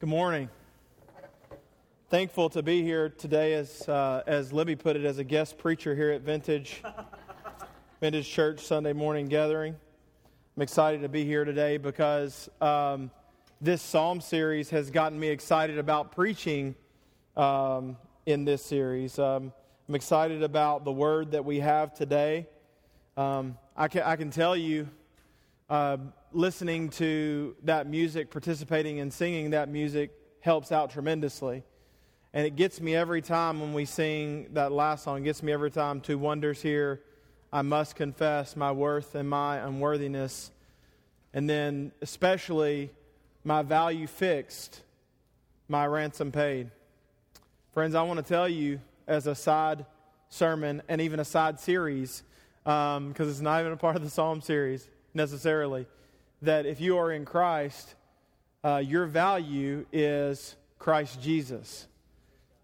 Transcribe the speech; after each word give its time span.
Good 0.00 0.08
morning. 0.08 0.48
Thankful 2.08 2.48
to 2.48 2.62
be 2.62 2.82
here 2.82 3.10
today, 3.10 3.52
as, 3.52 3.86
uh, 3.86 4.22
as 4.26 4.50
Libby 4.50 4.74
put 4.74 4.96
it, 4.96 5.04
as 5.04 5.18
a 5.18 5.24
guest 5.24 5.58
preacher 5.58 5.94
here 5.94 6.10
at 6.10 6.22
Vintage, 6.22 6.82
Vintage 8.00 8.26
Church 8.26 8.60
Sunday 8.60 8.94
morning 8.94 9.26
gathering. 9.26 9.76
I'm 10.56 10.62
excited 10.62 11.02
to 11.02 11.10
be 11.10 11.26
here 11.26 11.44
today 11.44 11.76
because 11.76 12.48
um, 12.62 13.10
this 13.60 13.82
psalm 13.82 14.22
series 14.22 14.70
has 14.70 14.90
gotten 14.90 15.20
me 15.20 15.28
excited 15.28 15.76
about 15.76 16.12
preaching 16.12 16.74
um, 17.36 17.98
in 18.24 18.46
this 18.46 18.64
series. 18.64 19.18
Um, 19.18 19.52
I'm 19.86 19.94
excited 19.94 20.42
about 20.42 20.86
the 20.86 20.92
word 20.92 21.32
that 21.32 21.44
we 21.44 21.60
have 21.60 21.92
today. 21.92 22.46
Um, 23.18 23.58
I, 23.76 23.88
can, 23.88 24.04
I 24.04 24.16
can 24.16 24.30
tell 24.30 24.56
you, 24.56 24.88
uh, 25.70 25.96
listening 26.32 26.90
to 26.90 27.54
that 27.62 27.86
music, 27.86 28.30
participating 28.30 28.98
and 28.98 29.12
singing 29.12 29.50
that 29.50 29.68
music 29.68 30.10
helps 30.40 30.72
out 30.72 30.90
tremendously. 30.90 31.62
And 32.34 32.44
it 32.44 32.56
gets 32.56 32.80
me 32.80 32.96
every 32.96 33.22
time 33.22 33.60
when 33.60 33.72
we 33.72 33.84
sing 33.84 34.48
that 34.52 34.72
last 34.72 35.04
song, 35.04 35.18
it 35.18 35.24
gets 35.24 35.42
me 35.42 35.52
every 35.52 35.70
time 35.70 36.00
to 36.02 36.18
wonders 36.18 36.60
here. 36.60 37.02
I 37.52 37.62
must 37.62 37.94
confess 37.94 38.56
my 38.56 38.72
worth 38.72 39.14
and 39.14 39.28
my 39.28 39.58
unworthiness. 39.58 40.50
And 41.32 41.48
then, 41.48 41.92
especially, 42.02 42.90
my 43.44 43.62
value 43.62 44.08
fixed, 44.08 44.82
my 45.68 45.86
ransom 45.86 46.32
paid. 46.32 46.70
Friends, 47.72 47.94
I 47.94 48.02
want 48.02 48.18
to 48.18 48.24
tell 48.24 48.48
you 48.48 48.80
as 49.06 49.28
a 49.28 49.36
side 49.36 49.86
sermon 50.30 50.82
and 50.88 51.00
even 51.00 51.20
a 51.20 51.24
side 51.24 51.60
series, 51.60 52.24
because 52.64 52.96
um, 52.96 53.14
it's 53.16 53.40
not 53.40 53.60
even 53.60 53.72
a 53.72 53.76
part 53.76 53.94
of 53.94 54.02
the 54.02 54.10
Psalm 54.10 54.40
series 54.40 54.88
necessarily 55.14 55.86
that 56.42 56.66
if 56.66 56.80
you 56.80 56.98
are 56.98 57.12
in 57.12 57.24
Christ, 57.24 57.94
uh, 58.64 58.82
your 58.84 59.06
value 59.06 59.86
is 59.92 60.56
Christ 60.78 61.20
Jesus. 61.20 61.86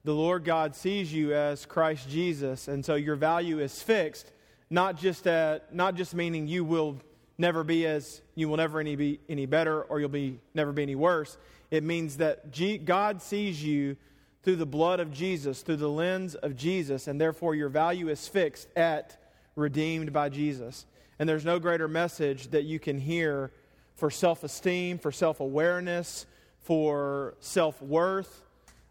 The 0.05 0.15
Lord 0.15 0.45
God 0.45 0.75
sees 0.75 1.13
you 1.13 1.35
as 1.35 1.67
Christ 1.67 2.09
Jesus, 2.09 2.69
and 2.69 2.85
so 2.85 2.95
your 2.95 3.17
value 3.17 3.59
is 3.59 3.83
fixed, 3.83 4.31
not 4.71 4.97
just 4.97 5.27
at, 5.27 5.75
not 5.75 5.95
just 5.95 6.15
meaning 6.15 6.47
you 6.47 6.65
will 6.65 6.99
never 7.39 7.65
be 7.65 7.87
as 7.87 8.23
you 8.35 8.49
will 8.49 8.57
never 8.57 8.81
any 8.81 8.97
be 8.97 9.21
any 9.29 9.47
better 9.47 9.83
or 9.83 10.01
you'll 10.01 10.09
be 10.09 10.39
never 10.55 10.73
be 10.73 10.83
any 10.83 10.95
worse. 10.95 11.37
It 11.71 11.83
means 11.83 12.19
that 12.19 12.53
G, 12.53 12.79
God 12.79 13.21
sees 13.21 13.63
you 13.63 13.97
through 14.43 14.57
the 14.57 14.67
blood 14.67 15.01
of 15.01 15.13
Jesus, 15.13 15.63
through 15.63 15.77
the 15.77 15.91
lens 15.91 16.37
of 16.37 16.57
Jesus, 16.57 17.09
and 17.09 17.21
therefore 17.21 17.55
your 17.55 17.69
value 17.69 18.09
is 18.09 18.29
fixed 18.29 18.69
at 18.77 19.21
redeemed 19.57 20.13
by 20.13 20.29
Jesus. 20.29 20.87
And 21.19 21.29
there's 21.29 21.45
no 21.45 21.59
greater 21.59 21.89
message 21.89 22.49
that 22.49 22.65
you 22.65 22.79
can 22.79 22.99
hear 22.99 23.51
for 23.95 24.11
self 24.11 24.45
esteem, 24.45 24.99
for 24.99 25.11
self 25.11 25.41
awareness, 25.41 26.27
for 26.61 27.35
self 27.41 27.81
worth, 27.81 28.45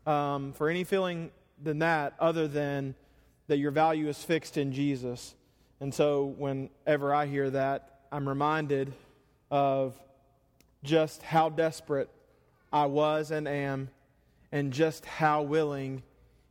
um, 0.08 0.54
for 0.54 0.70
any 0.70 0.84
feeling 0.84 1.32
than 1.62 1.80
that, 1.80 2.14
other 2.20 2.48
than 2.48 2.96
that 3.48 3.58
your 3.58 3.72
value 3.72 4.08
is 4.08 4.24
fixed 4.24 4.58
in 4.58 4.72
Jesus. 4.72 5.36
And 5.80 5.94
so, 5.94 6.34
whenever 6.38 7.14
I 7.14 7.28
hear 7.28 7.50
that, 7.52 8.00
I'm 8.12 8.28
reminded 8.28 8.94
of 9.52 10.00
just 10.84 11.22
how 11.22 11.50
desperate 11.50 12.10
I 12.74 12.86
was 12.86 13.32
and 13.32 13.48
am, 13.48 13.90
and 14.52 14.74
just 14.74 15.06
how 15.06 15.44
willing 15.44 16.02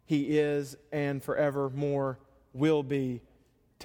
He 0.06 0.38
is 0.38 0.76
and 0.92 1.22
forevermore 1.22 2.18
will 2.52 2.84
be 2.84 3.20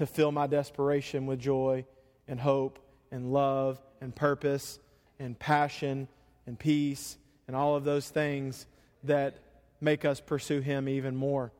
to 0.00 0.06
fill 0.06 0.32
my 0.32 0.46
desperation 0.46 1.26
with 1.26 1.38
joy 1.38 1.84
and 2.26 2.40
hope 2.40 2.78
and 3.10 3.34
love 3.34 3.78
and 4.00 4.16
purpose 4.16 4.78
and 5.18 5.38
passion 5.38 6.08
and 6.46 6.58
peace 6.58 7.18
and 7.46 7.54
all 7.54 7.76
of 7.76 7.84
those 7.84 8.08
things 8.08 8.64
that 9.04 9.36
make 9.78 10.06
us 10.06 10.18
pursue 10.18 10.60
Him 10.60 10.88
even 10.88 11.14
more. 11.14 11.52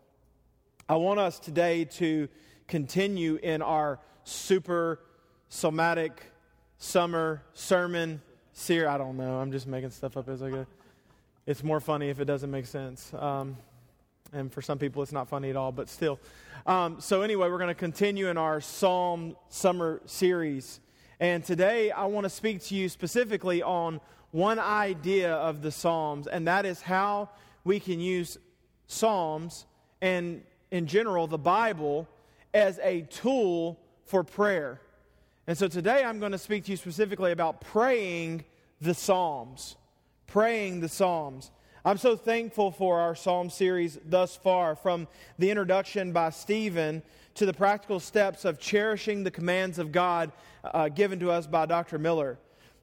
I 0.88 0.96
want 0.96 1.20
us 1.20 1.38
today 1.38 1.84
to 1.84 2.30
continue 2.66 3.38
in 3.42 3.60
our 3.60 4.00
super 4.24 5.00
somatic 5.50 6.22
summer 6.78 7.42
sermon 7.52 8.22
series. 8.54 8.88
I 8.88 8.96
don't 8.96 9.18
know. 9.18 9.38
I'm 9.38 9.52
just 9.52 9.66
making 9.66 9.90
stuff 9.90 10.16
up 10.16 10.30
as 10.30 10.42
I 10.42 10.48
go. 10.48 10.66
It's 11.44 11.62
more 11.62 11.78
funny 11.78 12.08
if 12.08 12.20
it 12.20 12.24
doesn't 12.24 12.50
make 12.50 12.64
sense. 12.64 13.12
Um, 13.12 13.58
and 14.32 14.52
for 14.52 14.62
some 14.62 14.78
people, 14.78 15.02
it's 15.02 15.12
not 15.12 15.28
funny 15.28 15.50
at 15.50 15.56
all, 15.56 15.72
but 15.72 15.88
still. 15.88 16.18
Um, 16.66 17.00
so, 17.00 17.22
anyway, 17.22 17.48
we're 17.48 17.58
going 17.58 17.68
to 17.68 17.74
continue 17.74 18.28
in 18.28 18.36
our 18.36 18.60
Psalm 18.60 19.36
summer 19.48 20.00
series. 20.06 20.80
And 21.18 21.44
today 21.44 21.90
I 21.90 22.06
want 22.06 22.24
to 22.24 22.30
speak 22.30 22.62
to 22.64 22.74
you 22.74 22.88
specifically 22.88 23.62
on 23.62 24.00
one 24.30 24.58
idea 24.58 25.34
of 25.34 25.62
the 25.62 25.70
Psalms, 25.70 26.26
and 26.26 26.46
that 26.46 26.64
is 26.64 26.80
how 26.80 27.30
we 27.64 27.80
can 27.80 28.00
use 28.00 28.38
Psalms 28.86 29.66
and, 30.00 30.42
in 30.70 30.86
general, 30.86 31.26
the 31.26 31.38
Bible 31.38 32.08
as 32.54 32.78
a 32.82 33.02
tool 33.02 33.78
for 34.04 34.24
prayer. 34.24 34.80
And 35.46 35.58
so 35.58 35.68
today 35.68 36.04
I'm 36.04 36.20
going 36.20 36.32
to 36.32 36.38
speak 36.38 36.64
to 36.64 36.70
you 36.70 36.76
specifically 36.76 37.32
about 37.32 37.60
praying 37.60 38.44
the 38.80 38.94
Psalms. 38.94 39.76
Praying 40.26 40.80
the 40.80 40.88
Psalms. 40.88 41.50
I'm 41.82 41.96
so 41.96 42.14
thankful 42.14 42.72
for 42.72 43.00
our 43.00 43.14
Psalm 43.14 43.48
series 43.48 43.98
thus 44.04 44.36
far, 44.36 44.76
from 44.76 45.08
the 45.38 45.48
introduction 45.48 46.12
by 46.12 46.28
Stephen 46.28 47.02
to 47.36 47.46
the 47.46 47.54
practical 47.54 47.98
steps 48.00 48.44
of 48.44 48.58
cherishing 48.58 49.24
the 49.24 49.30
commands 49.30 49.78
of 49.78 49.90
God 49.90 50.30
uh, 50.62 50.90
given 50.90 51.18
to 51.20 51.30
us 51.30 51.46
by 51.46 51.64
Dr. 51.64 51.98
Miller. 51.98 52.38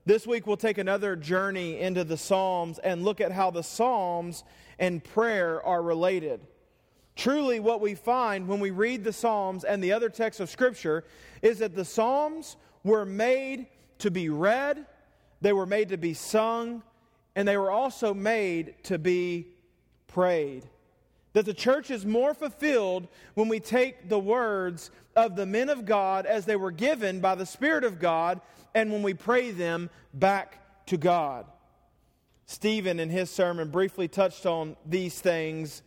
This 0.07 0.25
week, 0.25 0.47
we'll 0.47 0.57
take 0.57 0.79
another 0.79 1.15
journey 1.15 1.79
into 1.79 2.03
the 2.03 2.17
Psalms 2.17 2.79
and 2.79 3.03
look 3.03 3.21
at 3.21 3.31
how 3.31 3.51
the 3.51 3.61
Psalms 3.61 4.43
and 4.79 5.03
prayer 5.03 5.63
are 5.63 5.83
related. 5.83 6.39
Truly, 7.15 7.59
what 7.59 7.81
we 7.81 7.93
find 7.93 8.47
when 8.47 8.59
we 8.59 8.71
read 8.71 9.03
the 9.03 9.13
Psalms 9.13 9.63
and 9.63 9.83
the 9.83 9.93
other 9.93 10.09
texts 10.09 10.39
of 10.39 10.49
Scripture 10.49 11.03
is 11.43 11.59
that 11.59 11.75
the 11.75 11.85
Psalms 11.85 12.57
were 12.83 13.05
made 13.05 13.67
to 13.99 14.09
be 14.09 14.29
read, 14.29 14.87
they 15.39 15.53
were 15.53 15.67
made 15.67 15.89
to 15.89 15.97
be 15.97 16.15
sung, 16.15 16.81
and 17.37 17.47
they 17.47 17.55
were 17.55 17.69
also 17.69 18.15
made 18.15 18.73
to 18.81 18.97
be 18.97 19.45
prayed. 20.07 20.67
That 21.33 21.45
the 21.45 21.53
church 21.53 21.91
is 21.91 22.03
more 22.03 22.33
fulfilled 22.33 23.07
when 23.35 23.47
we 23.47 23.59
take 23.59 24.09
the 24.09 24.17
words 24.17 24.89
of 25.15 25.35
the 25.35 25.45
men 25.45 25.69
of 25.69 25.85
God 25.85 26.25
as 26.25 26.45
they 26.45 26.55
were 26.55 26.71
given 26.71 27.19
by 27.19 27.35
the 27.35 27.45
Spirit 27.45 27.83
of 27.83 27.99
God 27.99 28.41
and 28.73 28.91
when 28.91 29.03
we 29.03 29.13
pray 29.13 29.51
them 29.51 29.91
back 30.15 30.85
to 30.87 30.97
God. 30.97 31.45
Stephen, 32.47 32.99
in 32.99 33.11
his 33.11 33.29
sermon, 33.29 33.69
briefly 33.69 34.07
touched 34.07 34.47
on 34.47 34.75
these 34.83 35.19
things 35.19 35.83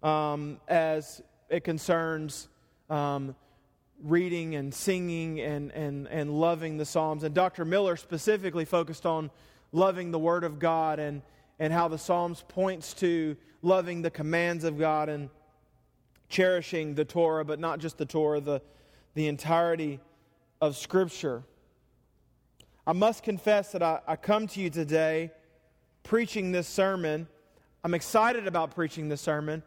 um, 0.00 0.60
as 0.68 1.20
it 1.48 1.64
concerns 1.64 2.46
um, 2.88 3.34
reading 4.00 4.54
and 4.54 4.72
singing 4.72 5.40
and, 5.40 5.72
and, 5.72 6.06
and 6.06 6.30
loving 6.30 6.76
the 6.76 6.84
Psalms. 6.84 7.24
And 7.24 7.34
Dr. 7.34 7.64
Miller 7.64 7.96
specifically 7.96 8.64
focused 8.64 9.06
on 9.06 9.32
loving 9.74 10.12
the 10.12 10.18
Word 10.18 10.44
of 10.44 10.58
God 10.58 10.98
and, 10.98 11.20
and 11.58 11.72
how 11.72 11.88
the 11.88 11.98
Psalms 11.98 12.44
points 12.48 12.94
to 12.94 13.36
loving 13.60 14.02
the 14.02 14.10
commands 14.10 14.64
of 14.64 14.78
God 14.78 15.08
and 15.08 15.28
cherishing 16.28 16.94
the 16.94 17.04
Torah, 17.04 17.44
but 17.44 17.58
not 17.58 17.80
just 17.80 17.98
the 17.98 18.06
Torah, 18.06 18.40
the, 18.40 18.62
the 19.14 19.26
entirety 19.26 20.00
of 20.60 20.76
Scripture. 20.76 21.42
I 22.86 22.92
must 22.92 23.22
confess 23.24 23.72
that 23.72 23.82
I, 23.82 24.00
I 24.06 24.16
come 24.16 24.46
to 24.48 24.60
you 24.60 24.70
today 24.70 25.32
preaching 26.04 26.52
this 26.52 26.68
sermon. 26.68 27.26
I'm 27.82 27.94
excited 27.94 28.46
about 28.46 28.74
preaching 28.74 29.08
this 29.08 29.20
sermon, 29.20 29.62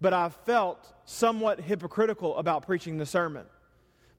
but 0.00 0.14
I 0.14 0.30
felt 0.30 0.92
somewhat 1.04 1.60
hypocritical 1.60 2.36
about 2.38 2.64
preaching 2.64 2.96
the 2.96 3.06
sermon. 3.06 3.44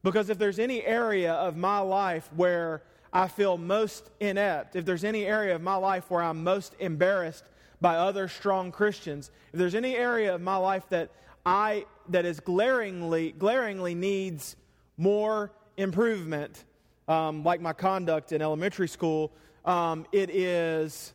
Because 0.04 0.30
if 0.30 0.38
there's 0.38 0.60
any 0.60 0.84
area 0.84 1.34
of 1.34 1.58
my 1.58 1.80
life 1.80 2.30
where 2.36 2.84
I 3.14 3.28
feel 3.28 3.58
most 3.58 4.10
inept, 4.20 4.76
if 4.76 4.86
there's 4.86 5.04
any 5.04 5.26
area 5.26 5.56
of 5.56 5.62
my 5.62 5.76
life 5.76 6.10
where 6.10 6.22
I'm 6.22 6.44
most 6.44 6.76
embarrassed 6.80 7.44
by 7.82 7.96
other 7.96 8.28
strong 8.28 8.72
Christians, 8.72 9.32
if 9.52 9.60
there's 9.60 9.76
any 9.76 9.96
area 9.96 10.34
of 10.34 10.42
my 10.42 10.56
life 10.56 10.88
that 10.90 11.10
I 11.46 11.86
that 12.10 12.26
is 12.26 12.40
glaringly 12.40 13.32
glaringly 13.32 13.96
needs 13.96 14.56
more 14.98 15.52
improvement, 15.78 16.64
um, 17.08 17.44
like 17.44 17.60
my 17.60 17.74
conduct 17.74 18.32
in 18.32 18.42
elementary 18.42 18.88
school, 18.88 19.32
um, 19.66 20.06
it 20.12 20.30
is 20.30 21.14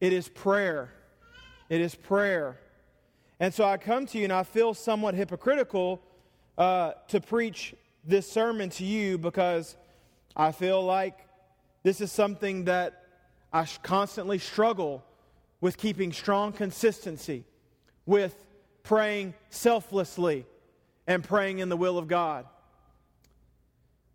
it 0.00 0.12
is 0.12 0.28
prayer. 0.28 0.92
It 1.68 1.80
is 1.80 1.94
prayer. 1.94 2.58
And 3.38 3.52
so 3.52 3.64
I 3.64 3.78
come 3.78 4.06
to 4.06 4.18
you 4.18 4.24
and 4.24 4.32
I 4.32 4.42
feel 4.42 4.74
somewhat 4.74 5.14
hypocritical 5.14 6.02
uh, 6.58 6.92
to 7.08 7.20
preach 7.20 7.74
this 8.04 8.30
sermon 8.30 8.70
to 8.70 8.84
you 8.84 9.18
because 9.18 9.76
I 10.36 10.52
feel 10.52 10.82
like 10.82 11.18
this 11.82 12.00
is 12.00 12.12
something 12.12 12.64
that 12.64 13.04
I 13.52 13.66
constantly 13.82 14.38
struggle 14.38 15.04
with 15.60 15.76
keeping 15.76 16.12
strong 16.12 16.52
consistency, 16.52 17.44
with 18.06 18.34
praying 18.82 19.34
selflessly, 19.50 20.46
and 21.06 21.24
praying 21.24 21.58
in 21.58 21.68
the 21.68 21.76
will 21.76 21.98
of 21.98 22.08
God. 22.08 22.46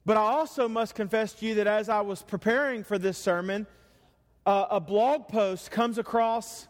But 0.06 0.18
I 0.18 0.22
also 0.22 0.68
must 0.68 0.96
confess 0.96 1.34
to 1.34 1.46
you 1.46 1.56
that 1.56 1.68
as 1.68 1.90
I 1.90 2.02
was 2.02 2.22
preparing 2.22 2.84
for 2.84 2.98
this 2.98 3.18
sermon, 3.18 3.68
uh, 4.46 4.68
a 4.70 4.80
blog 4.80 5.28
post 5.28 5.72
comes 5.72 5.98
across 5.98 6.68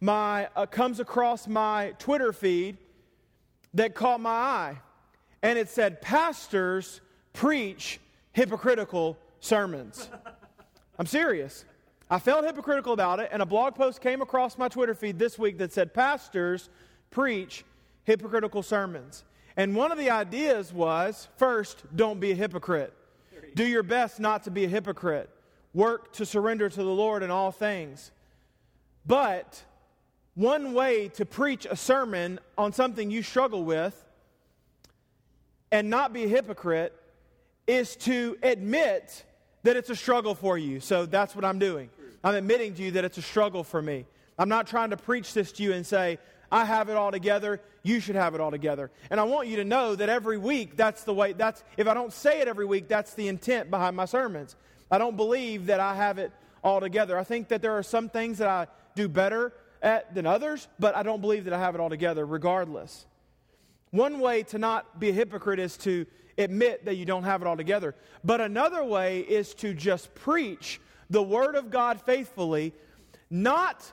my 0.00 0.48
uh, 0.56 0.66
comes 0.66 0.98
across 0.98 1.46
my 1.46 1.92
Twitter 1.98 2.32
feed 2.32 2.78
that 3.74 3.94
caught 3.94 4.20
my 4.20 4.30
eye, 4.30 4.78
and 5.42 5.58
it 5.58 5.68
said, 5.68 6.00
"Pastors 6.00 7.00
preach 7.32 8.00
hypocritical 8.40 9.18
sermons." 9.40 10.08
I'm 10.98 11.06
serious. 11.06 11.66
I 12.10 12.18
felt 12.18 12.44
hypocritical 12.44 12.92
about 12.92 13.20
it, 13.20 13.28
and 13.32 13.40
a 13.40 13.46
blog 13.46 13.74
post 13.74 14.00
came 14.00 14.22
across 14.22 14.56
my 14.56 14.68
Twitter 14.68 14.94
feed 14.94 15.18
this 15.18 15.38
week 15.38 15.58
that 15.58 15.72
said, 15.72 15.92
Pastors 15.92 16.70
preach 17.10 17.64
hypocritical 18.04 18.62
sermons. 18.62 19.24
And 19.56 19.76
one 19.76 19.92
of 19.92 19.98
the 19.98 20.10
ideas 20.10 20.72
was 20.72 21.28
first, 21.36 21.84
don't 21.94 22.18
be 22.18 22.32
a 22.32 22.34
hypocrite. 22.34 22.92
Do 23.54 23.64
your 23.64 23.82
best 23.82 24.18
not 24.18 24.42
to 24.44 24.50
be 24.50 24.64
a 24.64 24.68
hypocrite. 24.68 25.30
Work 25.74 26.12
to 26.14 26.26
surrender 26.26 26.68
to 26.68 26.82
the 26.82 26.90
Lord 26.90 27.22
in 27.22 27.30
all 27.30 27.52
things. 27.52 28.10
But 29.06 29.62
one 30.34 30.72
way 30.74 31.08
to 31.10 31.24
preach 31.24 31.66
a 31.70 31.76
sermon 31.76 32.40
on 32.58 32.72
something 32.72 33.10
you 33.10 33.22
struggle 33.22 33.64
with 33.64 34.04
and 35.70 35.88
not 35.88 36.12
be 36.12 36.24
a 36.24 36.28
hypocrite 36.28 36.99
is 37.70 37.94
to 37.94 38.36
admit 38.42 39.24
that 39.62 39.76
it's 39.76 39.90
a 39.90 39.94
struggle 39.94 40.34
for 40.34 40.58
you. 40.58 40.80
So 40.80 41.06
that's 41.06 41.36
what 41.36 41.44
I'm 41.44 41.60
doing. 41.60 41.88
I'm 42.24 42.34
admitting 42.34 42.74
to 42.74 42.82
you 42.82 42.90
that 42.92 43.04
it's 43.04 43.16
a 43.16 43.22
struggle 43.22 43.62
for 43.62 43.80
me. 43.80 44.06
I'm 44.36 44.48
not 44.48 44.66
trying 44.66 44.90
to 44.90 44.96
preach 44.96 45.34
this 45.34 45.52
to 45.52 45.62
you 45.62 45.72
and 45.72 45.86
say, 45.86 46.18
I 46.50 46.64
have 46.64 46.88
it 46.88 46.96
all 46.96 47.12
together, 47.12 47.60
you 47.84 48.00
should 48.00 48.16
have 48.16 48.34
it 48.34 48.40
all 48.40 48.50
together. 48.50 48.90
And 49.08 49.20
I 49.20 49.22
want 49.22 49.46
you 49.46 49.56
to 49.56 49.64
know 49.64 49.94
that 49.94 50.08
every 50.08 50.36
week, 50.36 50.76
that's 50.76 51.04
the 51.04 51.14
way, 51.14 51.32
that's, 51.32 51.62
if 51.76 51.86
I 51.86 51.94
don't 51.94 52.12
say 52.12 52.40
it 52.40 52.48
every 52.48 52.66
week, 52.66 52.88
that's 52.88 53.14
the 53.14 53.28
intent 53.28 53.70
behind 53.70 53.96
my 53.96 54.04
sermons. 54.04 54.56
I 54.90 54.98
don't 54.98 55.16
believe 55.16 55.66
that 55.66 55.78
I 55.78 55.94
have 55.94 56.18
it 56.18 56.32
all 56.64 56.80
together. 56.80 57.16
I 57.16 57.22
think 57.22 57.48
that 57.48 57.62
there 57.62 57.78
are 57.78 57.84
some 57.84 58.08
things 58.08 58.38
that 58.38 58.48
I 58.48 58.66
do 58.96 59.08
better 59.08 59.52
at 59.80 60.12
than 60.12 60.26
others, 60.26 60.66
but 60.80 60.96
I 60.96 61.04
don't 61.04 61.20
believe 61.20 61.44
that 61.44 61.52
I 61.52 61.60
have 61.60 61.76
it 61.76 61.80
all 61.80 61.88
together 61.88 62.26
regardless. 62.26 63.06
One 63.92 64.18
way 64.18 64.42
to 64.44 64.58
not 64.58 64.98
be 64.98 65.10
a 65.10 65.12
hypocrite 65.12 65.60
is 65.60 65.76
to 65.78 66.06
admit 66.40 66.84
that 66.84 66.96
you 66.96 67.04
don't 67.04 67.24
have 67.24 67.42
it 67.42 67.46
all 67.46 67.56
together. 67.56 67.94
But 68.24 68.40
another 68.40 68.84
way 68.84 69.20
is 69.20 69.54
to 69.54 69.74
just 69.74 70.14
preach 70.14 70.80
the 71.08 71.22
Word 71.22 71.54
of 71.54 71.70
God 71.70 72.00
faithfully, 72.00 72.72
not 73.30 73.92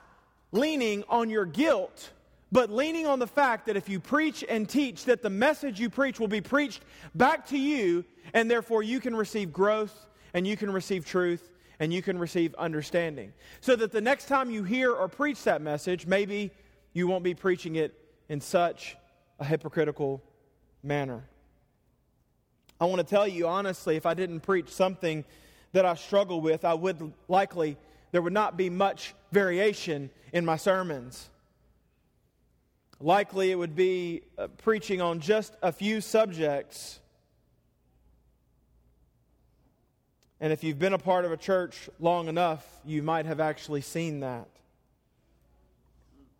leaning 0.52 1.04
on 1.08 1.30
your 1.30 1.44
guilt, 1.44 2.10
but 2.50 2.70
leaning 2.70 3.06
on 3.06 3.18
the 3.18 3.26
fact 3.26 3.66
that 3.66 3.76
if 3.76 3.88
you 3.88 4.00
preach 4.00 4.44
and 4.48 4.68
teach, 4.68 5.04
that 5.04 5.22
the 5.22 5.30
message 5.30 5.78
you 5.80 5.90
preach 5.90 6.18
will 6.18 6.28
be 6.28 6.40
preached 6.40 6.82
back 7.14 7.46
to 7.48 7.58
you, 7.58 8.04
and 8.32 8.50
therefore 8.50 8.82
you 8.82 9.00
can 9.00 9.14
receive 9.14 9.52
growth 9.52 10.06
and 10.34 10.46
you 10.46 10.56
can 10.56 10.70
receive 10.70 11.04
truth 11.04 11.50
and 11.80 11.92
you 11.92 12.02
can 12.02 12.18
receive 12.18 12.54
understanding. 12.54 13.32
So 13.60 13.76
that 13.76 13.92
the 13.92 14.00
next 14.00 14.26
time 14.26 14.50
you 14.50 14.64
hear 14.64 14.92
or 14.92 15.08
preach 15.08 15.44
that 15.44 15.62
message, 15.62 16.06
maybe 16.06 16.50
you 16.92 17.06
won't 17.06 17.24
be 17.24 17.34
preaching 17.34 17.76
it 17.76 17.94
in 18.28 18.40
such 18.40 18.96
a 19.38 19.44
hypocritical 19.44 20.22
manner. 20.82 21.24
I 22.80 22.84
want 22.84 23.00
to 23.00 23.06
tell 23.06 23.26
you 23.26 23.48
honestly, 23.48 23.96
if 23.96 24.06
I 24.06 24.14
didn't 24.14 24.40
preach 24.40 24.68
something 24.68 25.24
that 25.72 25.84
I 25.84 25.94
struggle 25.94 26.40
with, 26.40 26.64
I 26.64 26.74
would 26.74 27.12
likely, 27.26 27.76
there 28.12 28.22
would 28.22 28.32
not 28.32 28.56
be 28.56 28.70
much 28.70 29.14
variation 29.32 30.10
in 30.32 30.44
my 30.44 30.56
sermons. 30.56 31.28
Likely, 33.00 33.50
it 33.50 33.56
would 33.56 33.74
be 33.74 34.22
uh, 34.36 34.48
preaching 34.58 35.00
on 35.00 35.20
just 35.20 35.54
a 35.62 35.72
few 35.72 36.00
subjects. 36.00 37.00
And 40.40 40.52
if 40.52 40.62
you've 40.62 40.78
been 40.78 40.92
a 40.92 40.98
part 40.98 41.24
of 41.24 41.32
a 41.32 41.36
church 41.36 41.90
long 41.98 42.28
enough, 42.28 42.64
you 42.84 43.02
might 43.02 43.26
have 43.26 43.40
actually 43.40 43.80
seen 43.80 44.20
that. 44.20 44.48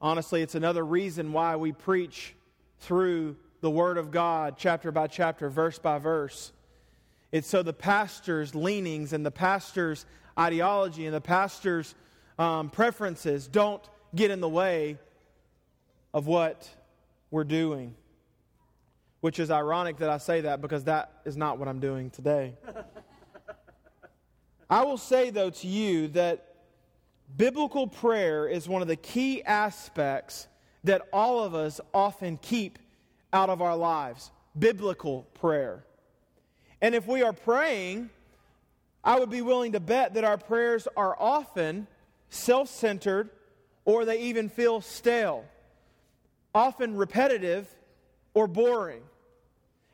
Honestly, 0.01 0.43
it's 0.43 0.55
another 0.55 0.85
reason 0.85 1.33
why 1.33 1.57
we 1.57 1.73
preach 1.73 2.35
through 2.79 3.37
the 3.61 3.71
Word 3.71 3.99
of 3.99 4.11
God, 4.11 4.55
chapter 4.57 4.93
by 4.93 5.07
chapter, 5.07 5.49
verse 5.49 5.79
by 5.79 5.99
verse. 5.99 6.53
It's 7.33 7.49
so 7.49 7.63
the 7.63 7.73
pastor's 7.73 8.55
leanings 8.55 9.13
and 9.13 9.25
the 9.25 9.31
pastor's 9.31 10.07
ideology 10.39 11.07
and 11.07 11.15
the 11.15 11.21
pastor's 11.21 11.95
um, 12.39 12.71
preferences 12.71 13.49
don't 13.49 13.83
get 14.15 14.31
in 14.31 14.41
the 14.41 14.49
way 14.49 14.99
of 16.15 16.27
what 16.27 16.69
we're 17.31 17.45
doing. 17.45 17.95
Which 19.21 19.41
is 19.41 19.51
ironic 19.51 19.99
that 19.99 20.11
I 20.11 20.19
say 20.19 20.43
that 20.43 20.61
because 20.61 20.85
that 20.85 21.11
is 21.25 21.37
not 21.37 21.59
what 21.59 21.69
I'm 21.69 21.81
doing 21.81 22.11
today. 22.11 22.55
I 24.71 24.85
will 24.85 24.99
say, 24.99 25.31
though, 25.31 25.51
to 25.51 25.67
you 25.67 26.09
that 26.09 26.55
biblical 27.37 27.89
prayer 27.89 28.47
is 28.47 28.69
one 28.69 28.81
of 28.81 28.89
the 28.89 28.97
key 28.97 29.43
aspects 29.43 30.47
that 30.85 31.03
all 31.13 31.43
of 31.43 31.55
us 31.55 31.81
often 31.93 32.39
keep 32.39 32.79
out 33.33 33.51
of 33.51 33.63
our 33.63 33.77
lives 33.77 34.31
biblical 34.59 35.23
prayer. 35.35 35.85
And 36.81 36.95
if 36.95 37.07
we 37.07 37.23
are 37.23 37.33
praying, 37.33 38.11
I 39.05 39.19
would 39.19 39.31
be 39.31 39.43
willing 39.43 39.73
to 39.73 39.81
bet 39.81 40.15
that 40.15 40.25
our 40.25 40.39
prayers 40.39 40.89
are 40.97 41.17
often 41.19 41.87
self 42.31 42.69
centered 42.69 43.31
or 43.85 44.05
they 44.05 44.21
even 44.23 44.49
feel 44.49 44.81
stale, 44.81 45.45
often 46.55 46.97
repetitive 46.97 47.67
or 48.35 48.47
boring. 48.47 49.03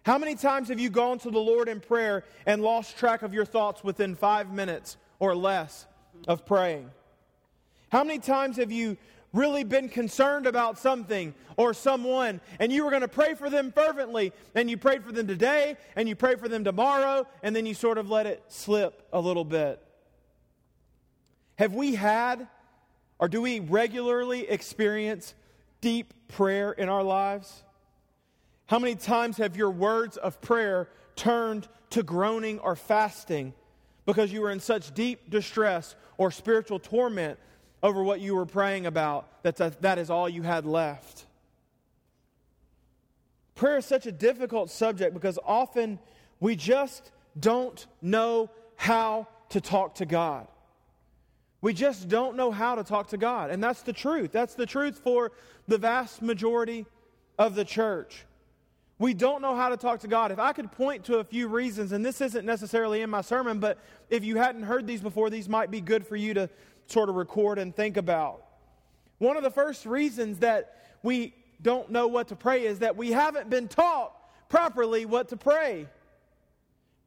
How 0.04 0.18
many 0.18 0.34
times 0.34 0.68
have 0.68 0.78
you 0.78 0.90
gone 0.90 1.18
to 1.20 1.30
the 1.30 1.38
Lord 1.38 1.68
in 1.68 1.80
prayer 1.80 2.24
and 2.44 2.60
lost 2.62 2.98
track 2.98 3.22
of 3.22 3.32
your 3.32 3.46
thoughts 3.46 3.82
within 3.82 4.14
five 4.14 4.52
minutes 4.52 4.96
or 5.18 5.34
less 5.34 5.86
of 6.28 6.44
praying? 6.44 6.90
How 7.88 8.04
many 8.04 8.18
times 8.18 8.56
have 8.56 8.72
you 8.72 8.98
really 9.34 9.64
been 9.64 9.88
concerned 9.88 10.46
about 10.46 10.78
something 10.78 11.34
or 11.56 11.74
someone, 11.74 12.40
and 12.58 12.72
you 12.72 12.84
were 12.84 12.90
going 12.90 13.02
to 13.02 13.08
pray 13.08 13.34
for 13.34 13.50
them 13.50 13.72
fervently, 13.72 14.32
and 14.54 14.70
you 14.70 14.78
prayed 14.78 15.04
for 15.04 15.12
them 15.12 15.26
today, 15.26 15.76
and 15.96 16.08
you 16.08 16.16
pray 16.16 16.36
for 16.36 16.48
them 16.48 16.64
tomorrow, 16.64 17.26
and 17.42 17.54
then 17.54 17.66
you 17.66 17.74
sort 17.74 17.98
of 17.98 18.08
let 18.08 18.26
it 18.26 18.42
slip 18.48 19.06
a 19.12 19.20
little 19.20 19.44
bit. 19.44 19.82
Have 21.56 21.74
we 21.74 21.94
had, 21.94 22.48
or 23.18 23.28
do 23.28 23.42
we 23.42 23.60
regularly 23.60 24.48
experience 24.48 25.34
deep 25.80 26.14
prayer 26.28 26.72
in 26.72 26.88
our 26.88 27.02
lives? 27.02 27.62
How 28.66 28.78
many 28.78 28.94
times 28.94 29.36
have 29.36 29.56
your 29.56 29.70
words 29.70 30.16
of 30.16 30.40
prayer 30.40 30.88
turned 31.16 31.68
to 31.90 32.02
groaning 32.02 32.58
or 32.60 32.74
fasting 32.74 33.52
because 34.06 34.32
you 34.32 34.40
were 34.40 34.50
in 34.50 34.60
such 34.60 34.94
deep 34.94 35.30
distress 35.30 35.94
or 36.18 36.30
spiritual 36.30 36.78
torment 36.78 37.38
over 37.84 38.02
what 38.02 38.20
you 38.20 38.34
were 38.34 38.46
praying 38.46 38.86
about, 38.86 39.28
that 39.42 39.56
that 39.82 39.98
is 39.98 40.08
all 40.08 40.26
you 40.26 40.42
had 40.42 40.64
left. 40.64 41.26
Prayer 43.54 43.76
is 43.76 43.84
such 43.84 44.06
a 44.06 44.12
difficult 44.12 44.70
subject 44.70 45.12
because 45.12 45.38
often 45.44 45.98
we 46.40 46.56
just 46.56 47.12
don't 47.38 47.86
know 48.00 48.50
how 48.76 49.28
to 49.50 49.60
talk 49.60 49.96
to 49.96 50.06
God. 50.06 50.48
We 51.60 51.74
just 51.74 52.08
don't 52.08 52.36
know 52.36 52.50
how 52.50 52.74
to 52.74 52.84
talk 52.84 53.08
to 53.08 53.18
God. 53.18 53.50
And 53.50 53.62
that's 53.62 53.82
the 53.82 53.92
truth. 53.92 54.32
That's 54.32 54.54
the 54.54 54.66
truth 54.66 54.98
for 54.98 55.32
the 55.68 55.78
vast 55.78 56.22
majority 56.22 56.86
of 57.38 57.54
the 57.54 57.64
church. 57.64 58.24
We 58.98 59.12
don't 59.12 59.42
know 59.42 59.56
how 59.56 59.68
to 59.68 59.76
talk 59.76 60.00
to 60.00 60.08
God. 60.08 60.30
If 60.30 60.38
I 60.38 60.52
could 60.52 60.72
point 60.72 61.04
to 61.04 61.18
a 61.18 61.24
few 61.24 61.48
reasons, 61.48 61.92
and 61.92 62.04
this 62.04 62.20
isn't 62.20 62.46
necessarily 62.46 63.02
in 63.02 63.10
my 63.10 63.20
sermon, 63.20 63.58
but 63.58 63.78
if 64.08 64.24
you 64.24 64.36
hadn't 64.36 64.62
heard 64.62 64.86
these 64.86 65.02
before, 65.02 65.30
these 65.30 65.48
might 65.48 65.70
be 65.70 65.80
good 65.80 66.06
for 66.06 66.16
you 66.16 66.32
to 66.34 66.48
sort 66.86 67.08
of 67.08 67.14
record 67.16 67.58
and 67.58 67.74
think 67.74 67.96
about. 67.96 68.44
One 69.18 69.36
of 69.36 69.42
the 69.42 69.50
first 69.50 69.86
reasons 69.86 70.40
that 70.40 70.96
we 71.02 71.34
don't 71.62 71.90
know 71.90 72.06
what 72.08 72.28
to 72.28 72.36
pray 72.36 72.66
is 72.66 72.80
that 72.80 72.96
we 72.96 73.12
haven't 73.12 73.48
been 73.50 73.68
taught 73.68 74.12
properly 74.48 75.06
what 75.06 75.28
to 75.30 75.36
pray. 75.36 75.88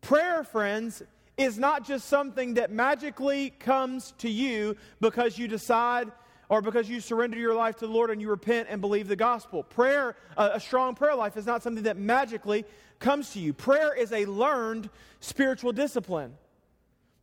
Prayer, 0.01 0.43
friends, 0.43 1.03
is 1.37 1.59
not 1.59 1.85
just 1.85 2.07
something 2.07 2.55
that 2.55 2.71
magically 2.71 3.51
comes 3.51 4.13
to 4.17 4.29
you 4.29 4.75
because 4.99 5.37
you 5.37 5.47
decide 5.47 6.11
or 6.49 6.61
because 6.61 6.89
you 6.89 6.99
surrender 6.99 7.37
your 7.37 7.53
life 7.53 7.75
to 7.77 7.87
the 7.87 7.91
Lord 7.91 8.09
and 8.09 8.21
you 8.21 8.29
repent 8.29 8.67
and 8.71 8.81
believe 8.81 9.07
the 9.07 9.15
gospel. 9.15 9.63
Prayer, 9.63 10.15
a, 10.37 10.59
strong 10.59 10.95
prayer 10.95 11.15
life, 11.15 11.37
is 11.37 11.45
not 11.45 11.61
something 11.61 11.83
that 11.83 11.97
magically 11.97 12.65
comes 12.99 13.31
to 13.33 13.39
you. 13.39 13.53
Prayer 13.53 13.93
is 13.93 14.11
a 14.11 14.25
learned 14.25 14.89
spiritual 15.19 15.73
discipline. 15.73 16.33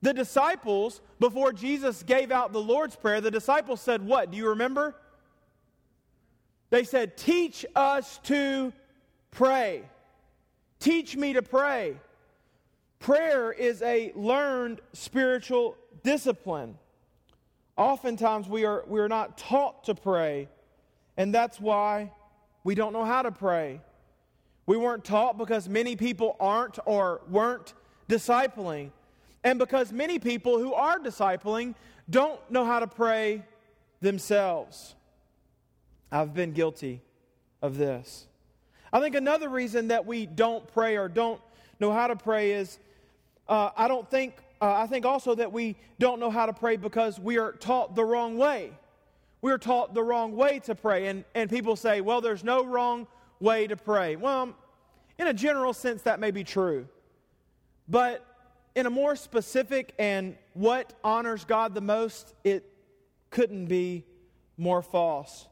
The 0.05 0.13
disciples, 0.13 1.01
before 1.19 1.55
Jesus 1.55 2.03
gave 2.03 2.31
out 2.31 2.53
the 2.53 2.61
Lord's 2.61 2.95
Prayer, 2.95 3.23
the 3.23 3.31
disciples 3.31 3.81
said, 3.81 4.05
What? 4.05 4.31
Do 4.31 4.37
you 4.37 4.51
remember? 4.51 4.95
They 6.69 6.85
said, 6.85 7.17
Teach 7.17 7.65
us 7.75 8.21
to 8.25 8.75
pray. 9.31 9.83
Teach 10.79 11.17
me 11.17 11.33
to 11.33 11.41
pray. 11.41 11.97
Prayer 12.99 13.51
is 13.51 13.81
a 13.81 14.13
learned 14.15 14.83
spiritual 14.93 15.75
discipline. 16.03 16.77
Oftentimes 17.79 18.47
we 18.47 18.67
are, 18.67 18.85
we 18.87 19.01
are 19.01 19.09
not 19.09 19.39
taught 19.39 19.85
to 19.85 19.95
pray, 19.95 20.51
and 21.17 21.35
that's 21.35 21.59
why 21.59 22.13
we 22.63 22.75
don't 22.75 22.93
know 22.93 23.07
how 23.07 23.23
to 23.23 23.33
pray. 23.33 23.81
We 24.67 24.77
weren't 24.77 25.07
taught 25.07 25.39
because 25.39 25.67
many 25.67 25.97
people 25.97 26.37
aren't 26.39 26.79
or 26.85 27.23
weren't 27.31 27.73
discipling. 28.07 28.91
And 29.45 29.59
because 29.59 29.93
many 29.93 30.19
people 30.19 30.59
who 30.59 30.73
are 30.73 30.99
discipling 30.99 31.75
don't 32.11 32.41
know 32.51 32.65
how 32.65 32.81
to 32.81 32.87
pray 32.87 33.45
themselves. 34.01 34.95
I've 36.11 36.35
been 36.35 36.53
guilty 36.53 37.03
of 37.63 37.77
this. 37.77 38.27
I 38.93 39.01
think 39.01 39.15
another 39.15 39.49
reason 39.49 39.89
that 39.89 40.07
we 40.07 40.27
don't 40.27 40.67
pray 40.73 40.97
or 40.97 41.09
don't 41.09 41.41
know 41.81 41.93
how 41.93 42.07
to 42.07 42.17
pray 42.17 42.53
is 42.53 42.79
uh, 43.49 43.71
I 43.77 43.89
don't 43.89 44.09
think, 44.11 44.37
uh, 44.61 44.73
I 44.75 44.87
think 44.87 45.05
also 45.05 45.35
that 45.35 45.53
we 45.53 45.77
don't 45.99 46.21
know 46.21 46.31
how 46.31 46.47
to 46.47 46.53
pray 46.53 46.77
because 46.77 47.21
we 47.21 47.39
are 47.39 47.53
taught 47.53 47.95
the 47.95 48.05
wrong 48.05 48.39
way. 48.39 48.71
We 49.43 49.53
are 49.53 49.59
taught 49.59 49.93
the 49.93 50.03
wrong 50.03 50.35
way 50.37 50.61
to 50.61 50.75
pray. 50.75 51.09
And, 51.09 51.25
and 51.35 51.51
people 51.51 51.77
say, 51.77 52.01
well, 52.01 52.21
there's 52.21 52.45
no 52.45 52.65
wrong 52.65 53.07
way 53.41 53.67
to 53.67 53.77
pray. 53.77 54.17
Well, 54.17 54.55
in 55.19 55.27
a 55.27 55.35
general 55.35 55.75
sense, 55.75 56.03
that 56.03 56.21
may 56.21 56.31
be 56.31 56.45
true. 56.45 56.87
But 57.89 58.25
in 58.75 58.87
a 58.87 58.91
more 58.91 59.17
specific 59.17 59.95
and 59.99 60.37
what 60.53 60.93
honors 61.03 61.45
God 61.45 61.75
the 61.75 61.81
most, 61.81 62.35
it 62.43 62.65
couldn't 63.31 63.67
be 63.67 64.05
more 64.57 64.83
false. 64.83 65.47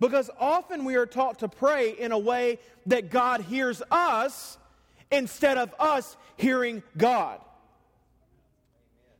Because 0.00 0.30
often 0.38 0.84
we 0.84 0.96
are 0.96 1.06
taught 1.06 1.38
to 1.40 1.48
pray 1.48 1.90
in 1.90 2.12
a 2.12 2.18
way 2.18 2.58
that 2.86 3.10
God 3.10 3.42
hears 3.42 3.82
us 3.90 4.58
instead 5.10 5.58
of 5.58 5.74
us 5.78 6.16
hearing 6.36 6.82
God. 6.96 7.40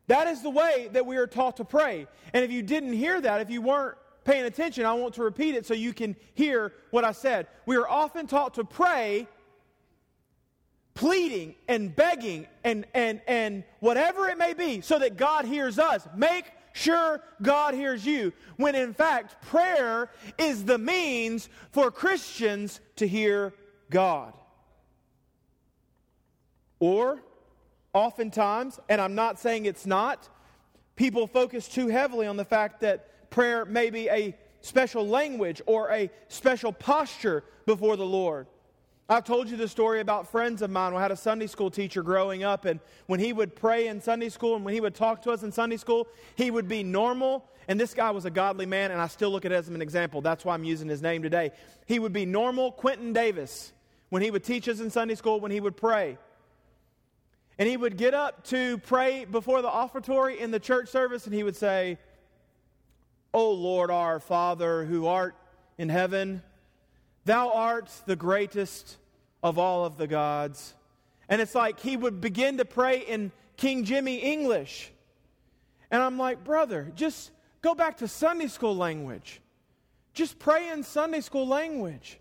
That 0.08 0.26
is 0.26 0.42
the 0.42 0.50
way 0.50 0.88
that 0.92 1.06
we 1.06 1.16
are 1.16 1.26
taught 1.26 1.58
to 1.58 1.64
pray. 1.64 2.06
And 2.32 2.44
if 2.44 2.50
you 2.50 2.62
didn't 2.62 2.94
hear 2.94 3.20
that, 3.20 3.40
if 3.40 3.50
you 3.50 3.62
weren't 3.62 3.96
paying 4.24 4.44
attention, 4.44 4.84
I 4.84 4.94
want 4.94 5.14
to 5.14 5.22
repeat 5.22 5.54
it 5.54 5.66
so 5.66 5.74
you 5.74 5.92
can 5.92 6.16
hear 6.34 6.72
what 6.90 7.04
I 7.04 7.12
said. 7.12 7.46
We 7.66 7.76
are 7.76 7.88
often 7.88 8.26
taught 8.26 8.54
to 8.54 8.64
pray 8.64 9.28
pleading 10.94 11.54
and 11.68 11.94
begging 11.94 12.46
and, 12.64 12.86
and, 12.94 13.20
and 13.26 13.64
whatever 13.80 14.28
it 14.28 14.38
may 14.38 14.54
be 14.54 14.80
so 14.80 14.98
that 14.98 15.16
God 15.16 15.44
hears 15.44 15.78
us. 15.78 16.06
Make 16.14 16.50
sure 16.72 17.22
God 17.40 17.74
hears 17.74 18.04
you. 18.04 18.32
When 18.56 18.74
in 18.74 18.94
fact, 18.94 19.42
prayer 19.46 20.10
is 20.38 20.64
the 20.64 20.78
means 20.78 21.48
for 21.70 21.90
Christians 21.90 22.80
to 22.96 23.06
hear 23.06 23.52
God. 23.90 24.34
Or, 26.80 27.22
oftentimes, 27.92 28.80
and 28.88 29.00
I'm 29.00 29.14
not 29.14 29.38
saying 29.38 29.66
it's 29.66 29.86
not, 29.86 30.28
people 30.96 31.26
focus 31.26 31.68
too 31.68 31.88
heavily 31.88 32.26
on 32.26 32.36
the 32.36 32.44
fact 32.44 32.80
that 32.80 33.30
prayer 33.30 33.64
may 33.64 33.90
be 33.90 34.08
a 34.08 34.36
special 34.62 35.06
language 35.06 35.62
or 35.66 35.90
a 35.90 36.10
special 36.28 36.72
posture 36.72 37.44
before 37.66 37.96
the 37.96 38.06
Lord. 38.06 38.46
I've 39.08 39.24
told 39.24 39.50
you 39.50 39.56
the 39.56 39.68
story 39.68 40.00
about 40.00 40.30
friends 40.30 40.62
of 40.62 40.70
mine. 40.70 40.94
I 40.94 41.00
had 41.02 41.10
a 41.10 41.16
Sunday 41.16 41.46
school 41.46 41.70
teacher 41.70 42.02
growing 42.02 42.44
up, 42.44 42.64
and 42.64 42.80
when 43.06 43.20
he 43.20 43.32
would 43.32 43.54
pray 43.54 43.88
in 43.88 44.00
Sunday 44.00 44.28
school 44.28 44.54
and 44.56 44.64
when 44.64 44.74
he 44.74 44.80
would 44.80 44.94
talk 44.94 45.22
to 45.22 45.32
us 45.32 45.42
in 45.42 45.52
Sunday 45.52 45.76
school, 45.76 46.08
he 46.36 46.50
would 46.50 46.68
be 46.68 46.82
normal. 46.82 47.44
And 47.68 47.78
this 47.78 47.94
guy 47.94 48.10
was 48.10 48.24
a 48.24 48.30
godly 48.30 48.66
man, 48.66 48.90
and 48.90 49.00
I 49.00 49.08
still 49.08 49.30
look 49.30 49.44
at 49.44 49.52
it 49.52 49.56
as 49.56 49.68
an 49.68 49.82
example. 49.82 50.20
That's 50.20 50.44
why 50.44 50.54
I'm 50.54 50.64
using 50.64 50.88
his 50.88 51.02
name 51.02 51.22
today. 51.22 51.50
He 51.86 51.98
would 51.98 52.12
be 52.12 52.24
normal 52.24 52.72
Quentin 52.72 53.12
Davis 53.12 53.72
when 54.08 54.22
he 54.22 54.30
would 54.30 54.44
teach 54.44 54.68
us 54.68 54.80
in 54.80 54.90
Sunday 54.90 55.14
school, 55.14 55.40
when 55.40 55.50
he 55.50 55.60
would 55.60 55.76
pray. 55.76 56.16
And 57.58 57.68
he 57.68 57.76
would 57.76 57.96
get 57.96 58.14
up 58.14 58.44
to 58.44 58.78
pray 58.78 59.24
before 59.24 59.62
the 59.62 59.68
offertory 59.68 60.40
in 60.40 60.52
the 60.52 60.60
church 60.60 60.88
service, 60.88 61.26
and 61.26 61.34
he 61.34 61.42
would 61.42 61.56
say, 61.56 61.98
O 63.34 63.50
Lord 63.52 63.90
our 63.90 64.20
Father, 64.20 64.84
who 64.84 65.06
art 65.06 65.34
in 65.76 65.88
heaven, 65.88 66.42
thou 67.24 67.50
art 67.52 67.90
the 68.06 68.16
greatest 68.16 68.96
of 69.42 69.58
all 69.58 69.84
of 69.84 69.96
the 69.96 70.06
gods. 70.06 70.74
And 71.28 71.40
it's 71.40 71.54
like 71.54 71.80
he 71.80 71.96
would 71.96 72.20
begin 72.20 72.58
to 72.58 72.64
pray 72.64 73.00
in 73.00 73.32
King 73.56 73.84
Jimmy 73.84 74.16
English. 74.16 74.90
And 75.90 76.02
I'm 76.02 76.18
like, 76.18 76.44
brother, 76.44 76.92
just 76.94 77.30
go 77.60 77.74
back 77.74 77.98
to 77.98 78.08
Sunday 78.08 78.48
school 78.48 78.76
language. 78.76 79.40
Just 80.14 80.38
pray 80.38 80.70
in 80.70 80.82
Sunday 80.82 81.20
school 81.20 81.46
language. 81.46 82.18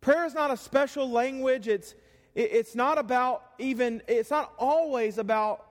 Prayer 0.00 0.24
is 0.24 0.34
not 0.34 0.50
a 0.50 0.56
special 0.56 1.10
language. 1.10 1.68
It's, 1.68 1.94
it's 2.34 2.74
not 2.74 2.98
about 2.98 3.42
even, 3.58 4.02
it's 4.06 4.30
not 4.30 4.52
always 4.58 5.18
about 5.18 5.66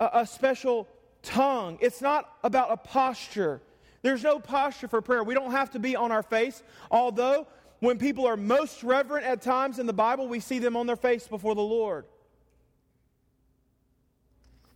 a, 0.00 0.10
a 0.14 0.26
special 0.26 0.88
tongue. 1.22 1.78
It's 1.80 2.00
not 2.00 2.30
about 2.42 2.70
a 2.70 2.76
posture. 2.76 3.60
There's 4.04 4.22
no 4.22 4.38
posture 4.38 4.86
for 4.86 5.00
prayer. 5.00 5.24
We 5.24 5.32
don't 5.32 5.52
have 5.52 5.70
to 5.70 5.78
be 5.78 5.96
on 5.96 6.12
our 6.12 6.22
face, 6.22 6.62
although 6.90 7.46
when 7.80 7.96
people 7.96 8.26
are 8.26 8.36
most 8.36 8.84
reverent 8.84 9.24
at 9.24 9.40
times 9.40 9.78
in 9.78 9.86
the 9.86 9.94
Bible, 9.94 10.28
we 10.28 10.40
see 10.40 10.58
them 10.58 10.76
on 10.76 10.86
their 10.86 10.94
face 10.94 11.26
before 11.26 11.54
the 11.54 11.62
Lord. 11.62 12.04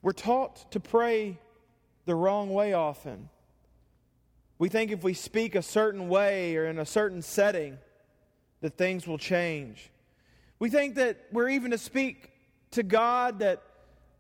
We're 0.01 0.13
taught 0.13 0.73
to 0.73 0.81
pray 0.81 1.39
the 2.07 2.15
wrong 2.15 2.55
way 2.55 2.73
often. 2.73 3.29
We 4.59 4.71
think 4.71 4.93
if 4.93 5.05
we 5.05 5.13
speak 5.13 5.55
a 5.55 5.63
certain 5.63 6.09
way 6.09 6.57
or 6.57 6.65
in 6.65 6.79
a 6.79 6.87
certain 6.87 7.21
setting, 7.21 7.77
that 8.63 8.79
things 8.79 9.07
will 9.07 9.19
change. 9.19 9.91
We 10.59 10.71
think 10.71 10.95
that 10.95 11.19
we're 11.33 11.51
even 11.51 11.73
to 11.73 11.79
speak 11.79 12.31
to 12.71 12.83
God 12.83 13.41
that 13.41 13.63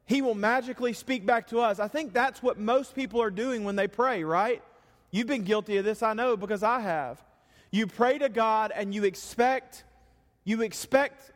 He 0.04 0.20
will 0.20 0.34
magically 0.34 0.92
speak 0.92 1.24
back 1.24 1.46
to 1.46 1.60
us. 1.60 1.80
I 1.80 1.88
think 1.88 2.12
that's 2.12 2.42
what 2.42 2.58
most 2.58 2.94
people 2.94 3.22
are 3.22 3.30
doing 3.30 3.64
when 3.64 3.74
they 3.74 3.88
pray, 3.88 4.22
right? 4.22 4.62
You've 5.10 5.26
been 5.26 5.44
guilty 5.44 5.76
of 5.78 5.84
this, 5.84 6.02
I 6.02 6.12
know, 6.12 6.36
because 6.36 6.62
I 6.62 6.80
have. 6.80 7.22
You 7.70 7.86
pray 7.86 8.18
to 8.18 8.28
God 8.28 8.72
and 8.74 8.94
you 8.94 9.04
expect, 9.04 9.84
you 10.44 10.62
expect, 10.62 11.32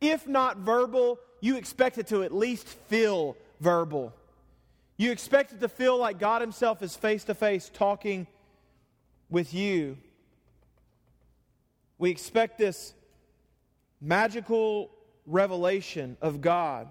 if 0.00 0.26
not 0.26 0.58
verbal, 0.58 1.18
you 1.40 1.56
expect 1.56 1.98
it 1.98 2.06
to 2.08 2.22
at 2.22 2.34
least 2.34 2.66
feel 2.66 3.36
verbal. 3.60 4.12
You 4.96 5.10
expect 5.10 5.52
it 5.52 5.60
to 5.60 5.68
feel 5.68 5.96
like 5.96 6.18
God 6.18 6.42
Himself 6.42 6.82
is 6.82 6.94
face 6.94 7.24
to 7.24 7.34
face 7.34 7.70
talking 7.72 8.26
with 9.30 9.54
you. 9.54 9.96
We 11.98 12.10
expect 12.10 12.58
this 12.58 12.94
magical 14.00 14.90
revelation 15.26 16.16
of 16.20 16.40
God. 16.40 16.90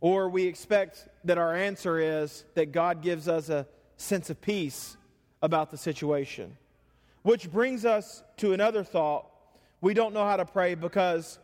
Or 0.00 0.28
we 0.28 0.44
expect 0.44 1.08
that 1.24 1.38
our 1.38 1.54
answer 1.54 1.98
is 1.98 2.44
that 2.54 2.72
God 2.72 3.02
gives 3.02 3.26
us 3.26 3.48
a 3.48 3.66
sense 3.96 4.30
of 4.30 4.40
peace 4.40 4.96
about 5.42 5.70
the 5.70 5.76
situation. 5.76 6.56
Which 7.22 7.50
brings 7.50 7.84
us 7.84 8.22
to 8.38 8.52
another 8.52 8.84
thought. 8.84 9.26
We 9.80 9.94
don't 9.94 10.14
know 10.14 10.24
how 10.24 10.36
to 10.36 10.44
pray 10.44 10.74
because 10.74 11.38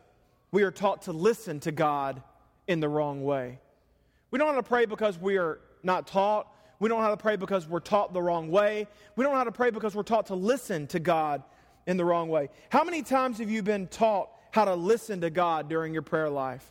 we 0.51 0.63
are 0.63 0.71
taught 0.71 1.03
to 1.03 1.13
listen 1.13 1.61
to 1.61 1.73
God 1.73 2.23
in 2.67 2.81
the 2.81 2.89
wrong 2.89 3.25
way. 3.25 3.59
We 4.31 4.39
don't 4.39 4.49
know 4.49 4.55
how 4.55 4.61
to 4.61 4.67
pray 4.69 4.87
because 4.87 5.19
we 5.19 5.37
are 5.39 5.61
not 5.83 6.07
taught. 6.07 6.47
We 6.79 6.89
don't 6.89 6.99
know 6.99 7.05
how 7.05 7.11
to 7.11 7.17
pray 7.17 7.37
because 7.37 7.69
we're 7.69 7.81
taught 7.81 8.13
the 8.13 8.23
wrong 8.23 8.51
way. 8.51 8.87
We 9.17 9.25
don't 9.25 9.33
know 9.33 9.39
how 9.39 9.45
to 9.45 9.53
pray 9.53 9.71
because 9.71 9.95
we're 9.95 10.03
taught 10.03 10.27
to 10.27 10.35
listen 10.35 10.87
to 10.89 10.99
God 10.99 11.43
in 11.87 11.97
the 11.97 12.05
wrong 12.05 12.29
way. 12.29 12.49
How 12.71 12.85
many 12.85 13.03
times 13.03 13.39
have 13.39 13.51
you 13.51 13.63
been 13.63 13.87
taught 13.87 14.31
how 14.51 14.65
to 14.65 14.75
listen 14.75 15.21
to 15.21 15.31
God 15.31 15.69
during 15.69 15.93
your 15.93 16.03
prayer 16.03 16.31
life? 16.31 16.65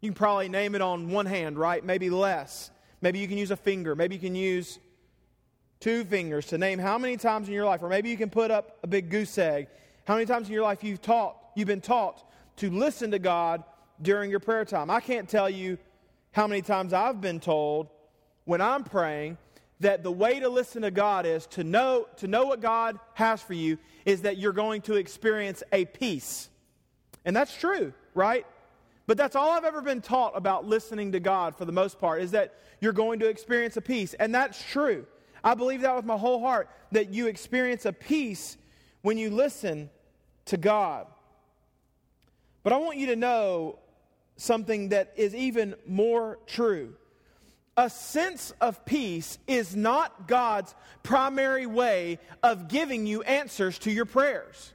You 0.00 0.10
can 0.10 0.14
probably 0.14 0.48
name 0.48 0.74
it 0.74 0.80
on 0.80 1.10
one 1.10 1.26
hand, 1.26 1.58
right? 1.58 1.84
Maybe 1.84 2.10
less. 2.10 2.70
Maybe 3.02 3.18
you 3.18 3.28
can 3.28 3.38
use 3.38 3.50
a 3.50 3.56
finger. 3.56 3.94
Maybe 3.94 4.16
you 4.16 4.20
can 4.20 4.34
use 4.34 4.78
two 5.80 6.04
fingers 6.04 6.46
to 6.46 6.58
name 6.58 6.78
how 6.78 6.98
many 6.98 7.16
times 7.16 7.48
in 7.48 7.54
your 7.54 7.64
life, 7.64 7.82
or 7.82 7.88
maybe 7.88 8.10
you 8.10 8.16
can 8.16 8.28
put 8.30 8.50
up 8.50 8.78
a 8.82 8.86
big 8.86 9.08
goose 9.08 9.36
egg, 9.38 9.66
how 10.04 10.14
many 10.14 10.26
times 10.26 10.46
in 10.46 10.52
your 10.52 10.62
life 10.62 10.84
you've 10.84 11.00
taught, 11.00 11.36
you've 11.54 11.68
been 11.68 11.80
taught 11.80 12.22
to 12.56 12.70
listen 12.70 13.10
to 13.10 13.18
God 13.18 13.64
during 14.02 14.30
your 14.30 14.40
prayer 14.40 14.64
time. 14.64 14.90
I 14.90 15.00
can't 15.00 15.28
tell 15.28 15.48
you 15.48 15.78
how 16.32 16.46
many 16.46 16.62
times 16.62 16.92
I've 16.92 17.20
been 17.20 17.40
told 17.40 17.88
when 18.44 18.60
I'm 18.60 18.84
praying 18.84 19.38
that 19.80 20.02
the 20.02 20.12
way 20.12 20.40
to 20.40 20.48
listen 20.50 20.82
to 20.82 20.90
God 20.90 21.24
is 21.24 21.46
to 21.46 21.64
know 21.64 22.06
to 22.18 22.28
know 22.28 22.44
what 22.44 22.60
God 22.60 22.98
has 23.14 23.40
for 23.40 23.54
you 23.54 23.78
is 24.04 24.22
that 24.22 24.36
you're 24.36 24.52
going 24.52 24.82
to 24.82 24.96
experience 24.96 25.62
a 25.72 25.86
peace. 25.86 26.50
And 27.24 27.34
that's 27.34 27.56
true, 27.56 27.94
right? 28.14 28.46
But 29.06 29.16
that's 29.16 29.34
all 29.34 29.50
I've 29.50 29.64
ever 29.64 29.80
been 29.80 30.02
taught 30.02 30.36
about 30.36 30.66
listening 30.66 31.12
to 31.12 31.20
God 31.20 31.56
for 31.56 31.64
the 31.64 31.72
most 31.72 31.98
part 31.98 32.22
is 32.22 32.32
that 32.32 32.54
you're 32.80 32.92
going 32.92 33.20
to 33.20 33.28
experience 33.28 33.76
a 33.76 33.80
peace. 33.80 34.14
And 34.14 34.34
that's 34.34 34.62
true. 34.62 35.06
I 35.42 35.54
believe 35.54 35.82
that 35.82 35.96
with 35.96 36.04
my 36.04 36.16
whole 36.16 36.40
heart, 36.40 36.68
that 36.92 37.12
you 37.12 37.26
experience 37.26 37.86
a 37.86 37.92
peace 37.92 38.56
when 39.02 39.18
you 39.18 39.30
listen 39.30 39.90
to 40.46 40.56
God. 40.56 41.06
But 42.62 42.72
I 42.72 42.76
want 42.76 42.98
you 42.98 43.06
to 43.08 43.16
know 43.16 43.78
something 44.36 44.90
that 44.90 45.12
is 45.16 45.34
even 45.34 45.74
more 45.86 46.38
true. 46.46 46.94
A 47.76 47.88
sense 47.88 48.52
of 48.60 48.84
peace 48.84 49.38
is 49.46 49.74
not 49.74 50.28
God's 50.28 50.74
primary 51.02 51.66
way 51.66 52.18
of 52.42 52.68
giving 52.68 53.06
you 53.06 53.22
answers 53.22 53.78
to 53.80 53.90
your 53.90 54.04
prayers. 54.04 54.72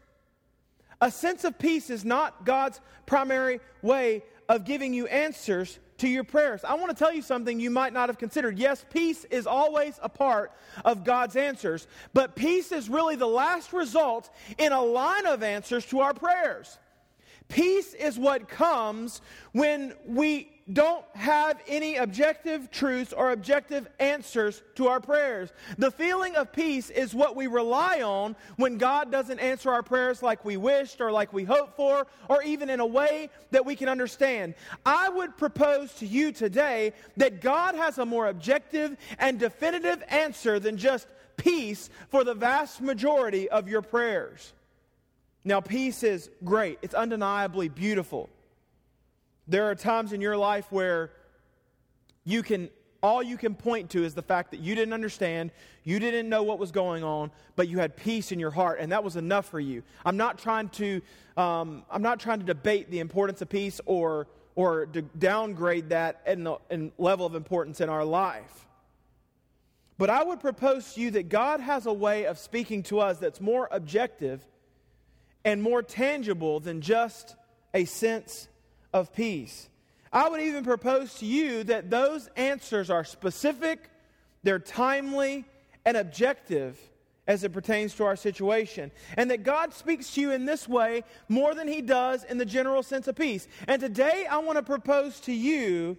A 1.01 1.11
sense 1.11 1.43
of 1.43 1.59
peace 1.59 1.89
is 1.89 2.05
not 2.05 2.45
God's 2.45 2.79
primary 3.05 3.59
way 3.81 4.23
of 4.47 4.65
giving 4.65 4.93
you 4.93 5.07
answers 5.07 5.77
to 5.97 6.07
your 6.07 6.23
prayers. 6.23 6.63
I 6.63 6.73
want 6.75 6.89
to 6.89 6.95
tell 6.95 7.13
you 7.13 7.21
something 7.21 7.59
you 7.59 7.69
might 7.69 7.93
not 7.93 8.09
have 8.09 8.17
considered. 8.17 8.57
Yes, 8.57 8.85
peace 8.89 9.25
is 9.25 9.47
always 9.47 9.99
a 10.01 10.09
part 10.09 10.51
of 10.83 11.03
God's 11.03 11.35
answers, 11.35 11.87
but 12.13 12.35
peace 12.35 12.71
is 12.71 12.89
really 12.89 13.15
the 13.15 13.27
last 13.27 13.73
result 13.73 14.29
in 14.57 14.71
a 14.71 14.81
line 14.81 15.25
of 15.25 15.43
answers 15.43 15.85
to 15.87 16.01
our 16.01 16.13
prayers. 16.13 16.77
Peace 17.47 17.93
is 17.93 18.17
what 18.17 18.49
comes 18.49 19.21
when 19.51 19.93
we 20.05 20.49
don't 20.73 21.05
have 21.13 21.61
any 21.67 21.97
objective 21.97 22.71
truths 22.71 23.13
or 23.13 23.31
objective 23.31 23.87
answers 23.99 24.63
to 24.73 24.87
our 24.87 24.99
prayers. 24.99 25.53
The 25.77 25.91
feeling 25.91 26.35
of 26.35 26.51
peace 26.51 26.89
is 26.89 27.13
what 27.13 27.35
we 27.35 27.45
rely 27.45 28.01
on 28.01 28.35
when 28.55 28.79
God 28.79 29.11
doesn't 29.11 29.37
answer 29.37 29.71
our 29.71 29.83
prayers 29.83 30.23
like 30.23 30.43
we 30.43 30.57
wished 30.57 31.01
or 31.01 31.11
like 31.11 31.33
we 31.33 31.43
hoped 31.43 31.75
for, 31.75 32.07
or 32.29 32.41
even 32.41 32.71
in 32.71 32.79
a 32.79 32.85
way 32.85 33.29
that 33.51 33.63
we 33.63 33.75
can 33.75 33.89
understand. 33.89 34.55
I 34.85 35.07
would 35.09 35.37
propose 35.37 35.93
to 35.95 36.07
you 36.07 36.31
today 36.31 36.93
that 37.17 37.41
God 37.41 37.75
has 37.75 37.99
a 37.99 38.05
more 38.05 38.27
objective 38.27 38.97
and 39.19 39.37
definitive 39.37 40.03
answer 40.09 40.59
than 40.59 40.77
just 40.77 41.07
peace 41.37 41.91
for 42.09 42.23
the 42.23 42.33
vast 42.33 42.81
majority 42.81 43.49
of 43.49 43.69
your 43.69 43.83
prayers. 43.83 44.53
Now, 45.43 45.61
peace 45.61 46.01
is 46.01 46.31
great, 46.43 46.79
it's 46.81 46.95
undeniably 46.95 47.69
beautiful. 47.69 48.29
There 49.47 49.69
are 49.69 49.75
times 49.75 50.13
in 50.13 50.21
your 50.21 50.37
life 50.37 50.65
where 50.71 51.11
you 52.23 52.41
can 52.43 52.69
all 53.03 53.21
you 53.21 53.37
can 53.37 53.53
point 53.53 53.91
to 53.91 54.03
is 54.03 54.15
the 54.15 54.23
fact 54.23 54.49
that 54.49 54.59
you 54.59 54.73
didn't 54.73 54.93
understand, 54.93 55.51
you 55.83 55.99
didn't 55.99 56.27
know 56.27 56.41
what 56.41 56.57
was 56.57 56.71
going 56.71 57.03
on, 57.03 57.29
but 57.55 57.67
you 57.67 57.77
had 57.77 57.95
peace 57.95 58.31
in 58.31 58.39
your 58.39 58.49
heart, 58.49 58.79
and 58.79 58.91
that 58.91 59.03
was 59.03 59.15
enough 59.15 59.47
for 59.47 59.59
you. 59.59 59.83
I'm 60.03 60.17
not 60.17 60.39
trying 60.39 60.69
to, 60.69 61.01
um, 61.37 61.83
I'm 61.91 62.01
not 62.01 62.19
trying 62.19 62.39
to 62.39 62.45
debate 62.45 62.89
the 62.89 62.99
importance 62.99 63.41
of 63.41 63.49
peace 63.49 63.79
or 63.85 64.27
or 64.55 64.85
to 64.87 65.01
downgrade 65.01 65.89
that 65.89 66.21
in 66.25 66.45
the 66.45 66.57
in 66.71 66.91
level 66.97 67.25
of 67.25 67.35
importance 67.35 67.79
in 67.79 67.89
our 67.89 68.05
life. 68.05 68.65
But 69.97 70.09
I 70.09 70.23
would 70.23 70.39
propose 70.39 70.93
to 70.93 71.01
you 71.01 71.11
that 71.11 71.29
God 71.29 71.59
has 71.59 71.85
a 71.85 71.93
way 71.93 72.25
of 72.25 72.39
speaking 72.39 72.83
to 72.83 72.99
us 72.99 73.19
that's 73.19 73.39
more 73.39 73.67
objective 73.71 74.45
and 75.43 75.61
more 75.61 75.83
tangible 75.83 76.59
than 76.59 76.81
just 76.81 77.35
a 77.73 77.85
sense 77.85 78.47
of 78.95 79.13
peace. 79.13 79.67
I 80.13 80.29
would 80.29 80.39
even 80.39 80.63
propose 80.63 81.15
to 81.15 81.25
you 81.25 81.65
that 81.65 81.89
those 81.89 82.29
answers 82.37 82.89
are 82.89 83.03
specific, 83.03 83.89
they're 84.41 84.57
timely, 84.57 85.43
and 85.83 85.97
objective 85.97 86.79
as 87.27 87.43
it 87.43 87.51
pertains 87.51 87.93
to 87.95 88.05
our 88.05 88.15
situation. 88.15 88.91
And 89.17 89.29
that 89.31 89.43
God 89.43 89.73
speaks 89.73 90.13
to 90.13 90.21
you 90.21 90.31
in 90.31 90.45
this 90.45 90.69
way 90.69 91.03
more 91.27 91.53
than 91.53 91.67
He 91.67 91.81
does 91.81 92.23
in 92.23 92.37
the 92.37 92.45
general 92.45 92.83
sense 92.83 93.09
of 93.09 93.17
peace. 93.17 93.49
And 93.67 93.81
today 93.81 94.27
I 94.31 94.37
want 94.37 94.57
to 94.57 94.63
propose 94.63 95.19
to 95.21 95.33
you 95.33 95.97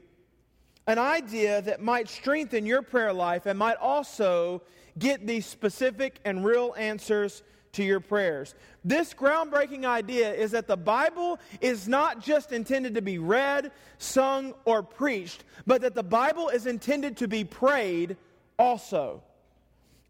an 0.86 0.98
idea 0.98 1.60
that 1.62 1.82
might 1.82 2.08
strengthen 2.08 2.64
your 2.64 2.80
prayer 2.80 3.12
life 3.12 3.44
and 3.44 3.58
might 3.58 3.76
also 3.76 4.62
get 4.98 5.26
these 5.26 5.44
specific 5.44 6.18
and 6.24 6.42
real 6.46 6.74
answers 6.78 7.42
to 7.76 7.84
your 7.84 8.00
prayers. 8.00 8.54
This 8.84 9.14
groundbreaking 9.14 9.84
idea 9.84 10.32
is 10.34 10.50
that 10.50 10.66
the 10.66 10.76
Bible 10.76 11.38
is 11.60 11.88
not 11.88 12.20
just 12.20 12.52
intended 12.52 12.94
to 12.94 13.02
be 13.02 13.18
read, 13.18 13.70
sung, 13.98 14.54
or 14.64 14.82
preached, 14.82 15.44
but 15.66 15.82
that 15.82 15.94
the 15.94 16.02
Bible 16.02 16.48
is 16.48 16.66
intended 16.66 17.16
to 17.18 17.28
be 17.28 17.44
prayed 17.44 18.16
also. 18.58 19.22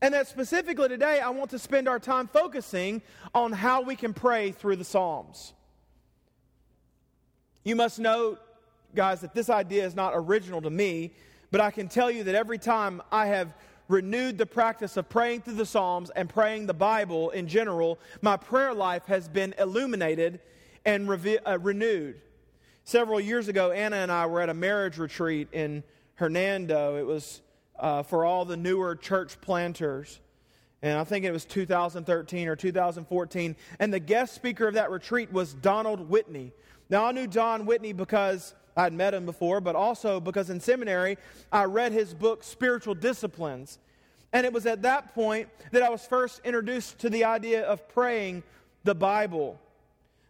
And 0.00 0.14
that 0.14 0.28
specifically 0.28 0.88
today, 0.88 1.20
I 1.20 1.30
want 1.30 1.50
to 1.50 1.58
spend 1.58 1.88
our 1.88 1.98
time 1.98 2.28
focusing 2.28 3.02
on 3.34 3.52
how 3.52 3.82
we 3.82 3.96
can 3.96 4.12
pray 4.12 4.52
through 4.52 4.76
the 4.76 4.84
Psalms. 4.84 5.52
You 7.64 7.74
must 7.74 7.98
know, 7.98 8.38
guys, 8.94 9.22
that 9.22 9.34
this 9.34 9.50
idea 9.50 9.84
is 9.86 9.96
not 9.96 10.12
original 10.14 10.62
to 10.62 10.70
me, 10.70 11.12
but 11.50 11.60
I 11.60 11.70
can 11.70 11.88
tell 11.88 12.10
you 12.10 12.24
that 12.24 12.34
every 12.34 12.58
time 12.58 13.02
I 13.10 13.26
have 13.26 13.54
renewed 13.88 14.38
the 14.38 14.46
practice 14.46 14.96
of 14.96 15.08
praying 15.08 15.42
through 15.42 15.54
the 15.54 15.66
Psalms 15.66 16.10
and 16.10 16.28
praying 16.28 16.66
the 16.66 16.74
Bible 16.74 17.30
in 17.30 17.48
general, 17.48 17.98
my 18.22 18.36
prayer 18.36 18.74
life 18.74 19.06
has 19.06 19.28
been 19.28 19.54
illuminated 19.58 20.40
and 20.84 21.08
uh, 21.08 21.58
renewed. 21.58 22.20
Several 22.84 23.20
years 23.20 23.48
ago, 23.48 23.72
Anna 23.72 23.96
and 23.96 24.12
I 24.12 24.26
were 24.26 24.40
at 24.40 24.48
a 24.48 24.54
marriage 24.54 24.98
retreat 24.98 25.48
in 25.52 25.82
Hernando. 26.14 26.96
It 26.96 27.06
was 27.06 27.42
uh, 27.78 28.02
for 28.02 28.24
all 28.24 28.44
the 28.44 28.56
newer 28.56 28.94
church 28.94 29.40
planters. 29.40 30.20
And 30.82 30.98
I 30.98 31.04
think 31.04 31.24
it 31.24 31.32
was 31.32 31.44
2013 31.44 32.48
or 32.48 32.54
2014. 32.54 33.56
And 33.80 33.92
the 33.92 33.98
guest 33.98 34.34
speaker 34.34 34.68
of 34.68 34.74
that 34.74 34.90
retreat 34.90 35.32
was 35.32 35.54
Donald 35.54 36.08
Whitney. 36.08 36.52
Now, 36.88 37.06
I 37.06 37.12
knew 37.12 37.26
Don 37.26 37.66
Whitney 37.66 37.92
because 37.92 38.54
I'd 38.76 38.92
met 38.92 39.14
him 39.14 39.24
before, 39.24 39.60
but 39.60 39.74
also 39.74 40.20
because 40.20 40.50
in 40.50 40.60
seminary 40.60 41.16
I 41.50 41.64
read 41.64 41.92
his 41.92 42.14
book, 42.14 42.44
Spiritual 42.44 42.94
Disciplines. 42.94 43.78
And 44.36 44.44
it 44.44 44.52
was 44.52 44.66
at 44.66 44.82
that 44.82 45.14
point 45.14 45.48
that 45.70 45.82
I 45.82 45.88
was 45.88 46.04
first 46.04 46.42
introduced 46.44 46.98
to 46.98 47.08
the 47.08 47.24
idea 47.24 47.64
of 47.64 47.88
praying 47.88 48.42
the 48.84 48.94
Bible. 48.94 49.58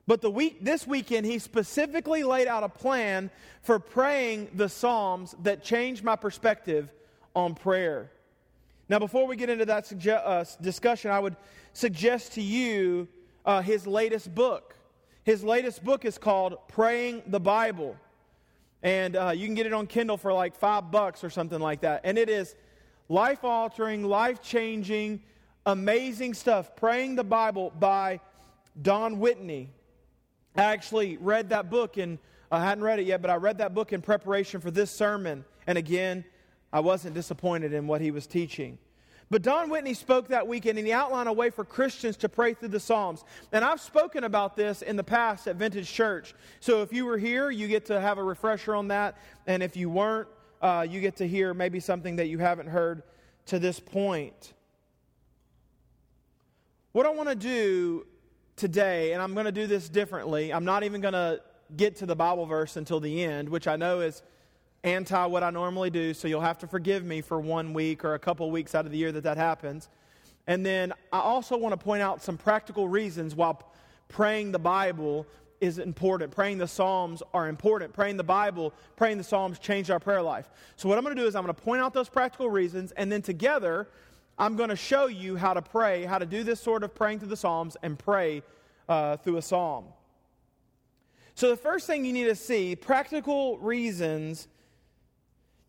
But 0.06 0.20
the 0.20 0.30
week, 0.30 0.62
this 0.62 0.86
weekend, 0.86 1.26
he 1.26 1.40
specifically 1.40 2.22
laid 2.22 2.46
out 2.46 2.62
a 2.62 2.68
plan 2.68 3.30
for 3.62 3.80
praying 3.80 4.50
the 4.54 4.68
Psalms 4.68 5.34
that 5.42 5.64
changed 5.64 6.04
my 6.04 6.14
perspective 6.14 6.92
on 7.34 7.56
prayer. 7.56 8.12
Now, 8.88 9.00
before 9.00 9.26
we 9.26 9.34
get 9.34 9.50
into 9.50 9.64
that 9.64 9.86
suge- 9.86 10.22
uh, 10.24 10.44
discussion, 10.62 11.10
I 11.10 11.18
would 11.18 11.34
suggest 11.72 12.34
to 12.34 12.40
you 12.40 13.08
uh, 13.44 13.60
his 13.60 13.88
latest 13.88 14.32
book. 14.32 14.76
His 15.24 15.42
latest 15.42 15.82
book 15.82 16.04
is 16.04 16.16
called 16.16 16.58
Praying 16.68 17.24
the 17.26 17.40
Bible 17.40 17.96
and 18.82 19.16
uh, 19.16 19.30
you 19.30 19.46
can 19.46 19.54
get 19.54 19.66
it 19.66 19.72
on 19.72 19.88
Kindle 19.88 20.16
for 20.16 20.32
like 20.32 20.54
five 20.54 20.92
bucks 20.92 21.24
or 21.24 21.30
something 21.30 21.58
like 21.58 21.80
that. 21.80 22.02
And 22.04 22.16
it 22.16 22.28
is 22.28 22.54
life 23.08 23.44
altering, 23.44 24.04
life 24.04 24.42
changing, 24.42 25.22
amazing 25.64 26.34
stuff. 26.34 26.76
Praying 26.76 27.16
the 27.16 27.24
Bible 27.24 27.72
by 27.78 28.20
Don 28.80 29.18
Whitney. 29.18 29.70
I 30.56 30.62
actually 30.62 31.16
read 31.18 31.50
that 31.50 31.70
book 31.70 31.96
and 31.96 32.18
I 32.50 32.64
hadn't 32.64 32.84
read 32.84 32.98
it 32.98 33.06
yet, 33.06 33.20
but 33.20 33.30
I 33.30 33.36
read 33.36 33.58
that 33.58 33.74
book 33.74 33.92
in 33.92 34.00
preparation 34.00 34.60
for 34.60 34.70
this 34.70 34.90
sermon. 34.90 35.44
And 35.66 35.76
again, 35.76 36.24
I 36.72 36.80
wasn't 36.80 37.14
disappointed 37.14 37.72
in 37.72 37.86
what 37.86 38.00
he 38.00 38.10
was 38.10 38.26
teaching. 38.26 38.78
But 39.28 39.42
Don 39.42 39.70
Whitney 39.70 39.94
spoke 39.94 40.28
that 40.28 40.46
weekend 40.46 40.78
and 40.78 40.86
he 40.86 40.92
outlined 40.92 41.28
a 41.28 41.32
way 41.32 41.50
for 41.50 41.64
Christians 41.64 42.16
to 42.18 42.28
pray 42.28 42.54
through 42.54 42.68
the 42.68 42.78
Psalms. 42.78 43.24
And 43.50 43.64
I've 43.64 43.80
spoken 43.80 44.22
about 44.22 44.56
this 44.56 44.82
in 44.82 44.94
the 44.94 45.02
past 45.02 45.48
at 45.48 45.56
Vintage 45.56 45.90
Church. 45.90 46.32
So 46.60 46.82
if 46.82 46.92
you 46.92 47.04
were 47.04 47.18
here, 47.18 47.50
you 47.50 47.66
get 47.66 47.86
to 47.86 48.00
have 48.00 48.18
a 48.18 48.22
refresher 48.22 48.74
on 48.74 48.88
that. 48.88 49.18
And 49.48 49.64
if 49.64 49.76
you 49.76 49.90
weren't, 49.90 50.28
uh, 50.62 50.86
you 50.88 51.00
get 51.00 51.16
to 51.16 51.26
hear 51.28 51.54
maybe 51.54 51.80
something 51.80 52.16
that 52.16 52.26
you 52.28 52.38
haven't 52.38 52.68
heard 52.68 53.02
to 53.46 53.58
this 53.58 53.80
point. 53.80 54.54
What 56.92 57.06
I 57.06 57.10
want 57.10 57.28
to 57.28 57.34
do 57.34 58.06
today, 58.56 59.12
and 59.12 59.22
I'm 59.22 59.34
going 59.34 59.46
to 59.46 59.52
do 59.52 59.66
this 59.66 59.88
differently, 59.88 60.52
I'm 60.52 60.64
not 60.64 60.82
even 60.82 61.00
going 61.00 61.14
to 61.14 61.40
get 61.76 61.96
to 61.96 62.06
the 62.06 62.16
Bible 62.16 62.46
verse 62.46 62.76
until 62.76 63.00
the 63.00 63.22
end, 63.22 63.48
which 63.48 63.66
I 63.66 63.76
know 63.76 64.00
is 64.00 64.22
anti 64.84 65.26
what 65.26 65.42
I 65.42 65.50
normally 65.50 65.90
do, 65.90 66.14
so 66.14 66.28
you'll 66.28 66.40
have 66.40 66.58
to 66.58 66.66
forgive 66.66 67.04
me 67.04 67.20
for 67.20 67.40
one 67.40 67.72
week 67.72 68.04
or 68.04 68.14
a 68.14 68.18
couple 68.18 68.50
weeks 68.50 68.74
out 68.74 68.86
of 68.86 68.92
the 68.92 68.98
year 68.98 69.12
that 69.12 69.24
that 69.24 69.36
happens. 69.36 69.88
And 70.46 70.64
then 70.64 70.92
I 71.12 71.18
also 71.18 71.56
want 71.56 71.72
to 71.72 71.76
point 71.76 72.02
out 72.02 72.22
some 72.22 72.38
practical 72.38 72.88
reasons 72.88 73.34
why 73.34 73.54
praying 74.08 74.52
the 74.52 74.58
Bible 74.58 75.26
is 75.60 75.78
important. 75.78 76.34
Praying 76.34 76.58
the 76.58 76.68
Psalms 76.68 77.22
are 77.32 77.48
important. 77.48 77.92
Praying 77.92 78.16
the 78.16 78.24
Bible, 78.24 78.72
praying 78.96 79.18
the 79.18 79.24
Psalms 79.24 79.58
change 79.58 79.90
our 79.90 80.00
prayer 80.00 80.22
life. 80.22 80.48
So, 80.76 80.88
what 80.88 80.98
I'm 80.98 81.04
going 81.04 81.16
to 81.16 81.22
do 81.22 81.26
is 81.26 81.34
I'm 81.34 81.44
going 81.44 81.54
to 81.54 81.60
point 81.60 81.82
out 81.82 81.94
those 81.94 82.08
practical 82.08 82.50
reasons, 82.50 82.92
and 82.92 83.10
then 83.10 83.22
together, 83.22 83.88
I'm 84.38 84.56
going 84.56 84.68
to 84.68 84.76
show 84.76 85.06
you 85.06 85.36
how 85.36 85.54
to 85.54 85.62
pray, 85.62 86.04
how 86.04 86.18
to 86.18 86.26
do 86.26 86.44
this 86.44 86.60
sort 86.60 86.82
of 86.82 86.94
praying 86.94 87.20
through 87.20 87.28
the 87.28 87.36
Psalms 87.36 87.76
and 87.82 87.98
pray 87.98 88.42
uh, 88.88 89.16
through 89.16 89.38
a 89.38 89.42
psalm. 89.42 89.86
So, 91.34 91.50
the 91.50 91.56
first 91.56 91.86
thing 91.86 92.04
you 92.04 92.12
need 92.12 92.24
to 92.24 92.34
see 92.34 92.76
practical 92.76 93.58
reasons 93.58 94.48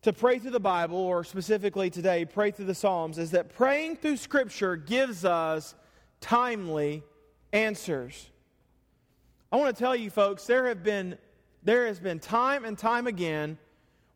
to 0.02 0.12
pray 0.12 0.38
through 0.38 0.52
the 0.52 0.60
Bible, 0.60 0.98
or 0.98 1.24
specifically 1.24 1.90
today, 1.90 2.24
pray 2.24 2.50
through 2.50 2.66
the 2.66 2.74
Psalms, 2.74 3.18
is 3.18 3.32
that 3.32 3.54
praying 3.54 3.96
through 3.96 4.16
Scripture 4.16 4.76
gives 4.76 5.24
us 5.24 5.74
timely 6.20 7.02
answers. 7.52 8.30
I 9.50 9.56
want 9.56 9.74
to 9.74 9.82
tell 9.82 9.96
you, 9.96 10.10
folks, 10.10 10.44
there 10.44 10.66
have 10.66 10.82
been 10.82 11.16
there 11.62 11.86
has 11.86 11.98
been 11.98 12.20
time 12.20 12.66
and 12.66 12.76
time 12.76 13.06
again 13.06 13.56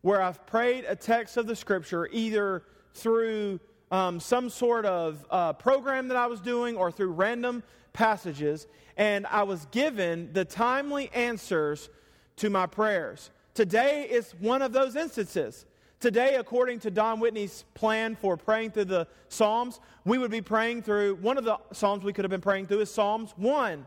where 0.01 0.21
I've 0.21 0.45
prayed 0.45 0.85
a 0.87 0.95
text 0.95 1.37
of 1.37 1.47
the 1.47 1.55
Scripture 1.55 2.07
either 2.11 2.63
through 2.93 3.59
um, 3.89 4.19
some 4.19 4.49
sort 4.49 4.85
of 4.85 5.25
uh, 5.31 5.53
program 5.53 6.07
that 6.09 6.17
I 6.17 6.27
was 6.27 6.39
doing 6.39 6.77
or 6.77 6.91
through 6.91 7.11
random 7.13 7.63
passages, 7.93 8.67
and 8.95 9.25
I 9.25 9.41
was 9.43 9.65
given 9.71 10.31
the 10.33 10.45
timely 10.45 11.09
answers 11.13 11.89
to 12.37 12.51
my 12.51 12.67
prayers. 12.67 13.31
Today 13.55 14.03
is 14.03 14.35
one 14.39 14.61
of 14.61 14.71
those 14.71 14.95
instances. 14.95 15.65
Today, 15.99 16.35
according 16.35 16.79
to 16.81 16.91
Don 16.91 17.19
Whitney's 17.19 17.65
plan 17.73 18.15
for 18.15 18.37
praying 18.37 18.71
through 18.71 18.85
the 18.85 19.07
Psalms, 19.29 19.79
we 20.05 20.19
would 20.19 20.31
be 20.31 20.41
praying 20.41 20.83
through 20.83 21.15
one 21.15 21.39
of 21.39 21.43
the 21.43 21.57
Psalms 21.71 22.03
we 22.03 22.13
could 22.13 22.23
have 22.23 22.31
been 22.31 22.41
praying 22.41 22.67
through 22.67 22.81
is 22.81 22.91
Psalms 22.91 23.33
1. 23.37 23.85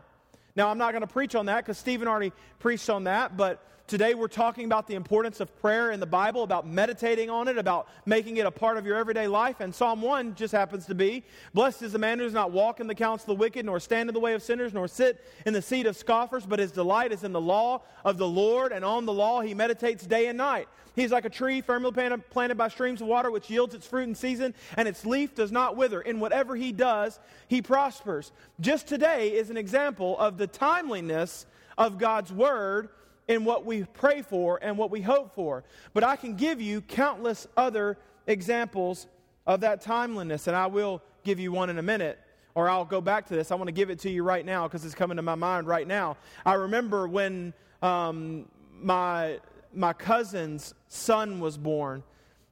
Now, 0.57 0.69
I'm 0.69 0.79
not 0.79 0.91
going 0.91 1.01
to 1.01 1.07
preach 1.07 1.35
on 1.35 1.45
that 1.45 1.63
because 1.63 1.77
Stephen 1.77 2.07
already 2.07 2.33
preached 2.57 2.89
on 2.89 3.03
that, 3.03 3.37
but 3.37 3.63
today 3.87 4.13
we're 4.13 4.27
talking 4.27 4.65
about 4.65 4.85
the 4.85 4.95
importance 4.95 5.39
of 5.39 5.61
prayer 5.61 5.91
in 5.91 6.01
the 6.01 6.05
Bible, 6.05 6.43
about 6.43 6.67
meditating 6.67 7.29
on 7.29 7.47
it, 7.47 7.57
about 7.57 7.87
making 8.05 8.35
it 8.37 8.45
a 8.45 8.51
part 8.51 8.77
of 8.77 8.85
your 8.85 8.97
everyday 8.97 9.27
life. 9.27 9.61
And 9.61 9.73
Psalm 9.73 10.01
1 10.01 10.35
just 10.35 10.51
happens 10.51 10.85
to 10.87 10.95
be 10.95 11.23
Blessed 11.53 11.81
is 11.83 11.93
the 11.93 11.99
man 11.99 12.19
who 12.19 12.25
does 12.25 12.33
not 12.33 12.51
walk 12.51 12.79
in 12.81 12.87
the 12.87 12.95
counsel 12.95 13.31
of 13.31 13.37
the 13.37 13.41
wicked, 13.41 13.65
nor 13.65 13.79
stand 13.79 14.09
in 14.09 14.13
the 14.13 14.19
way 14.19 14.33
of 14.33 14.43
sinners, 14.43 14.73
nor 14.73 14.87
sit 14.87 15.23
in 15.45 15.53
the 15.53 15.61
seat 15.61 15.85
of 15.85 15.95
scoffers, 15.95 16.45
but 16.45 16.59
his 16.59 16.71
delight 16.71 17.11
is 17.11 17.23
in 17.23 17.31
the 17.31 17.41
law 17.41 17.81
of 18.03 18.17
the 18.17 18.27
Lord, 18.27 18.73
and 18.73 18.83
on 18.83 19.05
the 19.05 19.13
law 19.13 19.41
he 19.41 19.53
meditates 19.53 20.05
day 20.05 20.27
and 20.27 20.37
night. 20.37 20.67
He's 20.95 21.11
like 21.11 21.25
a 21.25 21.29
tree 21.29 21.61
firmly 21.61 21.91
planted 21.91 22.55
by 22.57 22.67
streams 22.69 23.01
of 23.01 23.07
water, 23.07 23.31
which 23.31 23.49
yields 23.49 23.73
its 23.75 23.85
fruit 23.85 24.09
in 24.09 24.15
season, 24.15 24.53
and 24.75 24.87
its 24.87 25.05
leaf 25.05 25.35
does 25.35 25.51
not 25.51 25.77
wither. 25.77 26.01
In 26.01 26.19
whatever 26.19 26.55
he 26.55 26.71
does, 26.71 27.19
he 27.47 27.61
prospers. 27.61 28.31
Just 28.59 28.87
today 28.87 29.29
is 29.33 29.49
an 29.49 29.57
example 29.57 30.17
of 30.17 30.37
the 30.37 30.47
timeliness 30.47 31.45
of 31.77 31.99
God's 31.99 32.33
word 32.33 32.89
in 33.27 33.43
what 33.43 33.65
we 33.65 33.83
pray 33.83 34.21
for 34.21 34.59
and 34.61 34.77
what 34.77 34.91
we 34.91 35.01
hope 35.01 35.35
for. 35.35 35.63
But 35.93 36.03
I 36.03 36.15
can 36.15 36.35
give 36.35 36.61
you 36.61 36.81
countless 36.81 37.47
other 37.57 37.97
examples 38.25 39.07
of 39.45 39.61
that 39.61 39.81
timeliness, 39.81 40.47
and 40.47 40.55
I 40.55 40.67
will 40.67 41.01
give 41.23 41.39
you 41.39 41.51
one 41.51 41.69
in 41.69 41.77
a 41.77 41.83
minute. 41.83 42.19
Or 42.55 42.67
I'll 42.69 42.85
go 42.85 43.01
back 43.01 43.27
to 43.27 43.35
this. 43.35 43.51
I 43.51 43.55
want 43.55 43.67
to 43.67 43.73
give 43.73 43.91
it 43.91 43.99
to 43.99 44.09
you 44.09 44.23
right 44.23 44.43
now 44.43 44.67
because 44.67 44.83
it's 44.83 44.95
coming 44.95 45.17
to 45.17 45.21
my 45.21 45.35
mind 45.35 45.67
right 45.67 45.87
now. 45.87 46.17
I 46.43 46.55
remember 46.55 47.07
when 47.07 47.53
um, 47.83 48.47
my 48.81 49.39
my 49.73 49.93
cousin's 49.93 50.73
son 50.87 51.39
was 51.39 51.55
born, 51.55 52.01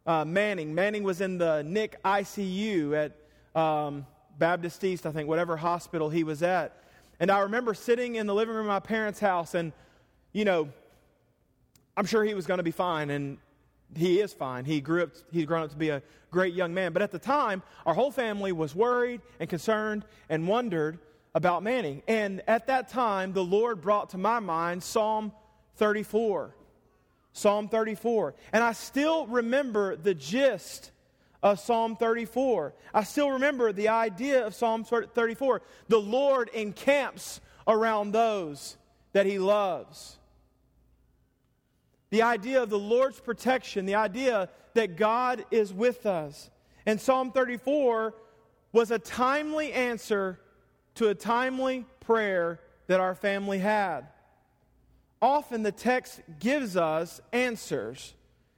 uh, 0.06 0.24
Manning. 0.24 0.76
Manning 0.76 1.02
was 1.02 1.22
in 1.22 1.40
the 1.40 1.64
Nick 1.64 2.02
ICU 2.04 2.94
at 3.56 3.60
um, 3.60 4.06
Baptist 4.38 4.84
East, 4.84 5.08
I 5.08 5.12
think, 5.12 5.28
whatever 5.28 5.58
hospital 5.58 6.10
he 6.10 6.24
was 6.24 6.44
at. 6.44 6.84
And 7.20 7.32
I 7.32 7.40
remember 7.40 7.74
sitting 7.74 8.16
in 8.16 8.28
the 8.28 8.36
living 8.36 8.54
room 8.54 8.66
of 8.66 8.70
my 8.70 8.80
parents' 8.80 9.20
house, 9.20 9.56
and, 9.56 9.72
you 10.36 10.44
know, 10.44 10.68
I'm 11.96 12.06
sure 12.06 12.26
he 12.26 12.34
was 12.34 12.46
going 12.46 12.58
to 12.58 12.64
be 12.64 12.72
fine, 12.72 13.10
and 13.10 13.38
he 13.96 14.20
is 14.20 14.34
fine. 14.34 14.66
He 14.66 14.82
grew 14.82 15.04
up, 15.04 15.12
he's 15.32 15.46
grown 15.46 15.64
up 15.64 15.70
to 15.70 15.78
be 15.78 15.90
a 15.90 16.04
great 16.30 16.54
young 16.54 16.74
man. 16.74 16.92
But 16.92 17.02
at 17.02 17.12
the 17.12 17.20
time, 17.20 17.64
our 17.86 17.94
whole 17.94 18.12
family 18.12 18.52
was 18.52 18.76
worried 18.76 19.22
and 19.40 19.50
concerned 19.50 20.04
and 20.28 20.46
wondered 20.46 21.00
about 21.34 21.64
Manning. 21.64 22.04
And 22.06 22.44
at 22.50 22.68
that 22.68 22.90
time, 22.90 23.32
the 23.32 23.46
Lord 23.46 23.80
brought 23.80 24.10
to 24.10 24.18
my 24.18 24.40
mind 24.40 24.84
Psalm 24.84 25.32
34. 25.78 26.54
Psalm 27.32 27.70
34. 27.70 28.36
And 28.52 28.62
I 28.62 28.74
still 28.74 29.28
remember 29.28 29.96
the 29.96 30.14
gist 30.14 30.92
of 31.42 31.62
Psalm 31.62 31.96
34. 31.96 32.74
I 32.94 33.04
still 33.04 33.32
remember 33.32 33.72
the 33.72 33.88
idea 33.88 34.46
of 34.46 34.54
Psalm 34.54 34.84
34. 34.84 35.62
The 35.88 35.98
Lord 35.98 36.50
encamps 36.50 37.40
around 37.66 38.12
those 38.12 38.76
that 39.16 39.26
he 39.26 39.40
loves. 39.40 40.18
The 42.16 42.22
idea 42.22 42.64
of 42.64 42.70
the 42.70 42.80
Lord's 42.80 43.20
protection, 43.20 43.86
the 43.86 43.96
idea 43.96 44.48
that 44.74 44.96
God 44.96 45.44
is 45.52 45.74
with 45.74 46.06
us. 46.06 46.50
And 46.86 47.02
Psalm 47.02 47.34
34 47.34 48.16
was 48.72 48.90
a 48.90 48.98
timely 48.98 49.74
answer 49.74 50.40
to 50.94 51.10
a 51.10 51.14
timely 51.14 51.86
prayer 52.00 52.62
that 52.88 53.02
our 53.02 53.16
family 53.16 53.60
had 53.60 54.08
often 55.22 55.62
the 55.62 55.74
text 55.74 56.22
gives 56.40 56.78
us 56.78 57.20
answers 57.34 58.14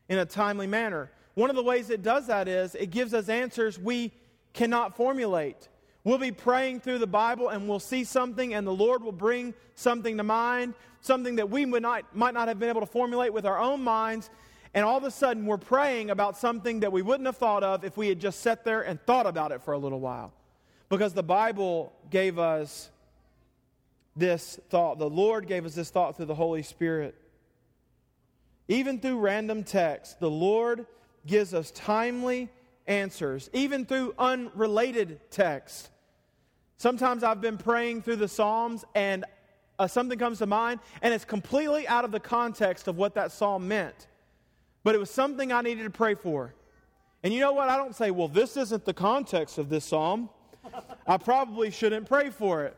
in 0.08 0.20
a 0.20 0.26
timely 0.26 0.68
manner. 0.68 1.10
One 1.34 1.50
of 1.50 1.56
the 1.56 1.64
ways 1.64 1.90
it 1.90 2.04
does 2.04 2.28
that 2.28 2.48
is 2.48 2.76
it 2.76 2.92
gives 2.92 3.12
us 3.16 3.28
answers 3.28 3.80
we 3.80 4.12
cannot 4.54 4.96
formulate. 4.96 5.68
We'll 6.08 6.18
be 6.18 6.32
praying 6.32 6.80
through 6.80 7.00
the 7.00 7.06
Bible 7.06 7.50
and 7.50 7.68
we'll 7.68 7.82
see 7.82 8.06
something, 8.06 8.54
and 8.54 8.66
the 8.66 8.72
Lord 8.72 9.04
will 9.04 9.12
bring 9.12 9.54
something 9.76 10.16
to 10.16 10.24
mind, 10.24 10.74
something 11.02 11.36
that 11.36 11.50
we 11.50 11.66
would 11.66 11.82
not, 11.82 12.16
might 12.16 12.34
not 12.34 12.48
have 12.48 12.58
been 12.58 12.70
able 12.70 12.80
to 12.80 12.88
formulate 12.88 13.34
with 13.34 13.46
our 13.46 13.60
own 13.60 13.84
minds. 13.84 14.30
And 14.74 14.86
all 14.86 14.98
of 14.98 15.04
a 15.04 15.12
sudden, 15.12 15.46
we're 15.46 15.58
praying 15.58 16.10
about 16.10 16.38
something 16.38 16.80
that 16.80 16.94
we 16.94 17.02
wouldn't 17.02 17.26
have 17.26 17.36
thought 17.36 17.62
of 17.62 17.84
if 17.84 17.98
we 17.98 18.08
had 18.08 18.22
just 18.22 18.40
sat 18.40 18.64
there 18.64 18.84
and 18.84 19.02
thought 19.02 19.28
about 19.28 19.52
it 19.52 19.62
for 19.62 19.74
a 19.74 19.78
little 19.78 20.00
while. 20.00 20.32
Because 20.88 21.14
the 21.14 21.24
Bible 21.24 21.92
gave 22.10 22.40
us 22.40 22.90
this 24.16 24.62
thought. 24.70 25.00
The 25.00 25.10
Lord 25.10 25.46
gave 25.46 25.66
us 25.66 25.76
this 25.76 25.90
thought 25.90 26.16
through 26.16 26.28
the 26.28 26.36
Holy 26.36 26.64
Spirit. 26.64 27.16
Even 28.70 29.02
through 29.02 29.20
random 29.20 29.66
texts, 29.66 30.16
the 30.22 30.32
Lord 30.32 30.86
gives 31.26 31.54
us 31.54 31.70
timely 31.72 32.48
answers, 32.88 33.50
even 33.52 33.86
through 33.86 34.16
unrelated 34.18 35.20
text. 35.32 35.90
Sometimes 36.78 37.24
I've 37.24 37.42
been 37.42 37.58
praying 37.58 38.04
through 38.04 38.18
the 38.18 38.28
Psalms 38.28 38.86
and 38.94 39.26
uh, 39.80 39.88
something 39.88 40.18
comes 40.18 40.40
to 40.40 40.46
mind 40.46 40.80
and 41.02 41.14
it's 41.14 41.26
completely 41.26 41.88
out 41.88 42.06
of 42.06 42.12
the 42.12 42.20
context 42.20 42.88
of 42.88 42.98
what 42.98 43.16
that 43.16 43.32
psalm 43.32 43.68
meant. 43.68 44.08
But 44.84 44.96
it 44.96 45.00
was 45.00 45.10
something 45.10 45.52
I 45.52 45.62
needed 45.62 45.84
to 45.84 45.90
pray 45.90 46.16
for. 46.16 46.54
And 47.24 47.34
you 47.34 47.40
know 47.40 47.52
what? 47.52 47.68
I 47.68 47.78
don't 47.78 47.96
say, 47.96 48.12
well, 48.12 48.28
this 48.28 48.58
isn't 48.58 48.86
the 48.86 48.94
context 48.94 49.58
of 49.58 49.70
this 49.70 49.86
psalm. 49.86 50.30
I 51.08 51.18
probably 51.18 51.72
shouldn't 51.72 52.08
pray 52.08 52.30
for 52.30 52.64
it. 52.66 52.78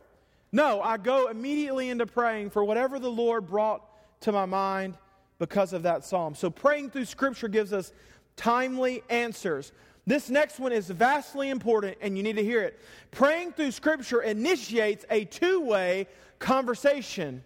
No, 0.51 0.81
I 0.81 0.97
go 0.97 1.27
immediately 1.27 1.89
into 1.89 2.05
praying 2.05 2.49
for 2.51 2.63
whatever 2.63 2.99
the 2.99 3.11
Lord 3.11 3.47
brought 3.47 3.83
to 4.21 4.31
my 4.31 4.45
mind 4.45 4.97
because 5.37 5.73
of 5.73 5.83
that 5.83 6.05
psalm. 6.05 6.35
So 6.35 6.49
praying 6.49 6.91
through 6.91 7.05
Scripture 7.05 7.47
gives 7.47 7.73
us 7.73 7.93
timely 8.35 9.03
answers. 9.09 9.71
This 10.09 10.27
next 10.27 10.59
one 10.59 10.71
is 10.71 10.89
vastly 10.89 11.51
important, 11.51 11.99
and 12.01 12.17
you 12.17 12.23
need 12.23 12.37
to 12.37 12.43
hear 12.43 12.63
it. 12.63 12.79
Praying 13.11 13.51
through 13.51 13.69
Scripture 13.69 14.23
initiates 14.23 15.05
a 15.11 15.23
two 15.23 15.61
way 15.61 16.07
conversation. 16.39 17.43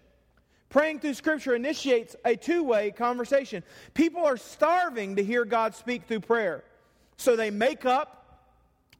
Praying 0.70 1.00
through 1.00 1.12
Scripture 1.12 1.54
initiates 1.54 2.16
a 2.24 2.36
two 2.36 2.62
way 2.62 2.90
conversation. 2.90 3.62
People 3.92 4.24
are 4.24 4.38
starving 4.38 5.16
to 5.16 5.22
hear 5.22 5.44
God 5.44 5.74
speak 5.74 6.04
through 6.04 6.20
prayer. 6.20 6.64
So 7.18 7.36
they 7.36 7.50
make 7.50 7.84
up 7.84 8.48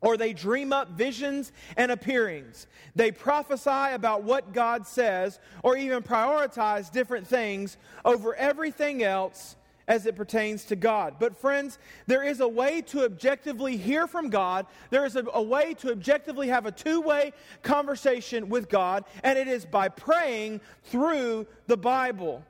or 0.03 0.19
they 0.19 0.35
dream 0.35 0.71
up 0.71 0.91
visions 0.91 1.51
and 1.79 1.91
appearings. 1.91 2.67
They 2.95 3.13
prophesy 3.13 3.95
about 3.95 4.25
what 4.25 4.53
God 4.53 4.87
says, 4.87 5.39
or 5.63 5.79
even 5.79 6.03
prioritize 6.03 6.93
different 6.93 7.27
things 7.27 7.79
over 8.05 8.35
everything 8.35 9.03
else 9.03 9.57
as 9.87 10.07
it 10.07 10.17
pertains 10.17 10.65
to 10.65 10.77
God. 10.77 11.17
But, 11.19 11.37
friends, 11.37 11.79
there 12.07 12.23
is 12.23 12.41
a 12.41 12.49
way 12.49 12.81
to 12.83 13.05
objectively 13.05 13.77
hear 13.77 14.07
from 14.07 14.31
God. 14.31 14.67
There 14.91 15.05
is 15.05 15.17
a, 15.17 15.25
a 15.33 15.43
way 15.43 15.75
to 15.75 15.91
objectively 15.91 16.49
have 16.49 16.67
a 16.67 16.73
two 16.73 17.01
way 17.01 17.33
conversation 17.63 18.49
with 18.49 18.69
God, 18.69 19.05
and 19.23 19.39
it 19.39 19.49
is 19.49 19.65
by 19.67 19.89
praying 19.89 20.61
through 20.85 21.47
the 21.67 21.77
Bible. 21.77 22.43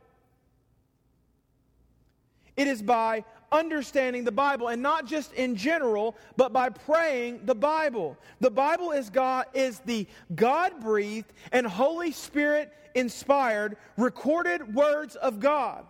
It 2.57 2.69
is 2.69 2.83
by 2.83 3.25
understanding 3.51 4.25
the 4.25 4.33
Bible 4.33 4.69
and 4.69 4.83
not 4.83 5.07
just 5.07 5.33
in 5.33 5.57
general, 5.57 6.17
but 6.37 6.53
by 6.53 6.69
praying 6.69 7.41
the 7.45 7.55
Bible. 7.55 8.17
The 8.41 8.51
Bible 8.51 8.91
is 8.91 9.11
God 9.11 9.47
is 9.55 9.81
the 9.81 10.07
God-breathed 10.35 11.33
and 11.53 11.67
Holy 11.67 12.13
Spirit 12.13 12.73
inspired 12.95 13.77
recorded 13.97 14.75
words 14.75 15.17
of 15.17 15.41
God. 15.41 15.85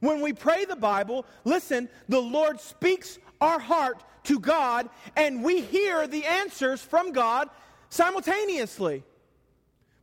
When 0.00 0.20
we 0.20 0.32
pray 0.32 0.64
the 0.64 0.76
Bible, 0.76 1.26
listen, 1.44 1.88
the 2.08 2.20
Lord 2.20 2.60
speaks 2.60 3.18
our 3.40 3.58
heart 3.58 4.02
to 4.24 4.38
God 4.38 4.88
and 5.16 5.42
we 5.42 5.60
hear 5.60 6.06
the 6.06 6.24
answers 6.24 6.80
from 6.80 7.12
God 7.12 7.48
simultaneously. 7.90 9.02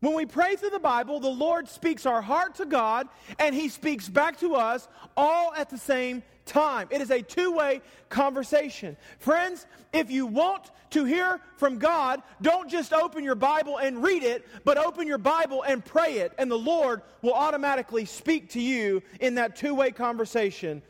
When 0.05 0.13
we 0.13 0.27
pray 0.27 0.55
through 0.55 0.69
the 0.69 0.77
Bible, 0.77 1.19
the 1.19 1.29
Lord 1.29 1.67
speaks 1.67 2.05
our 2.05 2.21
heart 2.21 2.53
to 2.57 2.67
God 2.67 3.07
and 3.39 3.55
He 3.55 3.69
speaks 3.69 4.07
back 4.07 4.39
to 4.41 4.53
us 4.53 4.87
all 5.17 5.51
at 5.55 5.71
the 5.71 5.79
same 5.79 6.21
time. 6.45 6.87
It 6.91 7.01
is 7.01 7.09
a 7.09 7.23
two 7.23 7.53
way 7.53 7.81
conversation. 8.09 8.97
Friends, 9.17 9.65
if 9.93 10.11
you 10.11 10.27
want 10.27 10.69
to 10.91 11.05
hear 11.05 11.41
from 11.57 11.79
God, 11.79 12.21
don't 12.39 12.69
just 12.69 12.93
open 12.93 13.23
your 13.23 13.33
Bible 13.33 13.77
and 13.77 14.03
read 14.03 14.21
it, 14.21 14.45
but 14.63 14.77
open 14.77 15.07
your 15.07 15.17
Bible 15.17 15.63
and 15.63 15.83
pray 15.83 16.19
it, 16.19 16.33
and 16.37 16.51
the 16.51 16.55
Lord 16.55 17.01
will 17.23 17.33
automatically 17.33 18.05
speak 18.05 18.51
to 18.51 18.61
you 18.61 19.01
in 19.19 19.33
that 19.35 19.55
two 19.55 19.73
way 19.73 19.89
conversation 19.89 20.83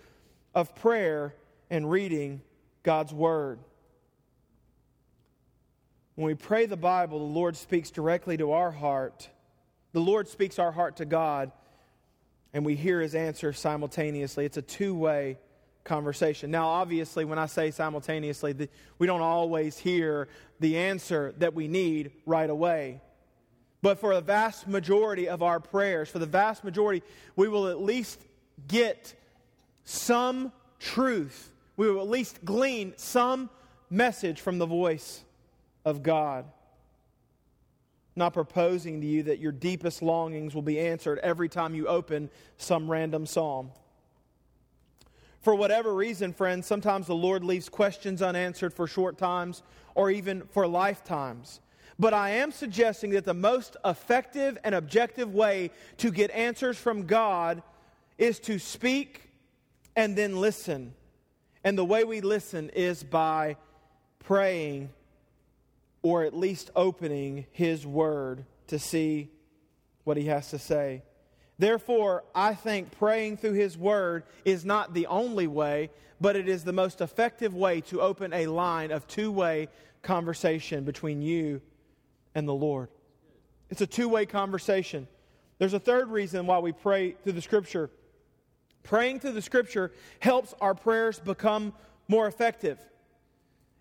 of 0.53 0.75
prayer 0.75 1.33
and 1.69 1.89
reading 1.89 2.41
God's 2.83 3.13
Word. 3.13 3.59
When 6.15 6.27
we 6.27 6.35
pray 6.35 6.65
the 6.65 6.77
Bible, 6.77 7.19
the 7.19 7.33
Lord 7.33 7.57
speaks 7.57 7.91
directly 7.91 8.37
to 8.37 8.53
our 8.53 8.71
heart. 8.71 9.29
The 9.91 9.99
Lord 9.99 10.29
speaks 10.29 10.59
our 10.59 10.71
heart 10.71 10.97
to 10.97 11.05
God, 11.05 11.51
and 12.53 12.65
we 12.65 12.75
hear 12.75 13.01
his 13.01 13.15
answer 13.15 13.51
simultaneously. 13.51 14.45
It's 14.45 14.55
a 14.55 14.61
two 14.61 14.95
way 14.95 15.37
conversation. 15.83 16.51
Now, 16.51 16.67
obviously, 16.67 17.25
when 17.25 17.37
I 17.37 17.47
say 17.47 17.69
simultaneously, 17.69 18.69
we 18.97 19.07
don't 19.07 19.21
always 19.21 19.77
hear 19.77 20.29
the 20.61 20.77
answer 20.77 21.33
that 21.39 21.53
we 21.53 21.67
need 21.67 22.11
right 22.25 22.49
away. 22.49 23.01
But 23.81 23.99
for 23.99 24.15
the 24.15 24.21
vast 24.21 24.69
majority 24.69 25.27
of 25.27 25.43
our 25.43 25.59
prayers, 25.59 26.09
for 26.09 26.19
the 26.19 26.25
vast 26.25 26.63
majority, 26.63 27.03
we 27.35 27.49
will 27.49 27.67
at 27.67 27.81
least 27.81 28.21
get 28.69 29.13
some 29.83 30.53
truth. 30.79 31.51
We 31.75 31.91
will 31.91 32.01
at 32.01 32.09
least 32.09 32.45
glean 32.45 32.93
some 32.95 33.49
message 33.89 34.39
from 34.39 34.59
the 34.59 34.65
voice 34.65 35.25
of 35.85 36.03
God. 36.03 36.45
not 38.17 38.33
proposing 38.33 39.01
to 39.01 39.07
you 39.07 39.23
that 39.23 39.39
your 39.39 39.51
deepest 39.51 40.01
longings 40.01 40.55
will 40.55 40.61
be 40.61 40.79
answered 40.79 41.19
every 41.19 41.49
time 41.49 41.75
you 41.75 41.85
open 41.85 42.29
some 42.57 42.89
random 42.89 43.25
psalm. 43.25 43.69
For 45.41 45.53
whatever 45.53 45.93
reason, 45.93 46.31
friends, 46.33 46.65
sometimes 46.65 47.07
the 47.07 47.13
Lord 47.13 47.43
leaves 47.43 47.67
questions 47.67 48.21
unanswered 48.21 48.73
for 48.73 48.87
short 48.87 49.17
times 49.17 49.63
or 49.95 50.09
even 50.09 50.43
for 50.51 50.65
lifetimes. 50.65 51.59
But 51.99 52.13
I 52.13 52.29
am 52.31 52.51
suggesting 52.51 53.11
that 53.11 53.25
the 53.25 53.33
most 53.33 53.77
effective 53.85 54.57
and 54.63 54.73
objective 54.73 55.33
way 55.33 55.71
to 55.97 56.09
get 56.09 56.31
answers 56.31 56.77
from 56.77 57.05
God 57.05 57.61
is 58.17 58.39
to 58.39 58.59
speak 58.59 59.29
and 59.95 60.15
then 60.15 60.39
listen. 60.39 60.93
And 61.63 61.77
the 61.77 61.85
way 61.85 62.05
we 62.05 62.21
listen 62.21 62.69
is 62.69 63.03
by 63.03 63.57
praying 64.19 64.89
or 66.05 66.23
at 66.23 66.37
least 66.37 66.69
opening 66.75 67.47
His 67.51 67.83
Word 67.83 68.45
to 68.67 68.77
see 68.77 69.31
what 70.03 70.17
He 70.17 70.25
has 70.25 70.51
to 70.51 70.59
say. 70.59 71.01
Therefore, 71.57 72.23
I 72.35 72.53
think 72.53 72.91
praying 72.91 73.37
through 73.37 73.53
His 73.53 73.75
Word 73.75 74.21
is 74.45 74.63
not 74.63 74.93
the 74.93 75.07
only 75.07 75.47
way, 75.47 75.89
but 76.21 76.35
it 76.35 76.47
is 76.47 76.63
the 76.63 76.71
most 76.71 77.01
effective 77.01 77.55
way 77.55 77.81
to 77.81 78.01
open 78.01 78.33
a 78.33 78.45
line 78.45 78.91
of 78.91 79.07
two 79.07 79.31
way 79.31 79.67
conversation 80.03 80.83
between 80.83 81.23
you 81.23 81.59
and 82.35 82.47
the 82.47 82.53
Lord. 82.53 82.89
It's 83.71 83.81
a 83.81 83.87
two 83.87 84.07
way 84.07 84.27
conversation. 84.27 85.07
There's 85.57 85.73
a 85.73 85.79
third 85.79 86.09
reason 86.09 86.45
why 86.45 86.59
we 86.59 86.71
pray 86.71 87.13
through 87.23 87.33
the 87.33 87.41
Scripture. 87.41 87.89
Praying 88.83 89.21
through 89.21 89.31
the 89.31 89.41
Scripture 89.41 89.91
helps 90.19 90.53
our 90.61 90.75
prayers 90.75 91.17
become 91.17 91.73
more 92.07 92.27
effective. 92.27 92.77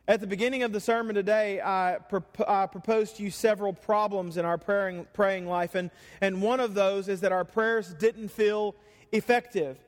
At 0.07 0.21
the 0.21 0.27
beginning 0.27 0.63
of 0.65 0.73
the 0.73 0.81
sermon 0.81 1.15
today, 1.15 1.63
I, 1.63 1.97
pro- 2.11 2.23
I, 2.47 2.67
proposed 2.67 3.17
to 3.17 3.23
you 3.23 3.31
several 3.31 3.73
problems 3.73 4.37
in 4.37 4.45
our 4.45 4.59
praying, 4.59 5.07
praying 5.15 5.47
life, 5.47 5.75
and, 5.75 5.91
and 6.21 6.43
one 6.43 6.61
of 6.61 6.75
those 6.75 7.09
is 7.09 7.23
that 7.23 7.33
our 7.33 7.45
prayers 7.45 7.95
didn't 7.95 8.29
feel 8.29 8.75
effective, 9.13 9.79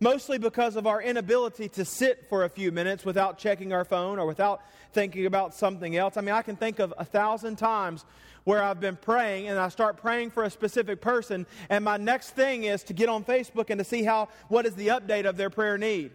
mostly 0.00 0.38
because 0.38 0.76
of 0.76 0.86
our 0.86 1.02
inability 1.02 1.68
to 1.68 1.84
sit 1.84 2.24
for 2.30 2.44
a 2.44 2.48
few 2.48 2.72
minutes 2.72 3.04
without 3.04 3.36
checking 3.36 3.74
our 3.74 3.84
phone 3.84 4.18
or 4.18 4.24
without 4.24 4.62
thinking 4.94 5.26
about 5.26 5.54
something 5.54 5.94
else. 5.94 6.16
I 6.16 6.22
mean, 6.22 6.34
I 6.34 6.40
can 6.40 6.56
think 6.56 6.78
of 6.78 6.94
a 6.96 7.04
thousand 7.04 7.56
times 7.56 8.06
where 8.44 8.62
I've 8.62 8.80
been 8.80 8.96
praying 8.96 9.48
and 9.48 9.58
I 9.58 9.68
start 9.68 9.98
praying 9.98 10.30
for 10.30 10.44
a 10.44 10.50
specific 10.50 11.02
person, 11.02 11.44
and 11.68 11.84
my 11.84 11.98
next 11.98 12.30
thing 12.30 12.64
is 12.64 12.82
to 12.84 12.94
get 12.94 13.10
on 13.10 13.24
Facebook 13.24 13.68
and 13.68 13.78
to 13.78 13.84
see 13.84 14.04
how 14.04 14.30
what 14.48 14.64
is 14.64 14.74
the 14.74 14.88
update 14.88 15.26
of 15.26 15.36
their 15.36 15.50
prayer 15.50 15.76
need. 15.76 16.12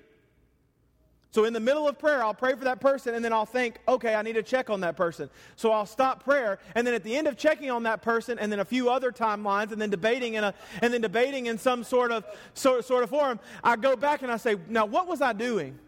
So 1.31 1.45
in 1.45 1.53
the 1.53 1.61
middle 1.61 1.87
of 1.87 1.97
prayer, 1.97 2.21
I'll 2.21 2.33
pray 2.33 2.55
for 2.55 2.65
that 2.65 2.81
person 2.81 3.15
and 3.15 3.23
then 3.23 3.31
I'll 3.31 3.45
think, 3.45 3.79
okay, 3.87 4.15
I 4.15 4.21
need 4.21 4.33
to 4.33 4.43
check 4.43 4.69
on 4.69 4.81
that 4.81 4.97
person. 4.97 5.29
So 5.55 5.71
I'll 5.71 5.85
stop 5.85 6.25
prayer 6.25 6.59
and 6.75 6.85
then 6.85 6.93
at 6.93 7.03
the 7.03 7.15
end 7.15 7.27
of 7.27 7.37
checking 7.37 7.71
on 7.71 7.83
that 7.83 8.01
person 8.01 8.37
and 8.37 8.51
then 8.51 8.59
a 8.59 8.65
few 8.65 8.89
other 8.89 9.13
timelines 9.13 9.71
and 9.71 9.81
then 9.81 9.89
debating 9.89 10.33
in 10.33 10.43
a 10.43 10.53
and 10.81 10.93
then 10.93 10.99
debating 10.99 11.45
in 11.45 11.57
some 11.57 11.85
sort 11.85 12.11
of 12.11 12.25
sort, 12.53 12.83
sort 12.83 13.03
of 13.03 13.09
forum, 13.09 13.39
I 13.63 13.77
go 13.77 13.95
back 13.95 14.23
and 14.23 14.31
I 14.31 14.35
say, 14.35 14.57
now 14.67 14.85
what 14.85 15.07
was 15.07 15.21
I 15.21 15.31
doing? 15.31 15.79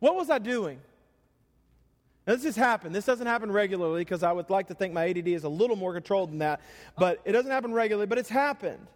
What 0.00 0.16
was 0.16 0.30
I 0.30 0.38
doing? 0.38 0.80
Now, 2.26 2.34
this 2.34 2.44
has 2.44 2.56
happened. 2.56 2.94
This 2.94 3.06
doesn't 3.06 3.26
happen 3.26 3.50
regularly 3.50 4.02
because 4.02 4.22
I 4.22 4.32
would 4.32 4.50
like 4.50 4.66
to 4.66 4.74
think 4.74 4.92
my 4.92 5.08
ADD 5.08 5.28
is 5.28 5.44
a 5.44 5.48
little 5.48 5.76
more 5.76 5.94
controlled 5.94 6.30
than 6.30 6.38
that, 6.40 6.60
but 6.98 7.20
it 7.24 7.32
doesn't 7.32 7.50
happen 7.50 7.72
regularly, 7.72 8.06
but 8.06 8.18
it's 8.18 8.28
happened. 8.28 8.86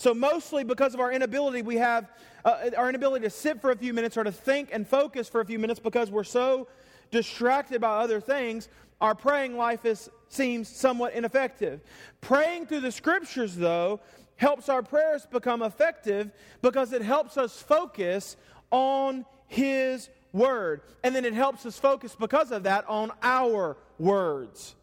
So, 0.00 0.14
mostly 0.14 0.64
because 0.64 0.94
of 0.94 1.00
our 1.00 1.12
inability, 1.12 1.60
we 1.60 1.76
have 1.76 2.08
uh, 2.42 2.70
our 2.74 2.88
inability 2.88 3.26
to 3.26 3.30
sit 3.30 3.60
for 3.60 3.70
a 3.70 3.76
few 3.76 3.92
minutes 3.92 4.16
or 4.16 4.24
to 4.24 4.32
think 4.32 4.70
and 4.72 4.88
focus 4.88 5.28
for 5.28 5.42
a 5.42 5.44
few 5.44 5.58
minutes 5.58 5.78
because 5.78 6.10
we're 6.10 6.24
so 6.24 6.68
distracted 7.10 7.82
by 7.82 7.98
other 7.98 8.18
things, 8.18 8.70
our 9.02 9.14
praying 9.14 9.58
life 9.58 9.84
is, 9.84 10.08
seems 10.30 10.70
somewhat 10.70 11.12
ineffective. 11.12 11.82
Praying 12.22 12.64
through 12.64 12.80
the 12.80 12.90
scriptures, 12.90 13.54
though, 13.54 14.00
helps 14.36 14.70
our 14.70 14.82
prayers 14.82 15.26
become 15.30 15.60
effective 15.60 16.30
because 16.62 16.94
it 16.94 17.02
helps 17.02 17.36
us 17.36 17.60
focus 17.60 18.38
on 18.70 19.26
His 19.48 20.08
Word. 20.32 20.80
And 21.04 21.14
then 21.14 21.26
it 21.26 21.34
helps 21.34 21.66
us 21.66 21.78
focus 21.78 22.16
because 22.18 22.52
of 22.52 22.62
that 22.62 22.88
on 22.88 23.12
our 23.22 23.76
words. 23.98 24.76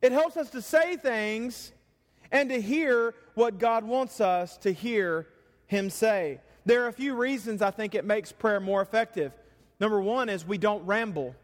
It 0.00 0.12
helps 0.12 0.36
us 0.36 0.50
to 0.50 0.62
say 0.62 0.94
things 0.94 1.72
and 2.32 2.48
to 2.48 2.60
hear 2.60 3.14
what 3.34 3.58
God 3.58 3.84
wants 3.84 4.20
us 4.20 4.56
to 4.58 4.72
hear 4.72 5.28
Him 5.66 5.90
say. 5.90 6.40
There 6.64 6.82
are 6.84 6.88
a 6.88 6.92
few 6.92 7.14
reasons 7.14 7.62
I 7.62 7.70
think 7.70 7.94
it 7.94 8.04
makes 8.04 8.32
prayer 8.32 8.58
more 8.58 8.82
effective. 8.82 9.32
Number 9.78 10.00
one 10.00 10.28
is 10.28 10.46
we 10.46 10.58
don't 10.58 10.84
ramble. 10.86 11.36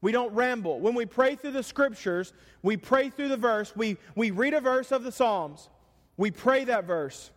We 0.00 0.12
don't 0.12 0.32
ramble. 0.32 0.80
When 0.80 0.94
we 0.94 1.06
pray 1.06 1.34
through 1.34 1.52
the 1.52 1.62
scriptures, 1.62 2.32
we 2.62 2.76
pray 2.76 3.10
through 3.10 3.28
the 3.28 3.36
verse, 3.36 3.74
we, 3.74 3.96
we 4.14 4.30
read 4.30 4.54
a 4.54 4.60
verse 4.60 4.92
of 4.92 5.02
the 5.02 5.12
Psalms, 5.12 5.68
we 6.16 6.30
pray 6.30 6.64
that 6.64 6.84
verse. 6.84 7.30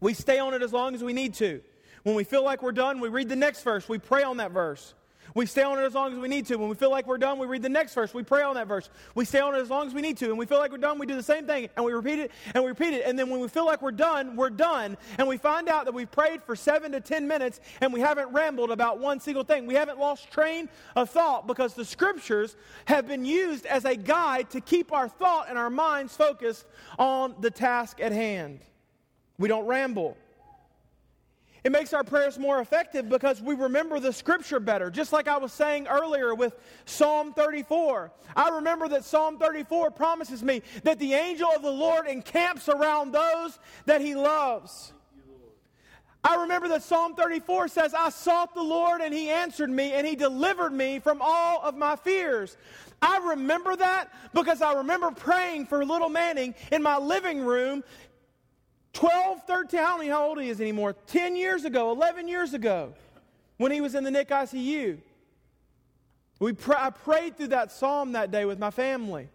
We 0.00 0.14
stay 0.14 0.38
on 0.38 0.52
it 0.52 0.62
as 0.62 0.72
long 0.72 0.94
as 0.94 1.04
we 1.04 1.12
need 1.12 1.34
to. 1.34 1.60
When 2.02 2.16
we 2.16 2.24
feel 2.24 2.42
like 2.42 2.62
we're 2.62 2.72
done, 2.72 2.98
we 2.98 3.08
read 3.08 3.28
the 3.28 3.36
next 3.36 3.62
verse, 3.62 3.88
we 3.88 3.98
pray 3.98 4.24
on 4.24 4.38
that 4.38 4.50
verse. 4.50 4.94
We 5.34 5.46
stay 5.46 5.62
on 5.62 5.78
it 5.78 5.82
as 5.82 5.94
long 5.94 6.12
as 6.12 6.18
we 6.18 6.28
need 6.28 6.46
to. 6.46 6.56
When 6.56 6.68
we 6.68 6.74
feel 6.74 6.90
like 6.90 7.06
we're 7.06 7.18
done, 7.18 7.38
we 7.38 7.46
read 7.46 7.62
the 7.62 7.68
next 7.68 7.94
verse. 7.94 8.12
We 8.12 8.22
pray 8.22 8.42
on 8.42 8.54
that 8.56 8.66
verse. 8.66 8.90
We 9.14 9.24
stay 9.24 9.40
on 9.40 9.54
it 9.54 9.58
as 9.58 9.70
long 9.70 9.86
as 9.86 9.94
we 9.94 10.02
need 10.02 10.16
to. 10.18 10.26
And 10.26 10.38
we 10.38 10.46
feel 10.46 10.58
like 10.58 10.70
we're 10.72 10.78
done, 10.78 10.98
we 10.98 11.06
do 11.06 11.14
the 11.14 11.22
same 11.22 11.46
thing. 11.46 11.68
And 11.76 11.84
we 11.84 11.92
repeat 11.92 12.18
it 12.18 12.30
and 12.54 12.62
we 12.62 12.68
repeat 12.68 12.94
it. 12.94 13.04
And 13.06 13.18
then 13.18 13.30
when 13.30 13.40
we 13.40 13.48
feel 13.48 13.64
like 13.64 13.80
we're 13.80 13.92
done, 13.92 14.36
we're 14.36 14.50
done. 14.50 14.96
And 15.18 15.26
we 15.26 15.38
find 15.38 15.68
out 15.68 15.86
that 15.86 15.94
we've 15.94 16.10
prayed 16.10 16.42
for 16.42 16.54
seven 16.54 16.92
to 16.92 17.00
ten 17.00 17.26
minutes 17.26 17.60
and 17.80 17.92
we 17.92 18.00
haven't 18.00 18.30
rambled 18.32 18.70
about 18.70 18.98
one 18.98 19.20
single 19.20 19.44
thing. 19.44 19.66
We 19.66 19.74
haven't 19.74 19.98
lost 19.98 20.30
train 20.30 20.68
of 20.96 21.10
thought 21.10 21.46
because 21.46 21.74
the 21.74 21.84
scriptures 21.84 22.56
have 22.86 23.06
been 23.06 23.24
used 23.24 23.66
as 23.66 23.84
a 23.84 23.96
guide 23.96 24.50
to 24.50 24.60
keep 24.60 24.92
our 24.92 25.08
thought 25.08 25.48
and 25.48 25.56
our 25.56 25.70
minds 25.70 26.16
focused 26.16 26.66
on 26.98 27.34
the 27.40 27.50
task 27.50 28.00
at 28.00 28.12
hand. 28.12 28.60
We 29.38 29.48
don't 29.48 29.66
ramble. 29.66 30.16
It 31.64 31.70
makes 31.70 31.92
our 31.92 32.02
prayers 32.02 32.38
more 32.38 32.60
effective 32.60 33.08
because 33.08 33.40
we 33.40 33.54
remember 33.54 34.00
the 34.00 34.12
scripture 34.12 34.58
better. 34.58 34.90
Just 34.90 35.12
like 35.12 35.28
I 35.28 35.38
was 35.38 35.52
saying 35.52 35.86
earlier 35.86 36.34
with 36.34 36.56
Psalm 36.86 37.32
34. 37.34 38.10
I 38.34 38.48
remember 38.48 38.88
that 38.88 39.04
Psalm 39.04 39.38
34 39.38 39.92
promises 39.92 40.42
me 40.42 40.62
that 40.82 40.98
the 40.98 41.14
angel 41.14 41.48
of 41.54 41.62
the 41.62 41.70
Lord 41.70 42.08
encamps 42.08 42.68
around 42.68 43.12
those 43.12 43.60
that 43.86 44.00
he 44.00 44.16
loves. 44.16 44.92
I 46.24 46.42
remember 46.42 46.68
that 46.68 46.82
Psalm 46.82 47.14
34 47.14 47.68
says, 47.68 47.94
I 47.94 48.10
sought 48.10 48.54
the 48.54 48.62
Lord 48.62 49.00
and 49.00 49.12
he 49.12 49.28
answered 49.28 49.70
me 49.70 49.92
and 49.92 50.06
he 50.06 50.14
delivered 50.14 50.72
me 50.72 51.00
from 51.00 51.18
all 51.20 51.60
of 51.62 51.76
my 51.76 51.96
fears. 51.96 52.56
I 53.00 53.18
remember 53.18 53.74
that 53.76 54.08
because 54.32 54.62
I 54.62 54.74
remember 54.74 55.10
praying 55.10 55.66
for 55.66 55.84
little 55.84 56.08
Manning 56.08 56.54
in 56.70 56.82
my 56.82 56.96
living 56.98 57.40
room 57.40 57.82
12, 58.92 59.42
13, 59.46 59.80
I 59.80 59.82
don't 59.82 60.06
know 60.06 60.12
how 60.12 60.26
old 60.28 60.40
he 60.40 60.48
is 60.48 60.60
anymore, 60.60 60.94
10 61.06 61.36
years 61.36 61.64
ago, 61.64 61.90
11 61.92 62.28
years 62.28 62.54
ago, 62.54 62.94
when 63.56 63.72
he 63.72 63.80
was 63.80 63.94
in 63.94 64.04
the 64.04 64.10
Nick 64.10 64.28
ICU. 64.28 64.98
We 66.38 66.52
pr- 66.52 66.74
I 66.74 66.90
prayed 66.90 67.36
through 67.36 67.48
that 67.48 67.72
psalm 67.72 68.12
that 68.12 68.30
day 68.30 68.44
with 68.44 68.58
my 68.58 68.70
family. 68.70 69.28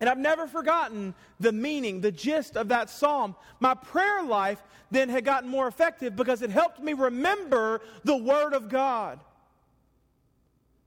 And 0.00 0.10
I've 0.10 0.18
never 0.18 0.46
forgotten 0.46 1.14
the 1.40 1.52
meaning, 1.52 2.00
the 2.00 2.12
gist 2.12 2.56
of 2.56 2.68
that 2.68 2.90
psalm. 2.90 3.34
My 3.60 3.74
prayer 3.74 4.22
life 4.22 4.62
then 4.90 5.08
had 5.08 5.24
gotten 5.24 5.48
more 5.48 5.66
effective 5.66 6.14
because 6.14 6.42
it 6.42 6.50
helped 6.50 6.80
me 6.80 6.92
remember 6.92 7.80
the 8.04 8.16
Word 8.16 8.52
of 8.52 8.68
God. 8.68 9.20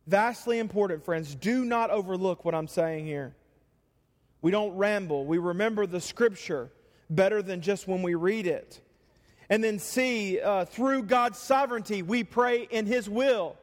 Vastly 0.08 0.60
important, 0.60 1.04
friends. 1.04 1.36
Do 1.36 1.66
not 1.66 1.90
overlook 1.90 2.46
what 2.46 2.56
I'm 2.56 2.68
saying 2.68 3.06
here. 3.06 3.36
We 4.42 4.52
don't 4.52 4.76
ramble, 4.78 5.26
we 5.26 5.38
remember 5.38 5.86
the 5.86 6.00
Scripture 6.00 6.72
better 7.10 7.42
than 7.42 7.62
just 7.62 7.88
when 7.88 8.02
we 8.02 8.16
read 8.16 8.48
it. 8.48 8.80
And 9.50 9.64
then, 9.64 9.80
see, 9.80 10.40
uh, 10.40 10.66
through 10.66 11.04
God's 11.04 11.40
sovereignty, 11.40 12.04
we 12.04 12.24
pray 12.24 12.68
in 12.70 12.86
His 12.86 13.10
will. 13.10 13.58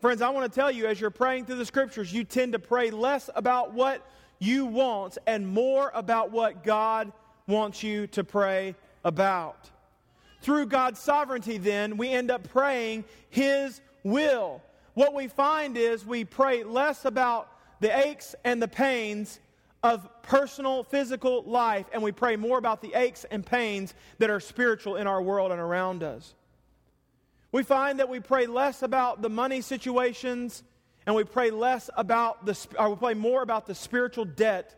Friends, 0.00 0.20
I 0.20 0.30
want 0.30 0.52
to 0.52 0.60
tell 0.60 0.70
you, 0.70 0.86
as 0.86 1.00
you're 1.00 1.10
praying 1.10 1.44
through 1.44 1.56
the 1.56 1.66
scriptures, 1.66 2.12
you 2.12 2.24
tend 2.24 2.54
to 2.54 2.58
pray 2.58 2.90
less 2.90 3.30
about 3.36 3.72
what 3.72 4.04
you 4.40 4.66
want 4.66 5.16
and 5.28 5.46
more 5.46 5.92
about 5.94 6.32
what 6.32 6.64
God 6.64 7.12
wants 7.46 7.84
you 7.84 8.08
to 8.08 8.24
pray 8.24 8.74
about. 9.04 9.70
Through 10.40 10.66
God's 10.66 10.98
sovereignty, 10.98 11.58
then, 11.58 11.96
we 11.96 12.08
end 12.08 12.32
up 12.32 12.48
praying 12.48 13.04
His 13.30 13.80
will. 14.02 14.60
What 14.94 15.14
we 15.14 15.28
find 15.28 15.76
is 15.76 16.04
we 16.04 16.24
pray 16.24 16.64
less 16.64 17.04
about 17.04 17.48
the 17.78 17.96
aches 17.96 18.34
and 18.44 18.60
the 18.60 18.66
pains 18.66 19.38
of 19.82 20.08
personal 20.22 20.84
physical 20.84 21.42
life 21.42 21.86
and 21.92 22.02
we 22.02 22.12
pray 22.12 22.36
more 22.36 22.58
about 22.58 22.82
the 22.82 22.94
aches 22.94 23.24
and 23.30 23.44
pains 23.44 23.94
that 24.18 24.30
are 24.30 24.40
spiritual 24.40 24.96
in 24.96 25.06
our 25.06 25.20
world 25.20 25.50
and 25.50 25.60
around 25.60 26.02
us. 26.02 26.34
We 27.50 27.62
find 27.62 27.98
that 27.98 28.08
we 28.08 28.20
pray 28.20 28.46
less 28.46 28.82
about 28.82 29.22
the 29.22 29.28
money 29.28 29.60
situations 29.60 30.62
and 31.04 31.16
we 31.16 31.24
pray 31.24 31.50
less 31.50 31.90
about 31.96 32.46
the 32.46 32.56
or 32.78 32.86
uh, 32.86 32.90
we 32.90 32.96
pray 32.96 33.14
more 33.14 33.42
about 33.42 33.66
the 33.66 33.74
spiritual 33.74 34.24
debt 34.24 34.74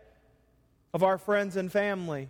of 0.95 1.03
our 1.03 1.19
friends 1.19 1.57
and 1.57 1.71
family. 1.71 2.29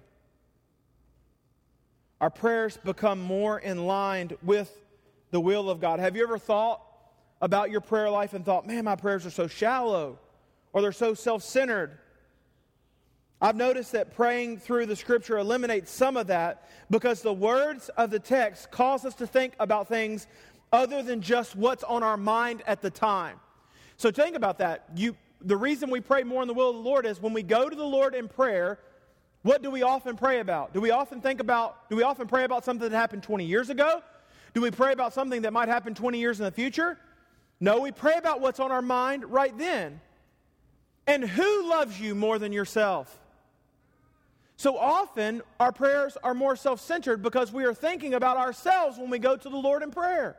Our 2.21 2.31
prayers 2.31 2.77
become 2.77 3.21
more 3.21 3.59
in 3.59 3.87
line 3.87 4.33
with 4.43 4.73
the 5.31 5.41
will 5.41 5.71
of 5.71 5.81
God. 5.81 6.01
Have 6.01 6.17
you 6.17 6.25
ever 6.25 6.39
thought 6.39 6.81
about 7.41 7.71
your 7.71 7.81
prayer 7.81 8.11
life 8.11 8.35
and 8.35 8.45
thought, 8.45 8.67
man, 8.67 8.85
my 8.85 8.97
prayers 8.97 9.27
are 9.27 9.31
so 9.31 9.47
shallow? 9.47 10.19
or 10.75 10.83
they're 10.83 10.93
so 10.93 11.15
self 11.15 11.43
centered. 11.43 11.97
I've 13.41 13.57
noticed 13.57 13.93
that 13.93 14.15
praying 14.15 14.59
through 14.59 14.87
the 14.87 14.97
scripture 14.97 15.39
eliminates 15.39 15.91
some 15.91 16.17
of 16.17 16.29
that 16.29 16.69
because 16.91 17.21
the 17.21 17.33
words 17.33 17.89
of 17.91 18.11
the 18.11 18.19
text 18.19 18.71
cause 18.71 19.05
us 19.05 19.15
to 19.17 19.27
think 19.27 19.55
about 19.59 19.89
things 19.89 20.27
other 20.73 21.03
than 21.03 21.21
just 21.21 21.55
what's 21.55 21.85
on 21.85 22.03
our 22.03 22.17
mind 22.17 22.63
at 22.67 22.81
the 22.81 22.91
time. 22.91 23.39
So 23.97 24.11
think 24.11 24.37
about 24.37 24.59
that. 24.59 24.87
You, 24.97 25.17
the 25.41 25.57
reason 25.57 25.91
we 25.91 26.01
pray 26.01 26.23
more 26.23 26.43
in 26.43 26.49
the 26.49 26.55
will 26.55 26.71
of 26.71 26.77
the 26.77 26.83
Lord 26.83 27.07
is 27.07 27.21
when 27.21 27.33
we 27.33 27.43
go 27.43 27.69
to 27.69 27.77
the 27.77 27.85
Lord 27.85 28.15
in 28.15 28.29
prayer, 28.29 28.79
what 29.43 29.63
do 29.63 29.71
we 29.71 29.83
often 29.83 30.17
pray 30.17 30.41
about? 30.41 30.73
Do 30.73 30.81
we 30.81 30.91
often 30.91 31.21
think 31.21 31.41
about, 31.41 31.89
do 31.91 31.97
we 31.97 32.03
often 32.03 32.27
pray 32.27 32.45
about 32.45 32.65
something 32.65 32.89
that 32.89 32.97
happened 32.97 33.23
20 33.23 33.45
years 33.45 33.69
ago? 33.69 34.03
Do 34.55 34.63
we 34.63 34.71
pray 34.71 34.93
about 34.93 35.13
something 35.13 35.43
that 35.43 35.53
might 35.53 35.69
happen 35.69 35.95
20 35.95 36.19
years 36.19 36.41
in 36.41 36.45
the 36.45 36.53
future? 36.53 36.99
No, 37.61 37.81
we 37.81 37.93
pray 37.93 38.15
about 38.17 38.41
what's 38.41 38.59
on 38.59 38.73
our 38.73 38.83
mind 38.83 39.25
right 39.27 39.57
then. 39.59 40.01
And 41.07 41.23
who 41.23 41.69
loves 41.69 42.01
you 42.01 42.15
more 42.15 42.39
than 42.39 42.53
yourself? 42.53 43.21
So 44.57 44.79
often, 44.79 45.43
our 45.59 45.73
prayers 45.73 46.17
are 46.23 46.35
more 46.35 46.57
self 46.57 46.81
centered 46.81 47.23
because 47.23 47.53
we 47.53 47.65
are 47.65 47.75
thinking 47.75 48.15
about 48.15 48.37
ourselves 48.37 48.99
when 48.99 49.11
we 49.11 49.19
go 49.19 49.37
to 49.37 49.49
the 49.49 49.57
Lord 49.57 49.83
in 49.83 49.91
prayer. 49.91 50.37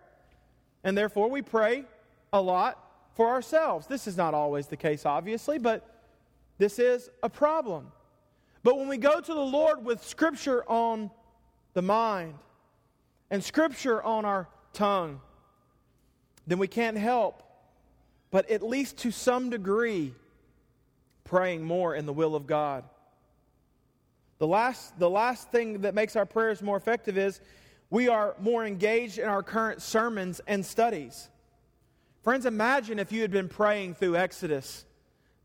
And 0.83 0.97
therefore, 0.97 1.29
we 1.29 1.41
pray 1.41 1.85
a 2.31 2.41
lot 2.41 2.81
for 3.15 3.29
ourselves. 3.29 3.87
This 3.87 4.07
is 4.07 4.17
not 4.17 4.33
always 4.33 4.67
the 4.67 4.77
case, 4.77 5.05
obviously, 5.05 5.57
but 5.57 6.03
this 6.57 6.79
is 6.79 7.09
a 7.23 7.29
problem. 7.29 7.91
But 8.63 8.77
when 8.77 8.87
we 8.87 8.97
go 8.97 9.19
to 9.19 9.33
the 9.33 9.39
Lord 9.39 9.83
with 9.83 10.03
Scripture 10.03 10.63
on 10.69 11.11
the 11.73 11.81
mind 11.81 12.35
and 13.29 13.43
Scripture 13.43 14.01
on 14.01 14.25
our 14.25 14.47
tongue, 14.73 15.21
then 16.47 16.57
we 16.57 16.67
can't 16.67 16.97
help 16.97 17.43
but 18.35 18.49
at 18.49 18.61
least 18.61 18.97
to 18.97 19.11
some 19.11 19.49
degree 19.49 20.13
praying 21.23 21.63
more 21.63 21.95
in 21.95 22.05
the 22.05 22.11
will 22.11 22.35
of 22.35 22.45
God. 22.45 22.83
The 24.45 24.49
last, 24.49 24.99
the 24.99 25.09
last 25.09 25.49
thing 25.49 25.81
that 25.81 25.95
makes 25.95 26.15
our 26.15 26.27
prayers 26.27 26.61
more 26.61 26.77
effective 26.77 27.17
is 27.17 27.41
we 27.89 28.09
are 28.09 28.35
more 28.39 28.63
engaged 28.63 29.17
in 29.17 29.27
our 29.27 29.41
current 29.41 29.81
sermons 29.81 30.39
and 30.45 30.63
studies. 30.63 31.29
Friends, 32.21 32.45
imagine 32.45 32.99
if 32.99 33.11
you 33.11 33.23
had 33.23 33.31
been 33.31 33.49
praying 33.49 33.95
through 33.95 34.17
Exodus, 34.17 34.85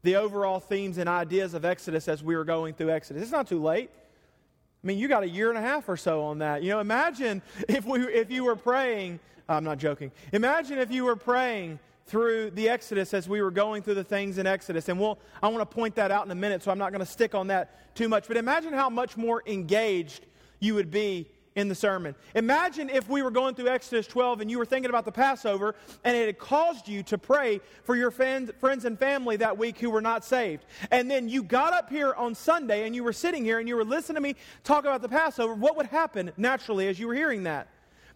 the 0.02 0.16
overall 0.16 0.60
themes 0.60 0.98
and 0.98 1.08
ideas 1.08 1.54
of 1.54 1.64
Exodus 1.64 2.08
as 2.08 2.22
we 2.22 2.36
were 2.36 2.44
going 2.44 2.74
through 2.74 2.90
Exodus. 2.90 3.22
It's 3.22 3.32
not 3.32 3.48
too 3.48 3.62
late. 3.62 3.88
I 3.90 4.86
mean, 4.86 4.98
you 4.98 5.08
got 5.08 5.22
a 5.22 5.28
year 5.30 5.48
and 5.48 5.56
a 5.56 5.62
half 5.62 5.88
or 5.88 5.96
so 5.96 6.24
on 6.24 6.40
that. 6.40 6.62
You 6.62 6.68
know, 6.68 6.80
imagine 6.80 7.40
if, 7.70 7.86
we, 7.86 8.02
if 8.02 8.30
you 8.30 8.44
were 8.44 8.54
praying, 8.54 9.18
I'm 9.48 9.64
not 9.64 9.78
joking, 9.78 10.12
imagine 10.30 10.78
if 10.78 10.90
you 10.92 11.06
were 11.06 11.16
praying 11.16 11.78
through 12.10 12.50
the 12.50 12.68
Exodus 12.68 13.14
as 13.14 13.28
we 13.28 13.40
were 13.40 13.52
going 13.52 13.82
through 13.82 13.94
the 13.94 14.04
things 14.04 14.38
in 14.38 14.46
Exodus. 14.46 14.88
And 14.88 14.98
we'll, 14.98 15.18
I 15.40 15.48
want 15.48 15.60
to 15.60 15.74
point 15.74 15.94
that 15.94 16.10
out 16.10 16.24
in 16.24 16.30
a 16.32 16.34
minute, 16.34 16.62
so 16.62 16.72
I'm 16.72 16.78
not 16.78 16.90
going 16.90 17.04
to 17.04 17.10
stick 17.10 17.36
on 17.36 17.46
that 17.46 17.94
too 17.94 18.08
much. 18.08 18.26
But 18.26 18.36
imagine 18.36 18.72
how 18.72 18.90
much 18.90 19.16
more 19.16 19.44
engaged 19.46 20.26
you 20.58 20.74
would 20.74 20.90
be 20.90 21.28
in 21.54 21.68
the 21.68 21.74
sermon. 21.74 22.16
Imagine 22.34 22.90
if 22.90 23.08
we 23.08 23.22
were 23.22 23.30
going 23.30 23.54
through 23.54 23.68
Exodus 23.68 24.06
12 24.08 24.40
and 24.40 24.50
you 24.50 24.58
were 24.58 24.66
thinking 24.66 24.88
about 24.88 25.04
the 25.04 25.12
Passover 25.12 25.74
and 26.04 26.16
it 26.16 26.26
had 26.26 26.38
caused 26.38 26.88
you 26.88 27.02
to 27.04 27.18
pray 27.18 27.60
for 27.84 27.94
your 27.94 28.10
friends, 28.10 28.50
friends 28.58 28.84
and 28.84 28.98
family 28.98 29.36
that 29.36 29.56
week 29.56 29.78
who 29.78 29.90
were 29.90 30.00
not 30.00 30.24
saved. 30.24 30.64
And 30.90 31.10
then 31.10 31.28
you 31.28 31.42
got 31.42 31.72
up 31.72 31.90
here 31.90 32.14
on 32.14 32.34
Sunday 32.34 32.86
and 32.86 32.94
you 32.94 33.04
were 33.04 33.12
sitting 33.12 33.44
here 33.44 33.58
and 33.58 33.68
you 33.68 33.76
were 33.76 33.84
listening 33.84 34.16
to 34.16 34.20
me 34.20 34.36
talk 34.64 34.84
about 34.84 35.02
the 35.02 35.08
Passover. 35.08 35.54
What 35.54 35.76
would 35.76 35.86
happen 35.86 36.32
naturally 36.36 36.88
as 36.88 36.98
you 36.98 37.08
were 37.08 37.14
hearing 37.14 37.44
that? 37.44 37.68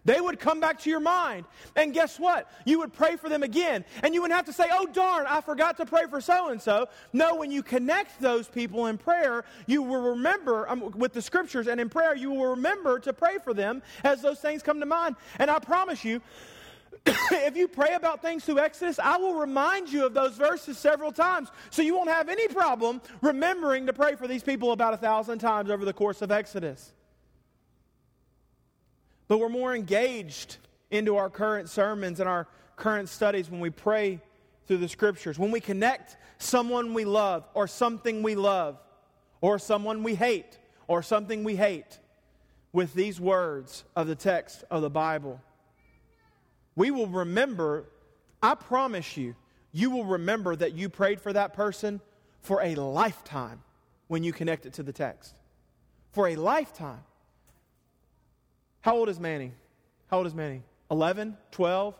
They 0.05 0.21
would 0.21 0.39
come 0.39 0.59
back 0.59 0.79
to 0.81 0.89
your 0.89 0.99
mind. 0.99 1.45
And 1.75 1.93
guess 1.93 2.19
what? 2.19 2.49
You 2.63 2.79
would 2.79 2.93
pray 2.93 3.15
for 3.17 3.27
them 3.27 3.41
again. 3.41 3.83
And 4.03 4.13
you 4.13 4.21
wouldn't 4.21 4.35
have 4.35 4.45
to 4.45 4.53
say, 4.53 4.69
oh, 4.71 4.85
darn, 4.85 5.25
I 5.27 5.41
forgot 5.41 5.77
to 5.77 5.85
pray 5.85 6.03
for 6.09 6.21
so 6.21 6.49
and 6.49 6.61
so. 6.61 6.87
No, 7.11 7.35
when 7.35 7.51
you 7.51 7.63
connect 7.63 8.21
those 8.21 8.47
people 8.47 8.85
in 8.85 8.99
prayer, 8.99 9.43
you 9.65 9.81
will 9.81 10.11
remember 10.11 10.69
um, 10.69 10.91
with 10.95 11.13
the 11.13 11.21
scriptures 11.21 11.67
and 11.67 11.81
in 11.81 11.89
prayer, 11.89 12.15
you 12.15 12.31
will 12.31 12.51
remember 12.51 12.99
to 12.99 13.13
pray 13.13 13.37
for 13.43 13.53
them 13.53 13.81
as 14.03 14.21
those 14.21 14.39
things 14.39 14.61
come 14.61 14.79
to 14.79 14.85
mind. 14.85 15.15
And 15.39 15.49
I 15.49 15.57
promise 15.57 16.05
you, 16.05 16.21
if 17.07 17.57
you 17.57 17.67
pray 17.67 17.93
about 17.93 18.21
things 18.21 18.45
through 18.45 18.59
Exodus, 18.59 18.99
I 18.99 19.17
will 19.17 19.35
remind 19.35 19.91
you 19.91 20.05
of 20.05 20.13
those 20.13 20.35
verses 20.35 20.77
several 20.77 21.11
times. 21.11 21.49
So 21.71 21.81
you 21.81 21.95
won't 21.95 22.09
have 22.09 22.29
any 22.29 22.47
problem 22.47 23.01
remembering 23.21 23.87
to 23.87 23.93
pray 23.93 24.15
for 24.15 24.27
these 24.27 24.43
people 24.43 24.71
about 24.71 24.93
a 24.93 24.97
thousand 24.97 25.39
times 25.39 25.71
over 25.71 25.83
the 25.83 25.93
course 25.93 26.21
of 26.21 26.31
Exodus 26.31 26.93
but 29.27 29.39
we're 29.39 29.49
more 29.49 29.75
engaged 29.75 30.57
into 30.91 31.17
our 31.17 31.29
current 31.29 31.69
sermons 31.69 32.19
and 32.19 32.29
our 32.29 32.47
current 32.75 33.09
studies 33.09 33.49
when 33.49 33.59
we 33.59 33.69
pray 33.69 34.19
through 34.67 34.77
the 34.77 34.87
scriptures, 34.87 35.37
when 35.37 35.51
we 35.51 35.59
connect 35.59 36.17
someone 36.37 36.93
we 36.93 37.05
love 37.05 37.47
or 37.53 37.67
something 37.67 38.23
we 38.23 38.35
love 38.35 38.77
or 39.41 39.59
someone 39.59 40.03
we 40.03 40.15
hate 40.15 40.59
or 40.87 41.01
something 41.01 41.43
we 41.43 41.55
hate 41.55 41.99
with 42.73 42.93
these 42.93 43.19
words 43.19 43.83
of 43.95 44.07
the 44.07 44.15
text 44.15 44.63
of 44.69 44.81
the 44.81 44.89
Bible. 44.89 45.41
We 46.75 46.91
will 46.91 47.07
remember, 47.07 47.85
I 48.41 48.55
promise 48.55 49.15
you, 49.15 49.35
you 49.71 49.89
will 49.89 50.05
remember 50.05 50.55
that 50.55 50.73
you 50.73 50.89
prayed 50.89 51.21
for 51.21 51.31
that 51.33 51.53
person 51.53 52.01
for 52.41 52.61
a 52.61 52.75
lifetime 52.75 53.61
when 54.07 54.23
you 54.23 54.33
connect 54.33 54.65
it 54.65 54.73
to 54.73 54.83
the 54.83 54.93
text. 54.93 55.33
For 56.11 56.27
a 56.27 56.35
lifetime. 56.35 57.03
How 58.85 58.97
old 58.97 59.09
is 59.09 59.19
Manny? 59.19 59.51
How 60.11 60.19
old 60.19 60.27
is 60.27 60.35
Manny? 60.35 60.61
11, 60.91 61.35
12? 61.49 61.95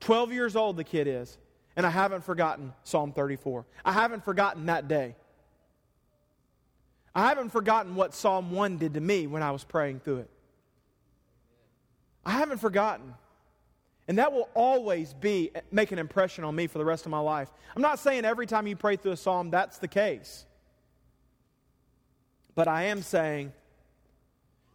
12 0.00 0.32
years 0.32 0.56
old 0.56 0.78
the 0.78 0.84
kid 0.84 1.06
is. 1.06 1.36
And 1.76 1.84
I 1.84 1.90
haven't 1.90 2.24
forgotten 2.24 2.72
Psalm 2.82 3.12
34. 3.12 3.66
I 3.84 3.92
haven't 3.92 4.24
forgotten 4.24 4.64
that 4.64 4.88
day. 4.88 5.16
I 7.14 7.28
haven't 7.28 7.50
forgotten 7.50 7.94
what 7.94 8.14
Psalm 8.14 8.52
1 8.52 8.78
did 8.78 8.94
to 8.94 9.02
me 9.02 9.26
when 9.26 9.42
I 9.42 9.50
was 9.50 9.64
praying 9.64 10.00
through 10.00 10.20
it. 10.20 10.30
I 12.24 12.30
haven't 12.30 12.56
forgotten. 12.56 13.12
And 14.08 14.16
that 14.16 14.32
will 14.32 14.48
always 14.54 15.12
be 15.12 15.50
make 15.70 15.92
an 15.92 15.98
impression 15.98 16.44
on 16.44 16.56
me 16.56 16.68
for 16.68 16.78
the 16.78 16.86
rest 16.86 17.04
of 17.04 17.10
my 17.10 17.20
life. 17.20 17.50
I'm 17.76 17.82
not 17.82 17.98
saying 17.98 18.24
every 18.24 18.46
time 18.46 18.66
you 18.66 18.76
pray 18.76 18.96
through 18.96 19.12
a 19.12 19.18
psalm 19.18 19.50
that's 19.50 19.76
the 19.76 19.88
case. 19.88 20.46
But 22.54 22.66
I 22.66 22.84
am 22.84 23.02
saying 23.02 23.52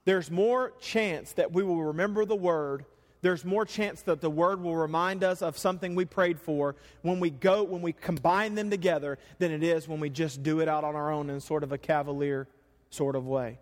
there's 0.06 0.30
more 0.30 0.72
chance 0.80 1.34
that 1.34 1.52
we 1.52 1.64
will 1.64 1.84
remember 1.84 2.26
the 2.26 2.36
word. 2.36 2.86
There's 3.22 3.44
more 3.44 3.66
chance 3.66 4.04
that 4.04 4.22
the 4.22 4.30
word 4.30 4.62
will 4.62 4.76
remind 4.76 5.24
us 5.24 5.42
of 5.42 5.58
something 5.58 5.96
we 5.96 6.06
prayed 6.06 6.40
for 6.40 6.76
when 7.02 7.20
we 7.20 7.32
go 7.32 7.64
when 7.64 7.82
we 7.82 7.92
combine 7.92 8.54
them 8.54 8.70
together 8.70 9.18
than 9.40 9.52
it 9.52 9.64
is 9.64 9.88
when 9.88 10.00
we 10.00 10.12
just 10.12 10.44
do 10.44 10.60
it 10.60 10.68
out 10.68 10.84
on 10.84 10.96
our 10.96 11.12
own 11.12 11.32
in 11.32 11.40
sort 11.40 11.64
of 11.64 11.72
a 11.72 11.78
cavalier 11.78 12.48
sort 12.92 13.16
of 13.16 13.26
way. 13.26 13.58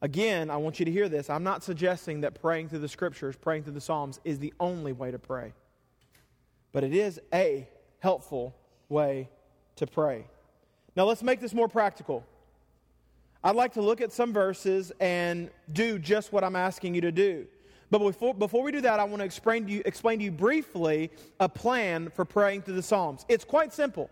Again 0.00 0.50
i 0.50 0.56
want 0.56 0.78
you 0.80 0.84
to 0.84 0.90
hear 0.90 1.08
this. 1.08 1.30
I'm 1.30 1.44
not 1.44 1.62
suggesting 1.62 2.22
that 2.22 2.40
praying 2.40 2.68
through 2.68 2.80
the 2.80 2.88
scriptures 2.88 3.36
praying 3.36 3.62
through 3.62 3.74
the 3.74 3.80
psalms 3.80 4.18
is 4.24 4.40
the 4.40 4.52
only 4.58 4.92
way 4.92 5.12
to 5.12 5.20
pray. 5.20 5.52
But 6.72 6.82
it 6.82 6.94
is 6.94 7.20
a 7.32 7.68
helpful 8.00 8.56
way 8.88 9.28
to 9.76 9.86
pray. 9.86 10.26
Now 10.96 11.04
let's 11.04 11.22
make 11.22 11.40
this 11.40 11.54
more 11.54 11.68
practical 11.68 12.26
I'd 13.44 13.54
like 13.54 13.74
to 13.74 13.82
look 13.82 14.00
at 14.00 14.12
some 14.12 14.32
verses 14.32 14.92
and 14.98 15.50
do 15.72 15.98
just 15.98 16.32
what 16.32 16.42
I'm 16.42 16.56
asking 16.56 16.94
you 16.94 17.00
to 17.02 17.12
do. 17.12 17.46
But 17.90 18.00
before, 18.00 18.34
before 18.34 18.62
we 18.62 18.72
do 18.72 18.80
that, 18.82 19.00
I 19.00 19.04
want 19.04 19.20
to 19.20 19.24
explain 19.24 19.66
to, 19.66 19.72
you, 19.72 19.82
explain 19.86 20.18
to 20.18 20.24
you 20.24 20.32
briefly 20.32 21.10
a 21.40 21.48
plan 21.48 22.10
for 22.10 22.24
praying 22.24 22.62
through 22.62 22.74
the 22.74 22.82
Psalms. 22.82 23.24
It's 23.28 23.44
quite 23.44 23.72
simple. 23.72 24.10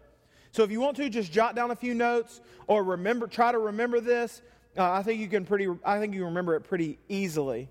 So 0.53 0.63
if 0.63 0.71
you 0.71 0.81
want 0.81 0.97
to, 0.97 1.09
just 1.11 1.33
jot 1.33 1.55
down 1.55 1.71
a 1.71 1.77
few 1.77 1.93
notes 1.93 2.41
or 2.67 2.83
remember, 2.83 3.27
try 3.27 3.53
to 3.53 3.59
remember 3.59 4.01
this. 4.01 4.41
Uh, 4.79 4.91
I 4.91 5.03
think 5.03 5.21
you 5.21 5.29
can 5.29 5.45
pretty, 5.45 5.69
I 5.85 5.99
think 5.99 6.15
you 6.15 6.25
remember 6.25 6.55
it 6.55 6.63
pretty 6.63 6.99
easily. 7.09 7.69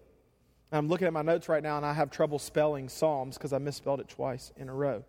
I'm 0.72 0.90
looking 0.90 1.08
at 1.08 1.14
my 1.14 1.22
notes 1.22 1.48
right 1.48 1.64
now 1.64 1.78
and 1.78 1.86
I 1.86 1.94
have 1.94 2.12
trouble 2.12 2.38
spelling 2.38 2.90
Psalms 2.90 3.38
because 3.38 3.54
I 3.54 3.60
misspelled 3.60 4.02
it 4.02 4.10
twice 4.10 4.52
in 4.58 4.70
a 4.70 4.74
row. 4.74 5.04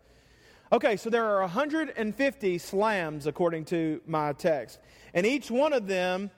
Okay, 0.73 0.97
so 0.97 1.11
there 1.11 1.25
are 1.25 1.43
150 1.43 2.59
slams 2.59 3.29
according 3.29 3.65
to 3.67 4.01
my 4.05 4.33
text. 4.33 4.81
And 5.15 5.25
each 5.25 5.49
one 5.49 5.73
of 5.73 5.87
them, 5.87 6.29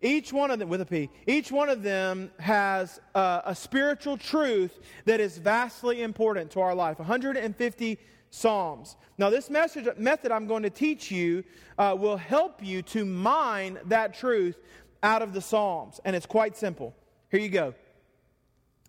each 0.00 0.32
one 0.32 0.50
of 0.50 0.58
them, 0.58 0.70
with 0.70 0.80
a 0.80 0.86
P, 0.86 1.10
each 1.26 1.52
one 1.52 1.68
of 1.68 1.82
them 1.82 2.30
has 2.38 2.98
a, 3.14 3.42
a 3.46 3.54
spiritual 3.54 4.16
truth 4.16 4.80
that 5.04 5.20
is 5.20 5.36
vastly 5.36 6.02
important 6.02 6.50
to 6.52 6.60
our 6.60 6.74
life. 6.74 6.98
150 6.98 7.98
Psalms. 8.30 8.96
Now, 9.16 9.30
this 9.30 9.48
message, 9.48 9.86
method 9.96 10.32
I'm 10.32 10.48
going 10.48 10.64
to 10.64 10.70
teach 10.70 11.10
you 11.10 11.44
uh, 11.78 11.94
will 11.96 12.16
help 12.16 12.64
you 12.64 12.82
to 12.82 13.04
mine 13.04 13.78
that 13.84 14.14
truth 14.14 14.56
out 15.02 15.22
of 15.22 15.34
the 15.34 15.40
Psalms. 15.40 16.00
And 16.04 16.16
it's 16.16 16.26
quite 16.26 16.56
simple. 16.56 16.96
Here 17.30 17.38
you 17.38 17.50
go. 17.50 17.74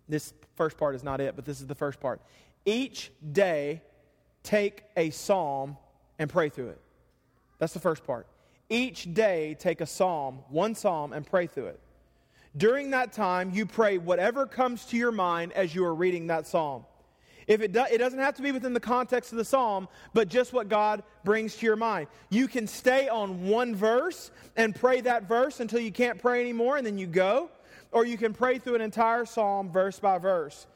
This 0.08 0.32
first 0.56 0.78
part 0.78 0.94
is 0.94 1.04
not 1.04 1.20
it, 1.20 1.36
but 1.36 1.44
this 1.44 1.60
is 1.60 1.66
the 1.66 1.74
first 1.74 2.00
part. 2.00 2.20
Each 2.64 3.12
day, 3.32 3.82
take 4.46 4.84
a 4.96 5.10
psalm 5.10 5.76
and 6.18 6.30
pray 6.30 6.48
through 6.48 6.68
it. 6.68 6.80
That's 7.58 7.74
the 7.74 7.80
first 7.80 8.06
part. 8.06 8.26
Each 8.68 9.12
day, 9.12 9.56
take 9.58 9.80
a 9.80 9.86
psalm, 9.86 10.40
one 10.48 10.74
psalm, 10.74 11.12
and 11.12 11.26
pray 11.26 11.46
through 11.46 11.66
it. 11.66 11.80
During 12.56 12.90
that 12.90 13.12
time, 13.12 13.50
you 13.52 13.66
pray 13.66 13.98
whatever 13.98 14.46
comes 14.46 14.86
to 14.86 14.96
your 14.96 15.12
mind 15.12 15.52
as 15.52 15.74
you 15.74 15.84
are 15.84 15.94
reading 15.94 16.28
that 16.28 16.46
psalm. 16.46 16.84
If 17.46 17.60
it, 17.60 17.72
do, 17.72 17.84
it 17.90 17.98
doesn't 17.98 18.18
have 18.18 18.34
to 18.36 18.42
be 18.42 18.50
within 18.50 18.72
the 18.72 18.80
context 18.80 19.30
of 19.32 19.38
the 19.38 19.44
psalm, 19.44 19.88
but 20.14 20.28
just 20.28 20.52
what 20.52 20.68
God 20.68 21.02
brings 21.22 21.56
to 21.56 21.66
your 21.66 21.76
mind. 21.76 22.08
You 22.28 22.48
can 22.48 22.66
stay 22.66 23.08
on 23.08 23.46
one 23.46 23.74
verse 23.74 24.30
and 24.56 24.74
pray 24.74 25.00
that 25.02 25.28
verse 25.28 25.60
until 25.60 25.80
you 25.80 25.92
can't 25.92 26.20
pray 26.20 26.40
anymore, 26.40 26.76
and 26.76 26.86
then 26.86 26.98
you 26.98 27.06
go. 27.06 27.50
Or 27.92 28.04
you 28.04 28.16
can 28.16 28.32
pray 28.32 28.58
through 28.58 28.74
an 28.76 28.80
entire 28.80 29.24
psalm, 29.24 29.70
verse 29.70 30.00
by 30.00 30.18
verse. 30.18 30.66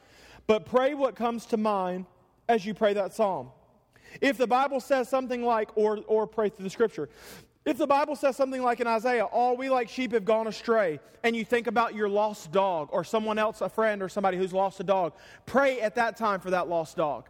But 0.47 0.65
pray 0.65 0.93
what 0.93 1.15
comes 1.15 1.45
to 1.47 1.57
mind 1.57 2.05
as 2.47 2.65
you 2.65 2.73
pray 2.73 2.93
that 2.93 3.13
psalm. 3.13 3.51
If 4.19 4.37
the 4.37 4.47
Bible 4.47 4.79
says 4.79 5.07
something 5.07 5.43
like, 5.43 5.69
or, 5.75 5.99
or 6.07 6.27
pray 6.27 6.49
through 6.49 6.63
the 6.63 6.69
scripture, 6.69 7.09
if 7.63 7.77
the 7.77 7.87
Bible 7.87 8.15
says 8.15 8.35
something 8.35 8.63
like 8.63 8.79
in 8.79 8.87
Isaiah, 8.87 9.25
all 9.25 9.55
we 9.55 9.69
like 9.69 9.87
sheep 9.87 10.13
have 10.13 10.25
gone 10.25 10.47
astray, 10.47 10.99
and 11.23 11.35
you 11.35 11.45
think 11.45 11.67
about 11.67 11.93
your 11.93 12.09
lost 12.09 12.51
dog 12.51 12.89
or 12.91 13.03
someone 13.03 13.37
else, 13.37 13.61
a 13.61 13.69
friend 13.69 14.01
or 14.01 14.09
somebody 14.09 14.37
who's 14.37 14.51
lost 14.51 14.79
a 14.79 14.83
dog, 14.83 15.13
pray 15.45 15.79
at 15.79 15.95
that 15.95 16.17
time 16.17 16.39
for 16.39 16.49
that 16.49 16.67
lost 16.67 16.97
dog. 16.97 17.29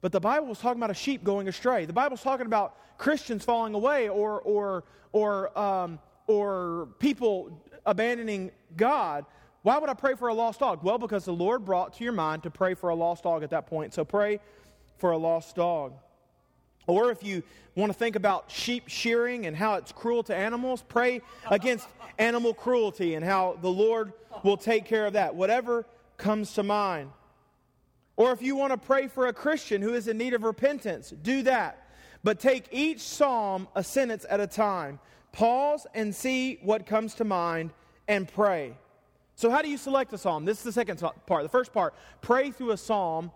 But 0.00 0.12
the 0.12 0.20
Bible 0.20 0.46
was 0.46 0.58
talking 0.58 0.78
about 0.78 0.90
a 0.90 0.94
sheep 0.94 1.24
going 1.24 1.48
astray. 1.48 1.84
The 1.84 1.92
Bible's 1.92 2.22
talking 2.22 2.46
about 2.46 2.76
Christians 2.96 3.44
falling 3.44 3.74
away 3.74 4.08
or, 4.08 4.40
or, 4.40 4.84
or, 5.12 5.58
um, 5.58 5.98
or 6.26 6.88
people 6.98 7.62
abandoning 7.84 8.50
God. 8.76 9.26
Why 9.62 9.76
would 9.76 9.90
I 9.90 9.94
pray 9.94 10.14
for 10.14 10.28
a 10.28 10.34
lost 10.34 10.60
dog? 10.60 10.82
Well, 10.82 10.98
because 10.98 11.24
the 11.24 11.32
Lord 11.32 11.64
brought 11.64 11.94
to 11.94 12.04
your 12.04 12.12
mind 12.12 12.44
to 12.44 12.50
pray 12.50 12.74
for 12.74 12.90
a 12.90 12.94
lost 12.94 13.24
dog 13.24 13.42
at 13.42 13.50
that 13.50 13.66
point. 13.66 13.92
So 13.92 14.04
pray 14.04 14.40
for 14.98 15.12
a 15.12 15.16
lost 15.16 15.56
dog. 15.56 15.94
Or 16.86 17.10
if 17.10 17.22
you 17.22 17.42
want 17.74 17.92
to 17.92 17.98
think 17.98 18.16
about 18.16 18.50
sheep 18.50 18.88
shearing 18.88 19.46
and 19.46 19.56
how 19.56 19.74
it's 19.74 19.92
cruel 19.92 20.22
to 20.24 20.34
animals, 20.34 20.82
pray 20.88 21.20
against 21.50 21.86
animal 22.18 22.54
cruelty 22.54 23.14
and 23.14 23.24
how 23.24 23.58
the 23.60 23.70
Lord 23.70 24.12
will 24.42 24.56
take 24.56 24.84
care 24.84 25.06
of 25.06 25.12
that. 25.12 25.34
Whatever 25.34 25.86
comes 26.16 26.54
to 26.54 26.62
mind. 26.62 27.10
Or 28.16 28.32
if 28.32 28.42
you 28.42 28.56
want 28.56 28.72
to 28.72 28.78
pray 28.78 29.06
for 29.06 29.28
a 29.28 29.32
Christian 29.32 29.80
who 29.80 29.94
is 29.94 30.08
in 30.08 30.18
need 30.18 30.34
of 30.34 30.42
repentance, 30.42 31.10
do 31.22 31.42
that. 31.42 31.88
But 32.24 32.40
take 32.40 32.66
each 32.72 33.00
psalm 33.00 33.68
a 33.76 33.84
sentence 33.84 34.26
at 34.28 34.40
a 34.40 34.46
time. 34.46 34.98
Pause 35.30 35.86
and 35.94 36.14
see 36.14 36.58
what 36.62 36.84
comes 36.84 37.14
to 37.14 37.24
mind 37.24 37.70
and 38.08 38.26
pray. 38.26 38.74
So, 39.36 39.50
how 39.50 39.62
do 39.62 39.68
you 39.68 39.76
select 39.76 40.12
a 40.12 40.18
psalm? 40.18 40.44
This 40.44 40.58
is 40.58 40.64
the 40.64 40.72
second 40.72 41.00
part. 41.26 41.44
The 41.44 41.48
first 41.48 41.72
part 41.72 41.94
pray 42.20 42.50
through 42.50 42.72
a 42.72 42.76
psalm 42.76 43.30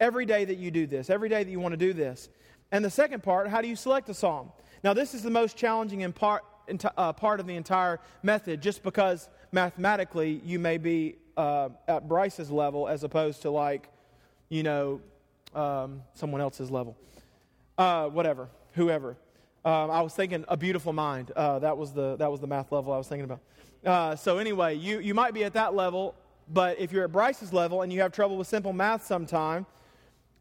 every 0.00 0.26
day 0.26 0.44
that 0.44 0.58
you 0.58 0.70
do 0.70 0.86
this, 0.86 1.10
every 1.10 1.28
day 1.28 1.42
that 1.44 1.50
you 1.50 1.60
want 1.60 1.72
to 1.72 1.76
do 1.76 1.92
this. 1.92 2.28
And 2.70 2.84
the 2.84 2.90
second 2.90 3.22
part, 3.22 3.48
how 3.48 3.60
do 3.60 3.68
you 3.68 3.76
select 3.76 4.08
a 4.08 4.14
psalm? 4.14 4.50
Now, 4.84 4.94
this 4.94 5.14
is 5.14 5.22
the 5.22 5.30
most 5.30 5.56
challenging 5.56 6.02
in 6.02 6.12
part, 6.12 6.44
uh, 6.96 7.12
part 7.12 7.40
of 7.40 7.46
the 7.46 7.56
entire 7.56 8.00
method, 8.22 8.60
just 8.60 8.82
because 8.82 9.28
mathematically 9.52 10.40
you 10.44 10.58
may 10.58 10.78
be 10.78 11.16
uh, 11.36 11.70
at 11.86 12.08
Brice's 12.08 12.50
level 12.50 12.86
as 12.86 13.04
opposed 13.04 13.42
to, 13.42 13.50
like, 13.50 13.88
you 14.48 14.62
know, 14.62 15.00
um, 15.54 16.02
someone 16.14 16.40
else's 16.40 16.70
level. 16.70 16.96
Uh, 17.76 18.08
whatever, 18.08 18.48
whoever. 18.72 19.16
Um, 19.64 19.90
I 19.90 20.02
was 20.02 20.14
thinking 20.14 20.44
a 20.48 20.56
beautiful 20.56 20.92
mind. 20.92 21.32
Uh, 21.34 21.58
that, 21.60 21.76
was 21.76 21.92
the, 21.92 22.16
that 22.16 22.30
was 22.30 22.40
the 22.40 22.46
math 22.46 22.70
level 22.70 22.92
I 22.92 22.98
was 22.98 23.08
thinking 23.08 23.24
about. 23.24 23.40
Uh, 23.84 24.16
so, 24.16 24.38
anyway, 24.38 24.74
you, 24.74 25.00
you 25.00 25.14
might 25.14 25.34
be 25.34 25.44
at 25.44 25.54
that 25.54 25.74
level, 25.74 26.14
but 26.52 26.78
if 26.78 26.92
you're 26.92 27.04
at 27.04 27.12
Brice's 27.12 27.52
level 27.52 27.82
and 27.82 27.92
you 27.92 28.00
have 28.00 28.12
trouble 28.12 28.36
with 28.36 28.46
simple 28.46 28.72
math 28.72 29.06
sometime, 29.06 29.66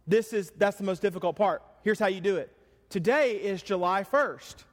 this 0.07 0.33
is, 0.33 0.51
that's 0.57 0.77
the 0.77 0.83
most 0.83 1.01
difficult 1.01 1.35
part. 1.35 1.61
Here's 1.83 1.99
how 1.99 2.07
you 2.07 2.21
do 2.21 2.37
it. 2.37 2.51
Today 2.89 3.33
is 3.33 3.61
July 3.61 4.03
1st. 4.03 4.63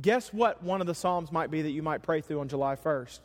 Guess 0.00 0.32
what 0.32 0.62
one 0.62 0.80
of 0.80 0.86
the 0.86 0.94
Psalms 0.94 1.32
might 1.32 1.50
be 1.50 1.62
that 1.62 1.70
you 1.70 1.82
might 1.82 2.02
pray 2.02 2.20
through 2.20 2.40
on 2.40 2.48
July 2.48 2.76
1st? 2.76 3.20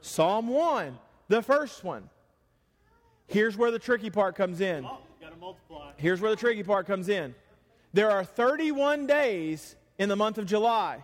Psalm 0.00 0.48
1, 0.48 0.96
the 1.28 1.42
first 1.42 1.82
one. 1.82 2.08
Here's 3.26 3.56
where 3.56 3.70
the 3.72 3.78
tricky 3.78 4.10
part 4.10 4.36
comes 4.36 4.60
in. 4.60 4.84
Oh, 4.84 4.98
Here's 5.96 6.20
where 6.20 6.30
the 6.30 6.36
tricky 6.36 6.62
part 6.62 6.86
comes 6.86 7.08
in. 7.08 7.34
There 7.92 8.10
are 8.10 8.24
31 8.24 9.06
days 9.06 9.74
in 9.98 10.08
the 10.08 10.16
month 10.16 10.38
of 10.38 10.46
July. 10.46 11.02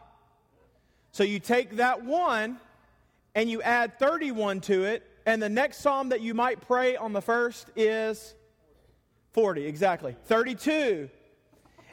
So 1.11 1.25
you 1.25 1.41
take 1.41 1.77
that 1.77 2.05
one 2.05 2.59
and 3.35 3.51
you 3.51 3.63
add 3.63 3.99
31 3.99 4.61
to 4.63 4.85
it, 4.85 5.03
and 5.25 5.43
the 5.43 5.49
next 5.49 5.79
psalm 5.79 6.11
that 6.11 6.21
you 6.21 6.35
might 6.35 6.61
pray 6.61 6.97
on 6.97 7.13
the 7.13 7.23
first 7.23 7.71
is 7.77 8.35
40, 9.33 9.67
exactly. 9.67 10.17
32. 10.25 11.09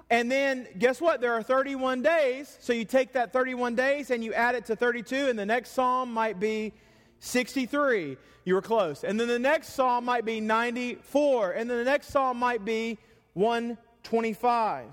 And 0.10 0.32
then 0.32 0.68
guess 0.78 1.00
what? 1.00 1.22
There 1.22 1.34
are 1.34 1.44
31 1.44 2.02
days. 2.02 2.58
So 2.62 2.74
you 2.74 2.86
take 2.86 3.14
that 3.14 3.32
31 3.32 3.76
days 3.76 4.10
and 4.10 4.24
you 4.24 4.34
add 4.34 4.56
it 4.56 4.66
to 4.66 4.76
32, 4.76 5.30
and 5.30 5.38
the 5.38 5.46
next 5.46 5.72
psalm 5.72 6.12
might 6.12 6.40
be 6.40 6.74
63. 7.20 8.18
You 8.46 8.56
were 8.56 8.62
close. 8.62 9.04
And 9.04 9.20
then 9.20 9.28
the 9.28 9.38
next 9.38 9.74
psalm 9.74 10.06
might 10.06 10.26
be 10.26 10.40
94. 10.40 11.52
And 11.52 11.70
then 11.70 11.78
the 11.78 11.84
next 11.84 12.08
psalm 12.08 12.38
might 12.38 12.66
be 12.66 12.98
125. 13.34 14.86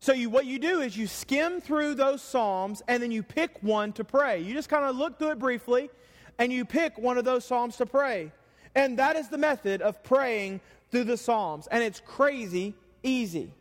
So 0.00 0.12
you, 0.12 0.30
what 0.30 0.46
you 0.46 0.58
do 0.58 0.80
is 0.80 0.96
you 0.96 1.06
skim 1.06 1.60
through 1.60 1.94
those 1.94 2.22
psalms 2.22 2.82
and 2.86 3.02
then 3.02 3.10
you 3.10 3.22
pick 3.22 3.56
one 3.62 3.92
to 3.94 4.04
pray. 4.04 4.40
You 4.40 4.54
just 4.54 4.68
kind 4.68 4.84
of 4.84 4.94
look 4.94 5.18
through 5.18 5.32
it 5.32 5.38
briefly 5.38 5.90
and 6.38 6.52
you 6.52 6.64
pick 6.64 6.98
one 6.98 7.18
of 7.18 7.24
those 7.24 7.44
psalms 7.44 7.76
to 7.78 7.86
pray. 7.86 8.30
And 8.74 8.98
that 8.98 9.16
is 9.16 9.28
the 9.28 9.38
method 9.38 9.82
of 9.82 10.02
praying 10.04 10.60
through 10.90 11.04
the 11.04 11.16
Psalms, 11.16 11.66
and 11.70 11.82
it's 11.82 12.00
crazy 12.00 12.74
easy. 13.02 13.52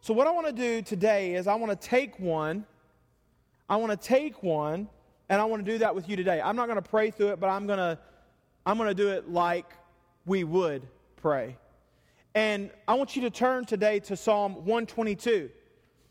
So, 0.00 0.14
what 0.14 0.26
I 0.26 0.30
want 0.30 0.46
to 0.46 0.52
do 0.52 0.82
today 0.82 1.34
is 1.34 1.46
I 1.46 1.54
want 1.54 1.78
to 1.78 1.88
take 1.88 2.18
one, 2.18 2.64
I 3.68 3.76
want 3.76 3.92
to 3.92 4.08
take 4.08 4.42
one, 4.42 4.88
and 5.28 5.40
I 5.40 5.44
want 5.44 5.64
to 5.64 5.70
do 5.70 5.78
that 5.78 5.94
with 5.94 6.08
you 6.08 6.16
today. 6.16 6.40
I'm 6.40 6.56
not 6.56 6.66
going 6.66 6.82
to 6.82 6.88
pray 6.88 7.10
through 7.10 7.28
it, 7.28 7.40
but 7.40 7.48
I'm 7.48 7.66
going 7.66 7.78
to 7.78 7.98
I'm 8.66 8.76
going 8.76 8.88
to 8.88 8.94
do 8.94 9.08
it 9.08 9.30
like 9.30 9.66
we 10.26 10.44
would 10.44 10.86
pray. 11.16 11.56
And 12.34 12.70
I 12.86 12.94
want 12.94 13.16
you 13.16 13.22
to 13.22 13.30
turn 13.30 13.64
today 13.64 14.00
to 14.00 14.16
Psalm 14.16 14.54
122. 14.54 15.50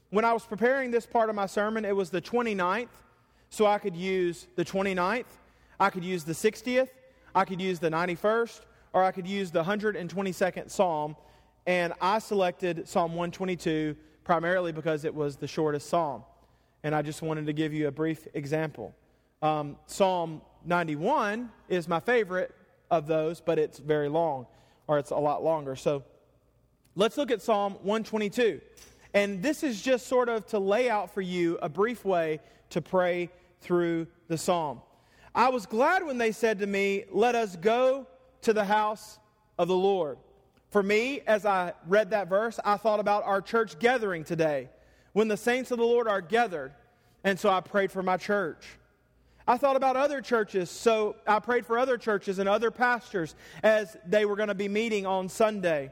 When 0.09 0.25
I 0.25 0.33
was 0.33 0.45
preparing 0.45 0.91
this 0.91 1.05
part 1.05 1.29
of 1.29 1.35
my 1.35 1.45
sermon, 1.45 1.85
it 1.85 1.95
was 1.95 2.09
the 2.09 2.21
29th, 2.21 2.89
so 3.49 3.67
I 3.67 3.77
could 3.77 3.95
use 3.95 4.47
the 4.55 4.65
29th, 4.65 5.25
I 5.79 5.89
could 5.91 6.03
use 6.03 6.23
the 6.23 6.33
60th, 6.33 6.89
I 7.35 7.45
could 7.45 7.61
use 7.61 7.79
the 7.79 7.89
91st, 7.89 8.61
or 8.93 9.03
I 9.03 9.11
could 9.11 9.27
use 9.27 9.51
the 9.51 9.63
122nd 9.63 10.69
Psalm. 10.69 11.15
And 11.65 11.93
I 12.01 12.19
selected 12.19 12.87
Psalm 12.87 13.11
122 13.11 13.95
primarily 14.23 14.71
because 14.71 15.05
it 15.05 15.13
was 15.13 15.37
the 15.37 15.47
shortest 15.47 15.89
psalm. 15.89 16.23
And 16.83 16.93
I 16.93 17.01
just 17.01 17.21
wanted 17.21 17.45
to 17.47 17.53
give 17.53 17.73
you 17.73 17.87
a 17.87 17.91
brief 17.91 18.27
example. 18.33 18.95
Um, 19.41 19.77
psalm 19.87 20.41
91 20.65 21.49
is 21.67 21.87
my 21.87 21.99
favorite 21.99 22.55
of 22.91 23.07
those, 23.07 23.41
but 23.41 23.57
it's 23.57 23.79
very 23.79 24.09
long, 24.09 24.45
or 24.87 24.99
it's 24.99 25.11
a 25.11 25.15
lot 25.15 25.43
longer. 25.43 25.75
So 25.75 26.03
let's 26.95 27.17
look 27.17 27.31
at 27.31 27.41
Psalm 27.41 27.73
122. 27.81 28.61
And 29.13 29.41
this 29.41 29.63
is 29.63 29.81
just 29.81 30.07
sort 30.07 30.29
of 30.29 30.45
to 30.47 30.59
lay 30.59 30.89
out 30.89 31.13
for 31.13 31.21
you 31.21 31.57
a 31.61 31.69
brief 31.69 32.05
way 32.05 32.39
to 32.69 32.81
pray 32.81 33.29
through 33.61 34.07
the 34.27 34.37
psalm. 34.37 34.81
I 35.33 35.49
was 35.49 35.65
glad 35.65 36.05
when 36.05 36.17
they 36.17 36.31
said 36.31 36.59
to 36.59 36.67
me, 36.67 37.05
Let 37.11 37.35
us 37.35 37.55
go 37.55 38.07
to 38.41 38.53
the 38.53 38.65
house 38.65 39.19
of 39.57 39.67
the 39.67 39.75
Lord. 39.75 40.17
For 40.69 40.83
me, 40.83 41.21
as 41.25 41.45
I 41.45 41.73
read 41.87 42.11
that 42.11 42.27
verse, 42.27 42.59
I 42.63 42.77
thought 42.77 42.99
about 42.99 43.23
our 43.23 43.41
church 43.41 43.79
gathering 43.79 44.23
today 44.23 44.69
when 45.13 45.27
the 45.27 45.37
saints 45.37 45.71
of 45.71 45.79
the 45.79 45.85
Lord 45.85 46.07
are 46.07 46.21
gathered. 46.21 46.71
And 47.23 47.39
so 47.39 47.49
I 47.49 47.59
prayed 47.59 47.91
for 47.91 48.03
my 48.03 48.17
church. 48.17 48.65
I 49.47 49.57
thought 49.57 49.75
about 49.75 49.95
other 49.95 50.21
churches, 50.21 50.69
so 50.69 51.15
I 51.25 51.39
prayed 51.39 51.65
for 51.65 51.79
other 51.79 51.97
churches 51.97 52.37
and 52.37 52.47
other 52.47 52.69
pastors 52.69 53.33
as 53.63 53.97
they 54.05 54.25
were 54.25 54.35
going 54.35 54.49
to 54.49 54.55
be 54.55 54.67
meeting 54.67 55.07
on 55.07 55.27
Sunday. 55.27 55.91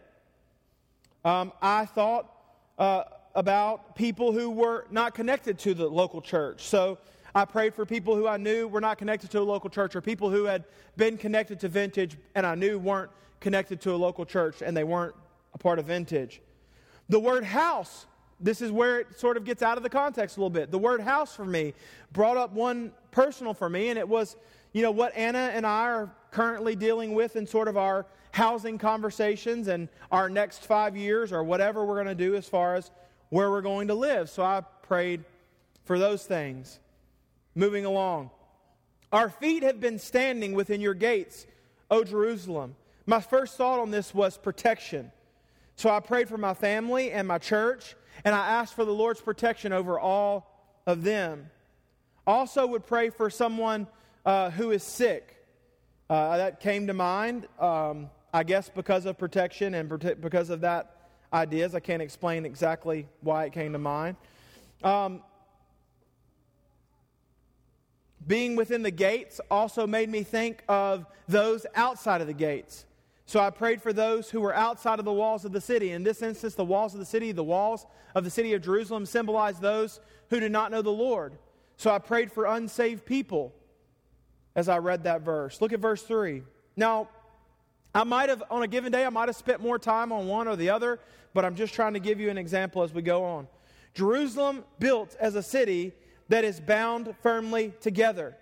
Um, 1.25 1.51
I 1.59 1.85
thought 1.85 2.31
uh, 2.77 3.05
about 3.33 3.95
people 3.95 4.31
who 4.31 4.51
were 4.51 4.85
not 4.91 5.15
connected 5.15 5.57
to 5.59 5.73
the 5.73 5.87
local 5.87 6.21
church. 6.21 6.61
So 6.63 6.99
I 7.37 7.45
prayed 7.45 7.75
for 7.75 7.85
people 7.85 8.15
who 8.15 8.27
I 8.27 8.37
knew 8.37 8.67
were 8.67 8.81
not 8.81 8.97
connected 8.97 9.29
to 9.29 9.39
a 9.39 9.41
local 9.41 9.69
church 9.69 9.95
or 9.95 10.01
people 10.01 10.31
who 10.31 10.45
had 10.45 10.63
been 10.95 11.19
connected 11.19 11.59
to 11.59 11.67
Vintage 11.67 12.17
and 12.33 12.47
I 12.47 12.55
knew 12.55 12.79
weren't 12.79 13.11
connected 13.39 13.79
to 13.81 13.93
a 13.93 13.95
local 13.95 14.25
church 14.25 14.63
and 14.63 14.75
they 14.75 14.83
weren't 14.83 15.13
a 15.53 15.59
part 15.59 15.77
of 15.77 15.85
Vintage. 15.85 16.41
The 17.09 17.19
word 17.19 17.43
house, 17.43 18.07
this 18.39 18.59
is 18.59 18.71
where 18.71 19.01
it 19.01 19.19
sort 19.19 19.37
of 19.37 19.45
gets 19.45 19.61
out 19.61 19.77
of 19.77 19.83
the 19.83 19.89
context 19.89 20.37
a 20.37 20.39
little 20.39 20.49
bit. 20.49 20.71
The 20.71 20.79
word 20.79 20.99
house 20.99 21.35
for 21.35 21.45
me 21.45 21.75
brought 22.11 22.37
up 22.37 22.53
one 22.53 22.91
personal 23.11 23.53
for 23.53 23.69
me, 23.69 23.89
and 23.89 23.99
it 23.99 24.09
was, 24.09 24.35
you 24.73 24.81
know, 24.81 24.89
what 24.89 25.15
Anna 25.15 25.51
and 25.53 25.63
I 25.63 25.83
are 25.83 26.11
currently 26.31 26.75
dealing 26.75 27.13
with 27.13 27.35
in 27.35 27.45
sort 27.45 27.67
of 27.67 27.77
our 27.77 28.07
housing 28.31 28.79
conversations 28.79 29.67
and 29.67 29.89
our 30.11 30.27
next 30.27 30.65
five 30.65 30.97
years 30.97 31.31
or 31.31 31.43
whatever 31.43 31.85
we're 31.85 32.03
going 32.03 32.07
to 32.07 32.15
do 32.15 32.33
as 32.33 32.49
far 32.49 32.73
as 32.73 32.89
where 33.29 33.51
we're 33.51 33.61
going 33.61 33.89
to 33.89 33.93
live. 33.93 34.27
So 34.27 34.41
I 34.41 34.61
prayed 34.81 35.23
for 35.85 35.99
those 35.99 36.25
things. 36.25 36.79
Moving 37.57 37.85
along. 37.85 38.29
Our 39.11 39.29
feet 39.29 39.63
have 39.63 39.79
been 39.79 39.97
standing 39.97 40.53
within 40.53 40.79
your 40.79 40.93
gates, 40.93 41.47
O 41.89 42.03
Jerusalem. 42.03 42.75
My 43.07 43.19
first 43.19 43.57
thought 43.57 43.79
on 43.79 43.89
this 43.89 44.13
was 44.13 44.37
protection. 44.37 45.11
So 45.75 45.89
I 45.89 45.99
prayed 45.99 46.29
for 46.29 46.37
my 46.37 46.53
family 46.53 47.11
and 47.11 47.27
my 47.27 47.39
church, 47.39 47.95
and 48.23 48.35
I 48.35 48.47
asked 48.47 48.75
for 48.75 48.85
the 48.85 48.93
Lord's 48.93 49.21
protection 49.21 49.73
over 49.73 49.99
all 49.99 50.77
of 50.85 51.01
them. 51.01 51.49
Also, 52.27 52.67
would 52.67 52.85
pray 52.85 53.09
for 53.09 53.31
someone 53.31 53.87
uh, 54.23 54.51
who 54.51 54.69
is 54.69 54.83
sick. 54.83 55.43
Uh, 56.11 56.37
that 56.37 56.59
came 56.59 56.85
to 56.85 56.93
mind, 56.93 57.47
um, 57.59 58.11
I 58.31 58.43
guess, 58.43 58.69
because 58.69 59.07
of 59.07 59.17
protection 59.17 59.73
and 59.73 59.89
prote- 59.89 60.21
because 60.21 60.51
of 60.51 60.61
that 60.61 61.09
ideas. 61.33 61.73
I 61.73 61.79
can't 61.79 62.03
explain 62.03 62.45
exactly 62.45 63.07
why 63.21 63.45
it 63.45 63.51
came 63.51 63.73
to 63.73 63.79
mind. 63.79 64.15
Um, 64.83 65.23
being 68.25 68.55
within 68.55 68.83
the 68.83 68.91
gates 68.91 69.39
also 69.51 69.85
made 69.85 70.09
me 70.09 70.23
think 70.23 70.63
of 70.67 71.05
those 71.27 71.65
outside 71.75 72.21
of 72.21 72.27
the 72.27 72.33
gates. 72.33 72.85
So 73.25 73.41
I 73.41 73.49
prayed 73.49 73.81
for 73.81 73.91
those 73.91 74.29
who 74.29 74.39
were 74.39 74.55
outside 74.55 74.99
of 74.99 75.05
the 75.05 75.13
walls 75.13 75.43
of 75.43 75.51
the 75.51 75.61
city. 75.61 75.91
In 75.91 76.03
this 76.03 76.21
instance, 76.21 76.55
the 76.55 76.63
walls 76.63 76.93
of 76.93 76.99
the 76.99 77.05
city, 77.05 77.33
the 77.33 77.43
walls 77.43 77.85
of 78.15 78.23
the 78.23 78.29
city 78.29 78.53
of 78.53 78.61
Jerusalem 78.61 79.05
symbolize 79.05 79.59
those 79.59 79.99
who 80.29 80.39
do 80.39 80.47
not 80.47 80.71
know 80.71 80.81
the 80.81 80.89
Lord. 80.89 81.33
So 81.75 81.91
I 81.91 81.99
prayed 81.99 82.31
for 82.31 82.45
unsaved 82.45 83.05
people 83.05 83.53
as 84.55 84.69
I 84.69 84.77
read 84.77 85.03
that 85.03 85.21
verse. 85.21 85.61
Look 85.61 85.73
at 85.73 85.79
verse 85.79 86.01
3. 86.03 86.41
Now, 86.77 87.09
I 87.93 88.03
might 88.03 88.29
have, 88.29 88.43
on 88.49 88.63
a 88.63 88.67
given 88.67 88.91
day, 88.91 89.05
I 89.05 89.09
might 89.09 89.27
have 89.27 89.35
spent 89.35 89.61
more 89.61 89.77
time 89.77 90.11
on 90.11 90.27
one 90.27 90.47
or 90.47 90.55
the 90.55 90.69
other, 90.69 90.99
but 91.33 91.43
I'm 91.43 91.55
just 91.55 91.73
trying 91.73 91.93
to 91.93 91.99
give 91.99 92.19
you 92.19 92.29
an 92.29 92.37
example 92.37 92.81
as 92.81 92.93
we 92.93 93.01
go 93.01 93.23
on. 93.23 93.47
Jerusalem 93.93 94.63
built 94.79 95.15
as 95.19 95.35
a 95.35 95.43
city 95.43 95.93
that 96.29 96.43
is 96.43 96.59
bound 96.59 97.13
firmly 97.21 97.73
together. 97.81 98.35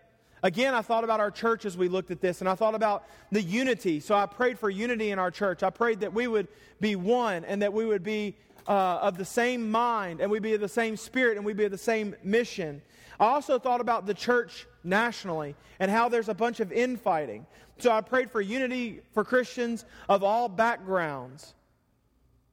Again, 0.44 0.76
I 0.76 0.82
thought 0.82 1.04
about 1.04 1.20
our 1.20 1.32
church 1.32 1.66
as 1.66 1.76
we 1.76 1.88
looked 1.88 2.12
at 2.12 2.22
this, 2.22 2.42
and 2.42 2.50
I 2.50 2.56
thought 2.56 2.76
about 2.76 3.06
the 3.32 3.42
unity. 3.42 4.00
So 4.00 4.16
I 4.16 4.26
prayed 4.26 4.60
for 4.60 4.70
unity 4.70 5.12
in 5.12 5.18
our 5.18 5.32
church. 5.32 5.64
I 5.64 5.70
prayed 5.70 6.02
that 6.02 6.14
we 6.14 6.28
would 6.28 6.48
be 6.80 6.96
one 6.96 7.44
and 7.46 7.62
that 7.62 7.74
we 7.74 7.86
would 7.86 8.04
be 8.04 8.36
uh, 8.68 9.00
of 9.02 9.18
the 9.18 9.26
same 9.26 9.70
mind 9.70 10.22
and 10.22 10.30
we'd 10.30 10.42
be 10.42 10.54
of 10.54 10.62
the 10.62 10.68
same 10.68 10.98
spirit 10.98 11.38
and 11.38 11.46
we'd 11.46 11.58
be 11.58 11.66
of 11.66 11.72
the 11.72 11.78
same 11.78 12.16
mission. 12.24 12.82
I 13.20 13.26
also 13.26 13.60
thought 13.60 13.82
about 13.82 14.06
the 14.06 14.14
church 14.14 14.68
nationally 14.84 15.56
and 15.80 15.90
how 15.90 16.10
there's 16.10 16.30
a 16.30 16.34
bunch 16.34 16.60
of 16.60 16.72
infighting. 16.72 17.46
So 17.78 17.92
I 17.92 18.02
prayed 18.02 18.32
for 18.32 18.42
unity 18.42 19.02
for 19.14 19.24
Christians 19.24 19.86
of 20.10 20.24
all 20.24 20.50
backgrounds. 20.50 21.54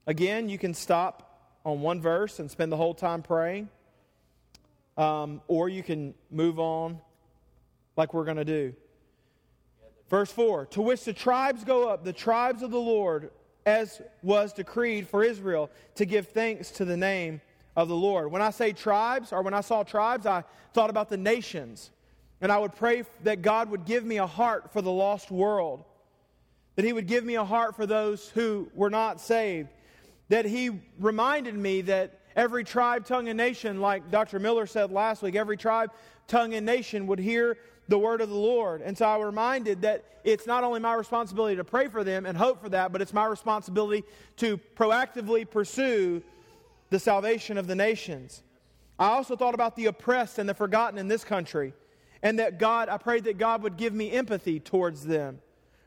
Again, 0.07 0.49
you 0.49 0.59
can 0.59 0.74
stop 0.74 1.59
on 1.64 1.80
one 1.80 2.01
verse 2.01 2.39
and 2.39 2.51
spend 2.51 2.72
the 2.72 2.76
whole 2.76 2.95
time 2.95 3.22
praying, 3.22 3.68
um, 4.97 5.40
or 5.49 5.68
you 5.68 5.82
can 5.82 6.14
move 6.30 6.59
on 6.59 6.99
like 7.97 8.14
we're 8.14 8.24
going 8.24 8.36
to 8.36 8.45
do. 8.45 8.74
Verse 10.09 10.30
4 10.30 10.66
To 10.66 10.82
which 10.82 11.05
the 11.05 11.12
tribes 11.12 11.64
go 11.64 11.88
up, 11.88 12.05
the 12.05 12.12
tribes 12.12 12.62
of 12.62 12.70
the 12.70 12.80
Lord, 12.80 13.30
as 13.64 14.03
was 14.22 14.53
decreed 14.53 15.09
for 15.09 15.24
Israel, 15.24 15.70
to 15.95 16.05
give 16.05 16.28
thanks 16.28 16.70
to 16.72 16.84
the 16.84 16.97
name 16.97 17.40
of 17.76 17.88
the 17.88 17.97
Lord. 17.97 18.30
When 18.30 18.43
I 18.43 18.51
say 18.51 18.72
tribes, 18.72 19.32
or 19.32 19.43
when 19.43 19.55
I 19.55 19.62
saw 19.62 19.82
tribes, 19.82 20.26
I 20.26 20.45
thought 20.74 20.90
about 20.90 21.09
the 21.09 21.16
nations. 21.16 21.90
And 22.40 22.51
I 22.51 22.59
would 22.59 22.74
pray 22.74 23.05
that 23.22 23.40
God 23.40 23.70
would 23.70 23.84
give 23.84 24.05
me 24.05 24.18
a 24.18 24.26
heart 24.26 24.72
for 24.72 24.82
the 24.82 24.90
lost 24.90 25.30
world, 25.30 25.84
that 26.76 26.84
He 26.84 26.93
would 26.93 27.07
give 27.07 27.24
me 27.24 27.36
a 27.36 27.45
heart 27.45 27.76
for 27.76 27.86
those 27.86 28.28
who 28.30 28.68
were 28.74 28.90
not 28.90 29.20
saved, 29.20 29.68
that 30.28 30.45
He 30.45 30.70
reminded 30.99 31.55
me 31.55 31.82
that 31.82 32.18
every 32.37 32.64
tribe, 32.64 33.07
tongue, 33.07 33.28
and 33.28 33.37
nation, 33.37 33.80
like 33.80 34.11
Dr. 34.11 34.39
Miller 34.39 34.66
said 34.66 34.91
last 34.91 35.22
week, 35.22 35.35
every 35.35 35.57
tribe, 35.57 35.91
tongue, 36.28 36.55
and 36.55 36.64
nation 36.64 37.07
would 37.07 37.18
hear 37.18 37.59
the 37.89 37.99
word 37.99 38.20
of 38.20 38.28
the 38.28 38.35
Lord. 38.35 38.80
And 38.83 38.97
so 38.97 39.07
I 39.07 39.16
was 39.16 39.26
reminded 39.26 39.83
that 39.83 40.05
it's 40.24 40.47
not 40.47 40.64
only 40.64 40.80
my 40.80 40.95
responsibility 40.95 41.57
to 41.57 41.64
pray 41.64 41.89
for 41.89 42.05
them 42.05 42.26
and 42.26 42.37
hope 42.37 42.62
for 42.62 42.68
that, 42.70 42.93
but 42.93 43.03
it's 43.03 43.12
my 43.12 43.26
responsibility 43.26 44.05
to 44.37 44.59
proactively 44.76 45.49
pursue 45.49 46.22
the 46.91 46.99
salvation 46.99 47.59
of 47.59 47.66
the 47.66 47.74
nations. 47.74 48.43
I 48.99 49.09
also 49.09 49.35
thought 49.35 49.55
about 49.55 49.74
the 49.74 49.87
oppressed 49.87 50.39
and 50.39 50.49
the 50.49 50.55
forgotten 50.55 50.99
in 50.99 51.09
this 51.09 51.24
country. 51.24 51.74
And 52.22 52.39
that 52.39 52.59
God, 52.59 52.89
I 52.89 52.99
prayed 52.99 53.24
that 53.24 53.37
God 53.37 53.62
would 53.62 53.76
give 53.76 53.93
me 53.93 54.12
empathy 54.12 54.61
towards 54.61 55.05
them. 55.05 55.41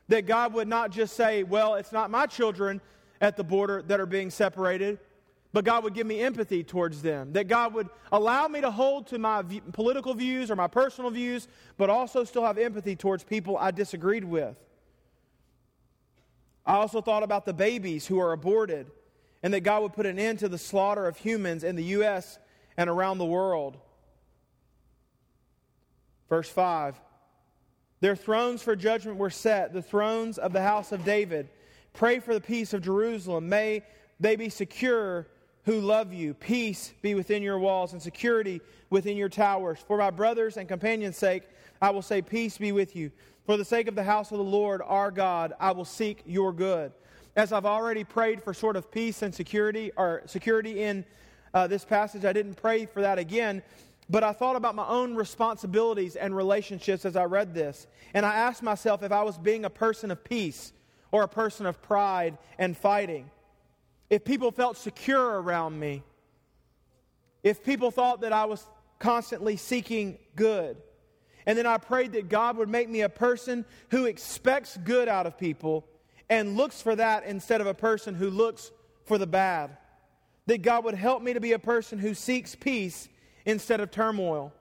That 0.08 0.26
God 0.26 0.52
would 0.52 0.68
not 0.68 0.90
just 0.90 1.16
say, 1.16 1.42
well, 1.42 1.76
it's 1.76 1.92
not 1.92 2.10
my 2.10 2.26
children 2.26 2.80
at 3.20 3.36
the 3.36 3.44
border 3.44 3.82
that 3.86 4.00
are 4.00 4.06
being 4.06 4.30
separated, 4.30 4.98
but 5.56 5.64
God 5.64 5.84
would 5.84 5.94
give 5.94 6.06
me 6.06 6.20
empathy 6.20 6.62
towards 6.62 7.00
them. 7.00 7.32
That 7.32 7.48
God 7.48 7.72
would 7.72 7.88
allow 8.12 8.46
me 8.46 8.60
to 8.60 8.70
hold 8.70 9.06
to 9.06 9.18
my 9.18 9.40
v- 9.40 9.62
political 9.72 10.12
views 10.12 10.50
or 10.50 10.54
my 10.54 10.66
personal 10.66 11.10
views, 11.10 11.48
but 11.78 11.88
also 11.88 12.24
still 12.24 12.44
have 12.44 12.58
empathy 12.58 12.94
towards 12.94 13.24
people 13.24 13.56
I 13.56 13.70
disagreed 13.70 14.22
with. 14.22 14.54
I 16.66 16.74
also 16.74 17.00
thought 17.00 17.22
about 17.22 17.46
the 17.46 17.54
babies 17.54 18.06
who 18.06 18.20
are 18.20 18.32
aborted 18.32 18.90
and 19.42 19.54
that 19.54 19.60
God 19.60 19.80
would 19.80 19.94
put 19.94 20.04
an 20.04 20.18
end 20.18 20.40
to 20.40 20.48
the 20.50 20.58
slaughter 20.58 21.06
of 21.06 21.16
humans 21.16 21.64
in 21.64 21.74
the 21.74 21.84
U.S. 21.84 22.38
and 22.76 22.90
around 22.90 23.16
the 23.16 23.24
world. 23.24 23.78
Verse 26.28 26.50
5 26.50 27.00
Their 28.00 28.14
thrones 28.14 28.60
for 28.60 28.76
judgment 28.76 29.16
were 29.16 29.30
set, 29.30 29.72
the 29.72 29.80
thrones 29.80 30.36
of 30.36 30.52
the 30.52 30.60
house 30.60 30.92
of 30.92 31.02
David. 31.02 31.48
Pray 31.94 32.20
for 32.20 32.34
the 32.34 32.42
peace 32.42 32.74
of 32.74 32.82
Jerusalem. 32.82 33.48
May 33.48 33.84
they 34.20 34.36
be 34.36 34.50
secure 34.50 35.28
who 35.66 35.80
love 35.80 36.12
you. 36.12 36.32
Peace 36.32 36.94
be 37.02 37.14
within 37.14 37.42
your 37.42 37.58
walls 37.58 37.92
and 37.92 38.00
security 38.00 38.60
within 38.88 39.16
your 39.16 39.28
towers. 39.28 39.78
For 39.86 39.98
my 39.98 40.10
brothers 40.10 40.56
and 40.56 40.68
companions' 40.68 41.18
sake, 41.18 41.42
I 41.82 41.90
will 41.90 42.02
say, 42.02 42.22
Peace 42.22 42.56
be 42.56 42.72
with 42.72 42.96
you. 42.96 43.10
For 43.44 43.56
the 43.56 43.64
sake 43.64 43.88
of 43.88 43.94
the 43.94 44.04
house 44.04 44.30
of 44.30 44.38
the 44.38 44.44
Lord 44.44 44.80
our 44.84 45.10
God, 45.10 45.52
I 45.60 45.72
will 45.72 45.84
seek 45.84 46.22
your 46.24 46.52
good. 46.52 46.92
As 47.34 47.52
I've 47.52 47.66
already 47.66 48.04
prayed 48.04 48.42
for 48.42 48.54
sort 48.54 48.76
of 48.76 48.90
peace 48.90 49.22
and 49.22 49.34
security, 49.34 49.90
or 49.96 50.22
security 50.26 50.82
in 50.82 51.04
uh, 51.52 51.66
this 51.66 51.84
passage, 51.84 52.24
I 52.24 52.32
didn't 52.32 52.54
pray 52.54 52.86
for 52.86 53.02
that 53.02 53.18
again. 53.18 53.62
But 54.08 54.22
I 54.22 54.32
thought 54.32 54.54
about 54.54 54.76
my 54.76 54.86
own 54.86 55.16
responsibilities 55.16 56.14
and 56.14 56.34
relationships 56.34 57.04
as 57.04 57.16
I 57.16 57.24
read 57.24 57.54
this. 57.54 57.88
And 58.14 58.24
I 58.24 58.36
asked 58.36 58.62
myself 58.62 59.02
if 59.02 59.10
I 59.10 59.24
was 59.24 59.36
being 59.36 59.64
a 59.64 59.70
person 59.70 60.12
of 60.12 60.22
peace 60.22 60.72
or 61.10 61.24
a 61.24 61.28
person 61.28 61.66
of 61.66 61.82
pride 61.82 62.38
and 62.56 62.76
fighting. 62.76 63.30
If 64.08 64.24
people 64.24 64.50
felt 64.52 64.76
secure 64.76 65.40
around 65.40 65.78
me. 65.78 66.02
If 67.42 67.64
people 67.64 67.90
thought 67.90 68.20
that 68.22 68.32
I 68.32 68.44
was 68.44 68.64
constantly 68.98 69.56
seeking 69.56 70.18
good. 70.34 70.76
And 71.46 71.56
then 71.56 71.66
I 71.66 71.78
prayed 71.78 72.12
that 72.12 72.28
God 72.28 72.56
would 72.56 72.68
make 72.68 72.88
me 72.88 73.02
a 73.02 73.08
person 73.08 73.64
who 73.90 74.06
expects 74.06 74.76
good 74.76 75.08
out 75.08 75.26
of 75.26 75.38
people 75.38 75.86
and 76.28 76.56
looks 76.56 76.82
for 76.82 76.96
that 76.96 77.24
instead 77.24 77.60
of 77.60 77.68
a 77.68 77.74
person 77.74 78.14
who 78.14 78.30
looks 78.30 78.72
for 79.04 79.16
the 79.16 79.26
bad. 79.26 79.76
That 80.46 80.62
God 80.62 80.84
would 80.84 80.94
help 80.94 81.22
me 81.22 81.32
to 81.34 81.40
be 81.40 81.52
a 81.52 81.58
person 81.58 81.98
who 81.98 82.14
seeks 82.14 82.54
peace 82.54 83.08
instead 83.44 83.80
of 83.80 83.90
turmoil. 83.90 84.52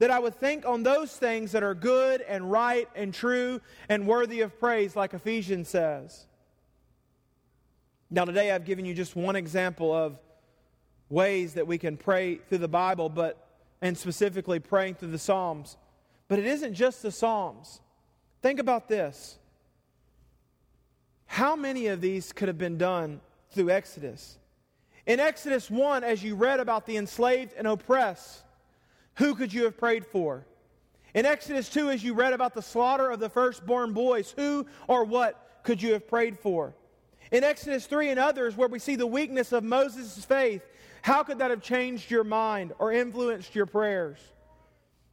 That 0.00 0.10
I 0.10 0.18
would 0.18 0.34
think 0.34 0.66
on 0.66 0.82
those 0.82 1.16
things 1.16 1.52
that 1.52 1.62
are 1.62 1.74
good 1.74 2.20
and 2.22 2.50
right 2.50 2.88
and 2.94 3.14
true 3.14 3.60
and 3.88 4.06
worthy 4.06 4.40
of 4.40 4.58
praise, 4.58 4.96
like 4.96 5.14
Ephesians 5.14 5.68
says. 5.68 6.26
Now, 8.14 8.26
today 8.26 8.50
I've 8.50 8.66
given 8.66 8.84
you 8.84 8.92
just 8.92 9.16
one 9.16 9.36
example 9.36 9.90
of 9.90 10.18
ways 11.08 11.54
that 11.54 11.66
we 11.66 11.78
can 11.78 11.96
pray 11.96 12.34
through 12.36 12.58
the 12.58 12.68
Bible, 12.68 13.08
but 13.08 13.48
and 13.80 13.96
specifically 13.96 14.60
praying 14.60 14.96
through 14.96 15.12
the 15.12 15.18
Psalms. 15.18 15.78
But 16.28 16.38
it 16.38 16.44
isn't 16.44 16.74
just 16.74 17.00
the 17.00 17.10
Psalms. 17.10 17.80
Think 18.42 18.60
about 18.60 18.86
this. 18.86 19.38
How 21.24 21.56
many 21.56 21.86
of 21.86 22.02
these 22.02 22.34
could 22.34 22.48
have 22.48 22.58
been 22.58 22.76
done 22.76 23.22
through 23.50 23.70
Exodus? 23.70 24.36
In 25.06 25.18
Exodus 25.18 25.70
1, 25.70 26.04
as 26.04 26.22
you 26.22 26.34
read 26.34 26.60
about 26.60 26.84
the 26.84 26.98
enslaved 26.98 27.54
and 27.56 27.66
oppressed, 27.66 28.44
who 29.14 29.34
could 29.34 29.54
you 29.54 29.64
have 29.64 29.78
prayed 29.78 30.04
for? 30.04 30.46
In 31.14 31.24
Exodus 31.24 31.70
2, 31.70 31.88
as 31.88 32.04
you 32.04 32.12
read 32.12 32.34
about 32.34 32.52
the 32.52 32.60
slaughter 32.60 33.08
of 33.08 33.20
the 33.20 33.30
firstborn 33.30 33.94
boys, 33.94 34.34
who 34.36 34.66
or 34.86 35.02
what 35.02 35.62
could 35.62 35.80
you 35.80 35.94
have 35.94 36.06
prayed 36.06 36.38
for? 36.38 36.74
In 37.32 37.44
Exodus 37.44 37.86
3 37.86 38.10
and 38.10 38.20
others, 38.20 38.58
where 38.58 38.68
we 38.68 38.78
see 38.78 38.94
the 38.94 39.06
weakness 39.06 39.52
of 39.52 39.64
Moses' 39.64 40.22
faith, 40.22 40.62
how 41.00 41.22
could 41.22 41.38
that 41.38 41.50
have 41.50 41.62
changed 41.62 42.10
your 42.10 42.24
mind 42.24 42.74
or 42.78 42.92
influenced 42.92 43.54
your 43.54 43.64
prayers? 43.64 44.18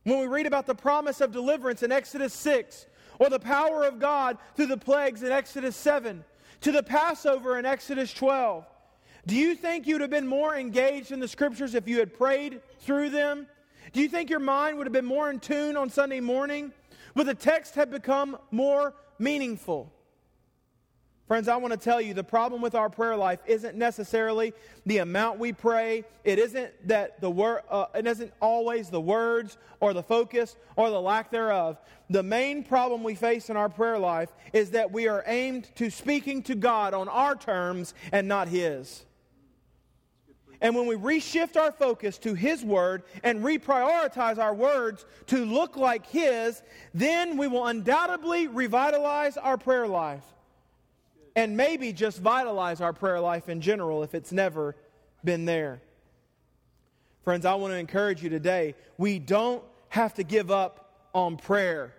When 0.04 0.20
we 0.20 0.28
read 0.28 0.46
about 0.46 0.68
the 0.68 0.76
promise 0.76 1.22
of 1.22 1.32
deliverance 1.32 1.82
in 1.82 1.94
Exodus 1.94 2.34
6, 2.34 2.88
or 3.20 3.30
the 3.30 3.40
power 3.40 3.84
of 3.86 4.00
God 4.00 4.38
through 4.56 4.68
the 4.68 4.78
plagues 4.78 5.24
in 5.24 5.32
Exodus 5.32 5.78
7, 5.78 6.26
to 6.62 6.72
the 6.74 6.84
Passover 6.84 7.58
in 7.58 7.66
Exodus 7.66 8.14
12, 8.14 8.66
do 9.26 9.36
you 9.36 9.56
think 9.56 9.88
you'd 9.88 10.02
have 10.02 10.10
been 10.10 10.28
more 10.28 10.56
engaged 10.56 11.12
in 11.12 11.22
the 11.22 11.28
scriptures 11.28 11.74
if 11.74 11.88
you 11.88 12.00
had 12.00 12.14
prayed 12.14 12.62
through 12.80 13.12
them? 13.12 13.48
Do 13.94 14.02
you 14.02 14.10
think 14.10 14.30
your 14.30 14.40
mind 14.40 14.78
would 14.78 14.88
have 14.88 14.94
been 14.94 15.06
more 15.06 15.30
in 15.30 15.40
tune 15.40 15.78
on 15.78 15.90
Sunday 15.90 16.20
morning? 16.20 16.74
Would 17.16 17.28
the 17.28 17.34
text 17.34 17.76
have 17.76 17.92
become 17.92 18.38
more 18.52 18.94
meaningful? 19.20 19.94
Friends, 21.30 21.48
I 21.48 21.58
want 21.58 21.72
to 21.74 21.80
tell 21.80 22.02
you 22.02 22.16
the 22.16 22.24
problem 22.24 22.60
with 22.60 22.74
our 22.74 22.90
prayer 22.90 23.16
life 23.16 23.38
isn't 23.46 23.78
necessarily 23.78 24.52
the 24.88 24.98
amount 24.98 25.38
we 25.38 25.54
pray. 25.54 26.04
It 26.24 26.40
isn't 26.40 26.88
that 26.88 27.22
the 27.22 27.30
word. 27.30 27.62
Uh, 27.70 27.86
it 27.94 28.08
isn't 28.08 28.34
always 28.42 28.90
the 28.90 29.00
words 29.00 29.60
or 29.80 29.94
the 29.94 30.02
focus 30.02 30.56
or 30.76 30.90
the 30.90 31.00
lack 31.00 31.30
thereof. 31.30 31.78
The 32.10 32.24
main 32.24 32.64
problem 32.64 33.04
we 33.04 33.14
face 33.14 33.52
in 33.52 33.58
our 33.58 33.70
prayer 33.70 34.00
life 34.00 34.30
is 34.54 34.72
that 34.72 34.92
we 34.92 35.08
are 35.08 35.24
aimed 35.28 35.70
to 35.76 35.92
speaking 35.92 36.42
to 36.44 36.56
God 36.56 36.96
on 36.96 37.08
our 37.08 37.36
terms 37.36 37.94
and 38.12 38.28
not 38.28 38.48
His. 38.48 39.06
And 40.62 40.76
when 40.76 40.88
we 40.88 40.96
reshift 40.96 41.58
our 41.58 41.72
focus 41.72 42.18
to 42.18 42.34
His 42.34 42.64
Word 42.64 43.04
and 43.22 43.44
reprioritize 43.44 44.40
our 44.40 44.56
words 44.56 45.06
to 45.28 45.46
look 45.46 45.78
like 45.78 46.08
His, 46.08 46.64
then 46.96 47.38
we 47.38 47.48
will 47.48 47.68
undoubtedly 47.68 48.48
revitalize 48.48 49.38
our 49.38 49.60
prayer 49.60 49.86
life. 49.86 50.24
And 51.36 51.56
maybe 51.56 51.94
just 51.94 52.20
vitalize 52.20 52.82
our 52.82 52.94
prayer 52.94 53.20
life 53.20 53.50
in 53.50 53.62
general 53.62 54.04
if 54.04 54.14
it's 54.14 54.32
never 54.32 54.76
been 55.24 55.46
there. 55.46 55.82
Friends, 57.24 57.46
I 57.46 57.56
want 57.56 57.74
to 57.74 57.78
encourage 57.78 58.24
you 58.24 58.30
today. 58.30 58.76
We 58.98 59.20
don't 59.20 59.64
have 59.90 60.14
to 60.16 60.24
give 60.24 60.52
up 60.52 60.86
on 61.14 61.38
prayer, 61.38 61.94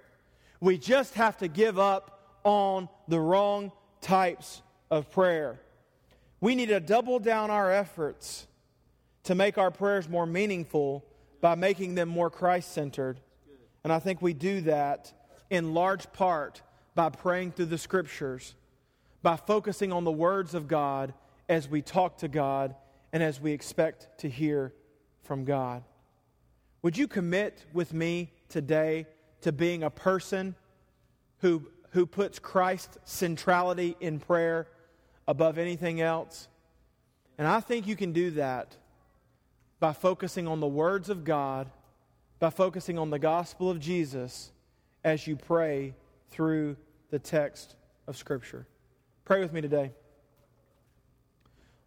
we 0.60 0.78
just 0.78 1.14
have 1.14 1.38
to 1.38 1.48
give 1.48 1.78
up 1.78 2.38
on 2.44 2.88
the 3.08 3.18
wrong 3.18 3.72
types 4.00 4.62
of 4.90 5.10
prayer. 5.10 5.60
We 6.40 6.54
need 6.54 6.68
to 6.68 6.80
double 6.80 7.18
down 7.18 7.50
our 7.50 7.72
efforts 7.72 8.46
to 9.24 9.34
make 9.34 9.58
our 9.58 9.70
prayers 9.70 10.08
more 10.08 10.26
meaningful 10.26 11.04
by 11.40 11.54
making 11.54 11.94
them 11.94 12.08
more 12.08 12.30
Christ 12.30 12.72
centered. 12.72 13.20
And 13.84 13.92
I 13.92 13.98
think 13.98 14.22
we 14.22 14.32
do 14.32 14.62
that 14.62 15.12
in 15.50 15.74
large 15.74 16.10
part 16.12 16.62
by 16.94 17.08
praying 17.08 17.52
through 17.52 17.66
the 17.66 17.78
scriptures, 17.78 18.54
by 19.22 19.36
focusing 19.36 19.92
on 19.92 20.04
the 20.04 20.10
words 20.10 20.54
of 20.54 20.68
God 20.68 21.12
as 21.48 21.68
we 21.68 21.82
talk 21.82 22.18
to 22.18 22.28
God 22.28 22.74
and 23.12 23.22
as 23.22 23.40
we 23.40 23.52
expect 23.52 24.08
to 24.18 24.28
hear 24.28 24.72
from 25.22 25.44
God. 25.44 25.82
Would 26.82 26.96
you 26.96 27.06
commit 27.06 27.64
with 27.72 27.92
me 27.92 28.32
today 28.48 29.06
to 29.42 29.52
being 29.52 29.82
a 29.82 29.90
person 29.90 30.54
who, 31.38 31.66
who 31.90 32.06
puts 32.06 32.38
Christ's 32.38 32.98
centrality 33.04 33.96
in 34.00 34.20
prayer 34.20 34.68
above 35.28 35.58
anything 35.58 36.00
else? 36.00 36.48
And 37.36 37.46
I 37.46 37.60
think 37.60 37.86
you 37.86 37.96
can 37.96 38.12
do 38.12 38.30
that 38.32 38.76
by 39.78 39.92
focusing 39.92 40.46
on 40.46 40.60
the 40.60 40.68
words 40.68 41.08
of 41.08 41.24
God, 41.24 41.70
by 42.38 42.50
focusing 42.50 42.98
on 42.98 43.10
the 43.10 43.18
gospel 43.18 43.70
of 43.70 43.80
Jesus 43.80 44.52
as 45.04 45.26
you 45.26 45.36
pray 45.36 45.94
through 46.30 46.76
the 47.10 47.18
text 47.18 47.76
of 48.06 48.16
Scripture. 48.16 48.66
Pray 49.30 49.42
with 49.42 49.52
me 49.52 49.60
today. 49.60 49.92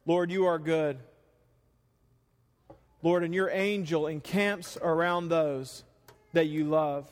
Lord, 0.06 0.32
you 0.32 0.46
are 0.46 0.58
good. 0.58 0.98
Lord, 3.02 3.26
and 3.26 3.36
your 3.36 3.50
angel 3.50 4.08
encamps 4.08 4.78
around 4.82 5.28
those 5.28 5.84
that 6.32 6.46
you 6.46 6.64
love. 6.64 7.06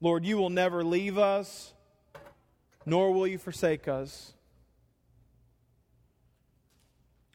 Lord, 0.00 0.24
you 0.24 0.36
will 0.36 0.50
never 0.50 0.84
leave 0.84 1.18
us, 1.18 1.72
nor 2.86 3.12
will 3.12 3.26
you 3.26 3.38
forsake 3.38 3.88
us. 3.88 4.32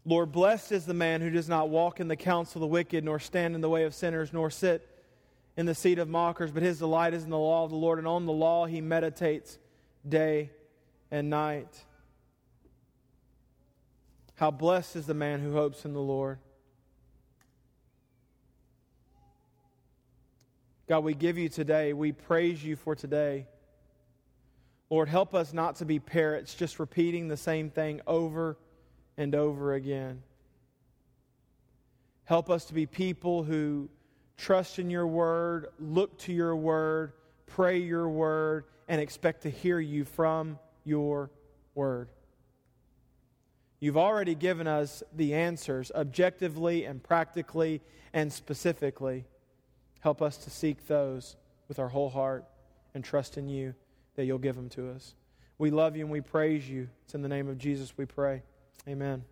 Lord, 0.05 0.32
blessed 0.32 0.71
is 0.71 0.86
the 0.86 0.93
man 0.93 1.19
who 1.19 1.32
does 1.32 1.49
not 1.49 1.67
walk 1.67 1.99
in 1.99 2.07
the 2.07 2.15
counsel 2.15 2.59
of 2.59 2.69
the 2.69 2.71
wicked, 2.71 3.03
nor 3.03 3.19
stand 3.19 3.55
in 3.55 3.59
the 3.59 3.69
way 3.69 3.84
of 3.84 3.93
sinners, 3.93 4.32
nor 4.32 4.49
sit 4.49 4.88
in 5.57 5.65
the 5.65 5.76
seat 5.76 5.99
of 5.99 6.07
mockers, 6.07 6.51
but 6.51 6.63
his 6.63 6.80
delight 6.80 7.13
is 7.13 7.26
in 7.26 7.30
the 7.30 7.38
law 7.38 7.65
of 7.65 7.71
the 7.71 7.76
Lord, 7.76 7.99
and 7.99 8.07
on 8.07 8.26
the 8.26 8.32
law 8.32 8.67
he 8.67 8.80
meditates 8.80 9.57
day 10.08 10.51
and 11.12 11.30
night. 11.30 11.84
How 14.36 14.51
blessed 14.51 14.95
is 14.95 15.06
the 15.06 15.14
man 15.14 15.41
who 15.41 15.53
hopes 15.53 15.86
in 15.86 15.93
the 15.93 16.01
Lord. 16.01 16.39
God, 20.88 21.03
we 21.03 21.14
give 21.14 21.38
you 21.38 21.49
today. 21.49 21.93
We 21.93 22.12
praise 22.12 22.64
you 22.64 22.76
for 22.76 22.95
today. 22.95 23.47
Lord, 24.89 25.10
help 25.10 25.34
us 25.34 25.51
not 25.51 25.78
to 25.78 25.86
be 25.86 25.99
parrots 25.99 26.53
just 26.53 26.80
repeating 26.80 27.28
the 27.28 27.38
same 27.38 27.70
thing 27.70 28.01
over 28.06 28.58
and 29.18 29.34
over 29.34 29.74
again. 29.74 30.22
Help 32.26 32.49
us 32.49 32.66
to 32.66 32.74
be 32.74 32.86
people 32.86 33.43
who 33.43 33.89
trust 34.38 34.78
in 34.78 34.89
your 34.89 35.08
word, 35.08 35.68
look 35.80 36.18
to 36.20 36.34
your 36.34 36.56
word, 36.56 37.14
pray 37.47 37.78
your 37.78 38.10
word, 38.10 38.66
and 38.88 39.02
expect 39.02 39.44
to 39.44 39.50
hear 39.50 39.80
you 39.80 40.06
from 40.06 40.60
your 40.84 41.32
word. 41.74 42.10
You've 43.80 43.98
already 43.98 44.36
given 44.36 44.68
us 44.68 45.04
the 45.16 45.34
answers 45.34 45.92
objectively 45.94 46.86
and 46.86 47.04
practically 47.04 47.82
and 48.14 48.32
specifically. 48.32 49.26
Help 50.00 50.22
us 50.22 50.38
to 50.38 50.50
seek 50.50 50.88
those 50.88 51.36
with 51.68 51.80
our 51.80 51.90
whole 51.90 52.10
heart 52.10 52.46
and 52.94 53.04
trust 53.04 53.38
in 53.38 53.48
you 53.48 53.76
that 54.16 54.26
you'll 54.26 54.38
give 54.38 54.56
them 54.56 54.70
to 54.70 54.92
us. 54.92 55.16
We 55.58 55.72
love 55.72 55.96
you 55.96 56.04
and 56.04 56.12
we 56.12 56.22
praise 56.22 56.68
you. 56.70 56.90
It's 57.04 57.16
in 57.16 57.22
the 57.22 57.30
name 57.30 57.48
of 57.48 57.58
Jesus 57.58 57.98
we 57.98 58.06
pray. 58.06 58.44
Amen. 58.88 59.24